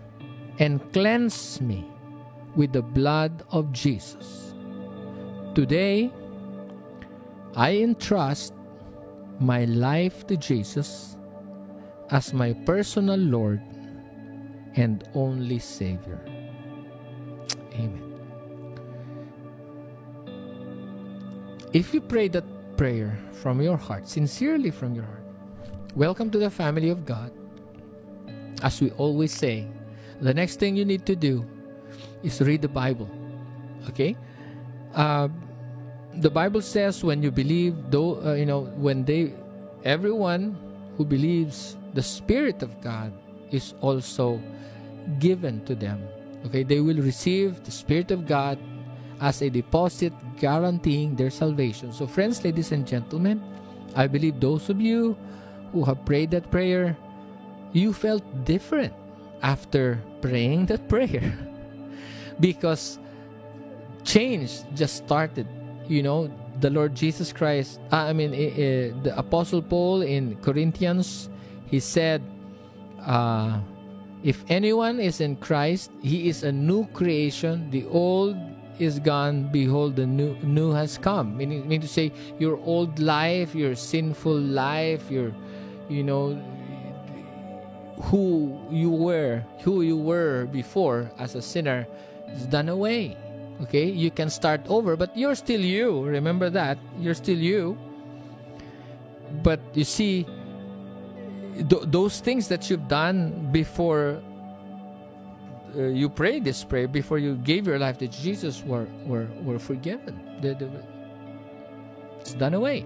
and 0.58 0.82
cleanse 0.92 1.62
me 1.62 1.86
with 2.56 2.74
the 2.74 2.82
blood 2.82 3.44
of 3.52 3.72
Jesus. 3.72 4.54
Today, 5.54 6.12
I 7.56 7.78
entrust 7.78 8.54
my 9.40 9.66
life 9.66 10.28
to 10.28 10.38
Jesus 10.38 11.16
as 12.12 12.34
my 12.34 12.54
personal 12.66 13.18
Lord 13.18 13.62
and 14.76 15.08
only 15.14 15.60
Savior. 15.60 16.20
Amen. 17.74 18.09
If 21.72 21.94
you 21.94 22.02
pray 22.02 22.30
that 22.30 22.44
prayer 22.78 23.14
from 23.46 23.62
your 23.62 23.78
heart, 23.78 24.10
sincerely 24.10 24.72
from 24.72 24.96
your 24.96 25.06
heart, 25.06 25.22
welcome 25.94 26.32
to 26.32 26.40
the 26.40 26.50
family 26.50 26.90
of 26.90 27.06
God. 27.06 27.30
As 28.64 28.82
we 28.82 28.90
always 28.98 29.32
say, 29.32 29.68
the 30.20 30.34
next 30.34 30.58
thing 30.58 30.76
you 30.76 30.84
need 30.84 31.06
to 31.06 31.16
do 31.16 31.46
is 32.24 32.42
read 32.42 32.64
the 32.64 32.74
Bible. 32.74 33.08
Okay? 33.88 34.18
Uh, 34.96 35.30
the 36.16 36.30
Bible 36.32 36.62
says 36.62 37.04
when 37.04 37.22
you 37.22 37.30
believe, 37.30 37.76
though, 37.92 38.18
uh, 38.26 38.34
you 38.34 38.48
know, 38.48 38.62
when 38.82 39.06
they, 39.06 39.34
everyone 39.86 40.58
who 40.98 41.06
believes 41.06 41.78
the 41.94 42.02
Spirit 42.02 42.64
of 42.64 42.82
God 42.82 43.14
is 43.52 43.76
also 43.82 44.42
given 45.20 45.64
to 45.66 45.76
them. 45.76 46.02
Okay, 46.48 46.64
they 46.64 46.80
will 46.80 46.98
receive 46.98 47.64
the 47.64 47.72
Spirit 47.72 48.10
of 48.10 48.26
God 48.26 48.58
as 49.22 49.42
a 49.42 49.50
deposit 49.50 50.14
guaranteeing 50.38 51.16
their 51.16 51.30
salvation. 51.30 51.92
So, 51.92 52.08
friends, 52.08 52.44
ladies 52.44 52.72
and 52.72 52.88
gentlemen, 52.88 53.42
I 53.96 54.08
believe 54.08 54.40
those 54.40 54.70
of 54.70 54.80
you 54.82 55.18
who 55.72 55.84
have 55.86 56.06
prayed 56.06 56.32
that 56.32 56.50
prayer, 56.52 56.98
you 57.74 57.94
felt 57.94 58.24
different 58.46 58.94
after 59.42 60.02
praying 60.22 60.68
that 60.68 60.88
prayer. 60.88 61.34
Because 62.40 63.00
change 64.04 64.64
just 64.74 64.96
started. 64.96 65.48
You 65.88 66.04
know 66.04 66.32
the 66.60 66.70
lord 66.70 66.94
jesus 66.94 67.32
christ 67.32 67.80
uh, 67.92 68.12
i 68.12 68.14
mean 68.14 68.32
uh, 68.34 68.92
the 69.04 69.14
apostle 69.18 69.62
paul 69.62 70.02
in 70.02 70.36
corinthians 70.42 71.30
he 71.68 71.80
said 71.80 72.22
uh, 73.06 73.60
if 74.24 74.44
anyone 74.50 75.00
is 75.00 75.22
in 75.22 75.36
christ 75.38 75.92
he 76.02 76.28
is 76.28 76.44
a 76.44 76.52
new 76.52 76.86
creation. 76.88 77.70
The 77.72 77.86
old 77.88 78.36
is 78.80 79.00
gone 79.00 79.44
behold 79.52 79.96
the 79.96 80.06
new 80.06 80.36
new 80.42 80.72
has 80.72 80.98
come. 80.98 81.38
Meaning, 81.38 81.62
meaning 81.64 81.82
to 81.82 81.88
say 81.88 82.12
your 82.40 82.58
old 82.64 83.00
life 83.00 83.54
your 83.54 83.76
sinful 83.76 84.40
life 84.40 85.12
your 85.12 85.34
you 85.90 86.04
know 86.04 86.40
who 88.04 88.58
you 88.72 88.90
were 88.90 89.44
who 89.62 89.82
you 89.82 89.98
were 89.98 90.46
before 90.46 91.12
as 91.20 91.36
a 91.36 91.42
sinner 91.42 91.86
is 92.34 92.46
done 92.46 92.70
away. 92.70 93.18
Okay? 93.64 93.86
You 93.92 94.10
can 94.10 94.30
start 94.30 94.62
over 94.68 94.96
but 94.96 95.16
you're 95.18 95.36
still 95.36 95.62
you. 95.62 96.04
Remember 96.04 96.50
that. 96.50 96.78
You're 96.98 97.16
still 97.16 97.38
you. 97.38 97.78
But 99.44 99.60
you 99.74 99.84
see 99.84 100.26
th- 101.68 101.84
those 101.86 102.20
things 102.20 102.48
that 102.48 102.70
you've 102.70 102.88
done 102.88 103.50
before 103.52 104.22
uh, 105.76 105.84
you 105.84 106.10
prayed 106.10 106.44
this 106.44 106.64
prayer 106.64 106.88
before 106.88 107.18
you 107.18 107.36
gave 107.36 107.68
your 107.68 107.80
life 107.80 107.98
to 107.98 108.08
Jesus 108.08 108.64
were 108.64 108.88
were, 109.06 109.28
were 109.44 109.60
forgiven 109.60 110.20
the, 110.42 110.54
the, 110.56 110.70
it's 112.20 112.34
done 112.34 112.54
away 112.54 112.86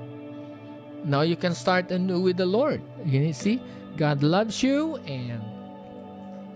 now 1.04 1.22
you 1.22 1.36
can 1.36 1.54
start 1.54 1.92
anew 1.92 2.20
with 2.20 2.38
the 2.38 2.46
Lord 2.46 2.82
you 3.06 3.34
see 3.34 3.62
God 3.96 4.24
loves 4.24 4.64
you 4.64 4.98
and 5.06 5.42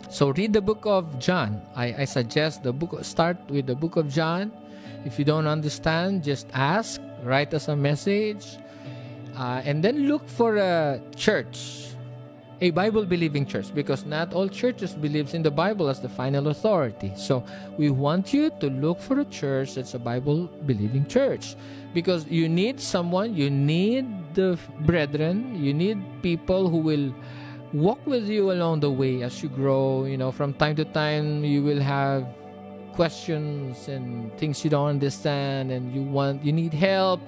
so 0.10 0.30
read 0.30 0.54
the 0.54 0.62
book 0.62 0.86
of 0.86 1.20
John. 1.20 1.62
I, 1.76 2.04
I 2.04 2.06
suggest 2.06 2.64
the 2.64 2.72
book 2.72 3.04
start 3.04 3.38
with 3.50 3.68
the 3.68 3.76
book 3.76 3.98
of 3.98 4.08
John. 4.08 4.52
If 5.04 5.20
you 5.20 5.26
don't 5.26 5.48
understand, 5.48 6.24
just 6.24 6.48
ask, 6.54 7.02
write 7.24 7.54
us 7.54 7.68
a 7.68 7.76
message, 7.76 8.58
uh, 9.36 9.62
and 9.66 9.84
then 9.84 10.08
look 10.08 10.28
for 10.28 10.58
a 10.58 11.02
church, 11.16 11.92
a 12.60 12.72
Bible 12.72 13.06
believing 13.06 13.46
church, 13.46 13.74
because 13.74 14.06
not 14.06 14.34
all 14.34 14.50
churches 14.50 14.94
believes 14.94 15.34
in 15.34 15.44
the 15.44 15.52
Bible 15.52 15.90
as 15.90 16.00
the 16.00 16.10
final 16.10 16.48
authority. 16.48 17.12
So 17.16 17.44
we 17.78 17.92
want 17.92 18.34
you 18.34 18.50
to 18.60 18.70
look 18.70 19.00
for 19.00 19.20
a 19.20 19.26
church 19.26 19.76
that's 19.76 19.94
a 19.94 20.00
Bible 20.00 20.50
believing 20.66 21.06
church, 21.06 21.56
because 21.94 22.26
you 22.28 22.50
need 22.50 22.82
someone, 22.82 23.36
you 23.36 23.50
need 23.50 24.08
the 24.34 24.58
brethren, 24.82 25.64
you 25.64 25.74
need 25.74 26.02
people 26.24 26.68
who 26.70 26.78
will 26.78 27.14
walk 27.74 28.00
with 28.08 28.28
you 28.28 28.52
along 28.52 28.80
the 28.80 28.90
way 28.90 29.22
as 29.22 29.44
you 29.44 29.50
grow. 29.50 30.06
You 30.06 30.18
know, 30.18 30.32
from 30.32 30.54
time 30.54 30.76
to 30.78 30.86
time, 30.86 31.44
you 31.44 31.62
will 31.62 31.82
have 31.82 32.26
questions 32.94 33.88
and 33.88 34.36
things 34.40 34.64
you 34.64 34.72
don't 34.72 34.90
understand, 34.90 35.70
and 35.72 35.94
you 35.94 36.02
want, 36.02 36.44
you 36.44 36.52
need 36.52 36.74
help. 36.74 37.22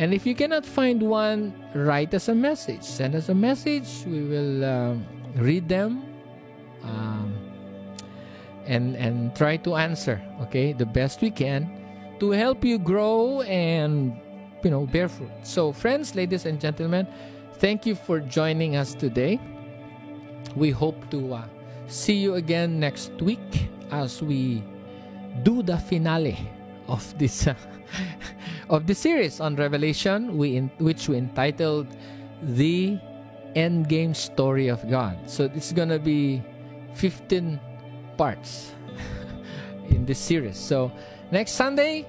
And 0.00 0.16
if 0.16 0.24
you 0.24 0.34
cannot 0.34 0.64
find 0.64 1.02
one, 1.04 1.52
write 1.76 2.16
us 2.16 2.32
a 2.32 2.34
message. 2.34 2.82
Send 2.82 3.14
us 3.14 3.28
a 3.28 3.36
message. 3.36 4.08
We 4.08 4.24
will 4.24 4.64
um, 4.64 5.04
read 5.36 5.68
them 5.68 6.00
um, 6.80 7.36
and 8.64 8.96
and 8.96 9.36
try 9.36 9.60
to 9.68 9.76
answer. 9.76 10.16
Okay, 10.48 10.72
the 10.72 10.88
best 10.88 11.20
we 11.20 11.28
can 11.28 11.68
to 12.16 12.32
help 12.32 12.64
you 12.64 12.80
grow 12.80 13.44
and 13.44 14.16
you 14.64 14.72
know 14.72 14.88
bear 14.88 15.12
fruit. 15.12 15.44
So, 15.44 15.68
friends, 15.68 16.16
ladies 16.16 16.48
and 16.48 16.56
gentlemen, 16.56 17.04
thank 17.60 17.84
you 17.84 17.92
for 17.92 18.24
joining 18.24 18.80
us 18.80 18.96
today 18.96 19.36
we 20.56 20.70
hope 20.70 20.98
to 21.10 21.34
uh, 21.34 21.44
see 21.86 22.14
you 22.14 22.34
again 22.34 22.80
next 22.80 23.12
week 23.22 23.68
as 23.90 24.22
we 24.22 24.62
do 25.42 25.62
the 25.62 25.78
finale 25.78 26.38
of 26.90 27.06
this 27.18 27.46
uh, 27.46 27.54
of 28.68 28.86
the 28.86 28.94
series 28.94 29.40
on 29.40 29.56
Revelation, 29.56 30.36
we 30.36 30.56
in, 30.56 30.70
which 30.78 31.08
we 31.08 31.16
entitled 31.16 31.86
"The 32.42 32.98
End 33.54 33.88
Game 33.88 34.12
Story 34.12 34.68
of 34.68 34.82
God." 34.90 35.18
So 35.30 35.46
it's 35.54 35.72
gonna 35.72 35.98
be 35.98 36.42
15 36.94 37.58
parts 38.18 38.74
in 39.88 40.04
this 40.04 40.18
series. 40.18 40.58
So 40.58 40.90
next 41.30 41.52
Sunday, 41.52 42.06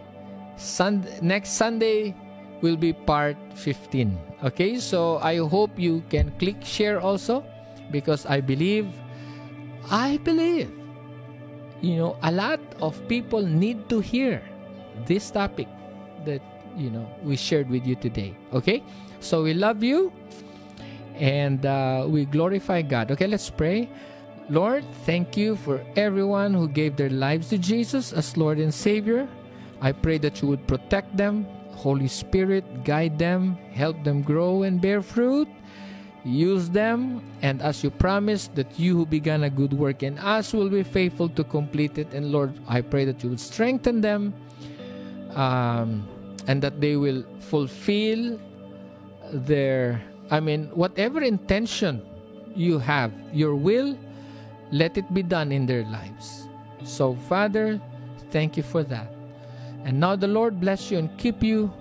Sun 0.57 1.05
next 1.21 1.53
Sunday 1.55 2.17
will 2.61 2.77
be 2.77 2.93
part 2.93 3.37
15. 3.55 4.17
Okay, 4.43 4.77
so 4.77 5.17
I 5.21 5.37
hope 5.37 5.77
you 5.77 6.01
can 6.09 6.33
click 6.37 6.61
share 6.65 7.01
also 7.01 7.45
because 7.89 8.25
I 8.25 8.41
believe, 8.41 8.89
I 9.89 10.17
believe, 10.23 10.69
you 11.81 11.97
know, 11.97 12.17
a 12.21 12.31
lot 12.31 12.61
of 12.81 12.97
people 13.07 13.41
need 13.41 13.89
to 13.89 13.99
hear 13.99 14.41
this 15.05 15.31
topic 15.31 15.67
that, 16.25 16.41
you 16.75 16.89
know, 16.89 17.07
we 17.23 17.35
shared 17.35 17.69
with 17.69 17.85
you 17.85 17.95
today. 17.95 18.35
Okay? 18.53 18.83
So 19.19 19.43
we 19.43 19.53
love 19.53 19.83
you 19.83 20.11
and 21.15 21.65
uh, 21.65 22.05
we 22.07 22.25
glorify 22.25 22.81
God. 22.81 23.11
Okay, 23.11 23.27
let's 23.27 23.49
pray. 23.49 23.89
Lord, 24.49 24.83
thank 25.05 25.37
you 25.37 25.55
for 25.55 25.79
everyone 25.95 26.53
who 26.53 26.67
gave 26.67 26.97
their 26.97 27.09
lives 27.09 27.49
to 27.49 27.57
Jesus 27.57 28.11
as 28.11 28.35
Lord 28.35 28.57
and 28.57 28.73
Savior. 28.73 29.29
I 29.79 29.91
pray 29.91 30.17
that 30.19 30.41
you 30.41 30.47
would 30.49 30.67
protect 30.67 31.15
them. 31.15 31.45
Holy 31.71 32.07
Spirit, 32.07 32.83
guide 32.83 33.17
them, 33.17 33.55
help 33.71 34.03
them 34.03 34.21
grow 34.21 34.63
and 34.63 34.81
bear 34.81 35.01
fruit. 35.01 35.47
Use 36.23 36.69
them, 36.69 37.23
and 37.41 37.63
as 37.63 37.83
you 37.83 37.89
promised, 37.89 38.53
that 38.53 38.77
you 38.77 38.95
who 38.95 39.05
began 39.07 39.43
a 39.43 39.49
good 39.49 39.73
work 39.73 40.03
in 40.03 40.19
us 40.19 40.53
will 40.53 40.69
be 40.69 40.83
faithful 40.83 41.27
to 41.29 41.43
complete 41.43 41.97
it. 41.97 42.13
And 42.13 42.31
Lord, 42.31 42.53
I 42.67 42.81
pray 42.81 43.05
that 43.05 43.23
you 43.23 43.29
would 43.31 43.39
strengthen 43.39 44.01
them 44.01 44.35
um, 45.35 46.07
and 46.47 46.61
that 46.61 46.81
they 46.81 46.95
will 46.95 47.23
fulfill 47.39 48.39
their, 49.31 50.01
I 50.29 50.39
mean, 50.39 50.69
whatever 50.73 51.21
intention 51.21 52.01
you 52.55 52.79
have, 52.79 53.11
your 53.33 53.55
will, 53.55 53.97
let 54.71 54.97
it 54.97 55.13
be 55.13 55.23
done 55.23 55.51
in 55.51 55.65
their 55.65 55.83
lives. 55.85 56.47
So, 56.83 57.15
Father, 57.27 57.79
thank 58.31 58.57
you 58.57 58.63
for 58.63 58.83
that. 58.83 59.13
And 59.83 59.99
now 59.99 60.15
the 60.15 60.27
Lord 60.27 60.59
bless 60.59 60.91
you 60.91 60.97
and 60.97 61.17
keep 61.17 61.43
you 61.43 61.71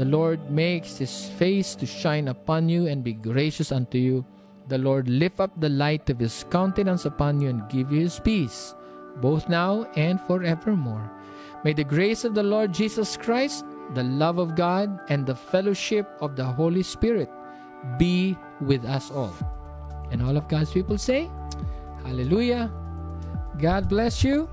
the 0.00 0.08
Lord 0.08 0.50
makes 0.50 0.96
his 0.96 1.28
face 1.36 1.74
to 1.74 1.84
shine 1.84 2.28
upon 2.28 2.70
you 2.70 2.86
and 2.86 3.04
be 3.04 3.12
gracious 3.12 3.70
unto 3.70 3.98
you. 3.98 4.24
The 4.68 4.78
Lord 4.78 5.08
lift 5.08 5.40
up 5.40 5.52
the 5.60 5.68
light 5.68 6.08
of 6.08 6.18
his 6.18 6.46
countenance 6.48 7.04
upon 7.04 7.40
you 7.40 7.50
and 7.50 7.68
give 7.68 7.92
you 7.92 8.00
his 8.00 8.18
peace, 8.18 8.74
both 9.20 9.48
now 9.48 9.84
and 9.96 10.20
forevermore. 10.22 11.10
May 11.62 11.74
the 11.74 11.84
grace 11.84 12.24
of 12.24 12.34
the 12.34 12.42
Lord 12.42 12.72
Jesus 12.72 13.16
Christ, 13.18 13.66
the 13.94 14.04
love 14.04 14.38
of 14.38 14.56
God, 14.56 14.98
and 15.08 15.26
the 15.26 15.34
fellowship 15.34 16.08
of 16.20 16.34
the 16.34 16.44
Holy 16.44 16.82
Spirit 16.82 17.28
be 17.98 18.36
with 18.62 18.84
us 18.84 19.10
all. 19.10 19.34
And 20.10 20.22
all 20.22 20.36
of 20.36 20.48
God's 20.48 20.72
people 20.72 20.96
say, 20.96 21.30
Hallelujah. 22.04 22.72
God 23.58 23.88
bless 23.88 24.24
you. 24.24 24.48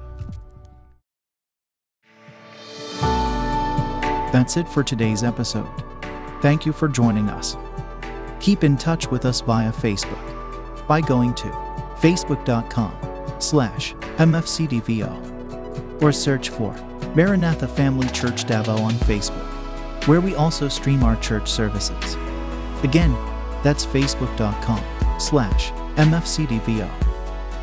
That's 4.33 4.57
it 4.57 4.67
for 4.67 4.83
today's 4.83 5.23
episode. 5.23 5.69
Thank 6.41 6.65
you 6.65 6.73
for 6.73 6.89
joining 6.89 7.29
us. 7.29 7.55
Keep 8.41 8.65
in 8.65 8.75
touch 8.77 9.09
with 9.09 9.25
us 9.25 9.39
via 9.41 9.71
Facebook 9.71 10.87
by 10.87 10.99
going 11.01 11.33
to 11.35 11.47
facebook.com 11.99 12.93
slash 13.39 13.93
mfcdvo 14.17 16.01
or 16.01 16.11
search 16.11 16.49
for 16.49 16.75
Maranatha 17.15 17.67
Family 17.67 18.07
Church 18.09 18.45
Davao 18.45 18.77
on 18.77 18.93
Facebook, 18.93 19.47
where 20.07 20.21
we 20.21 20.35
also 20.35 20.67
stream 20.67 21.03
our 21.03 21.15
church 21.17 21.49
services. 21.49 22.15
Again, 22.83 23.13
that's 23.63 23.85
facebook.com 23.85 24.83
slash 25.19 25.71
mfcdvo. 25.95 26.89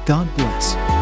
God 0.06 0.36
bless. 0.36 0.93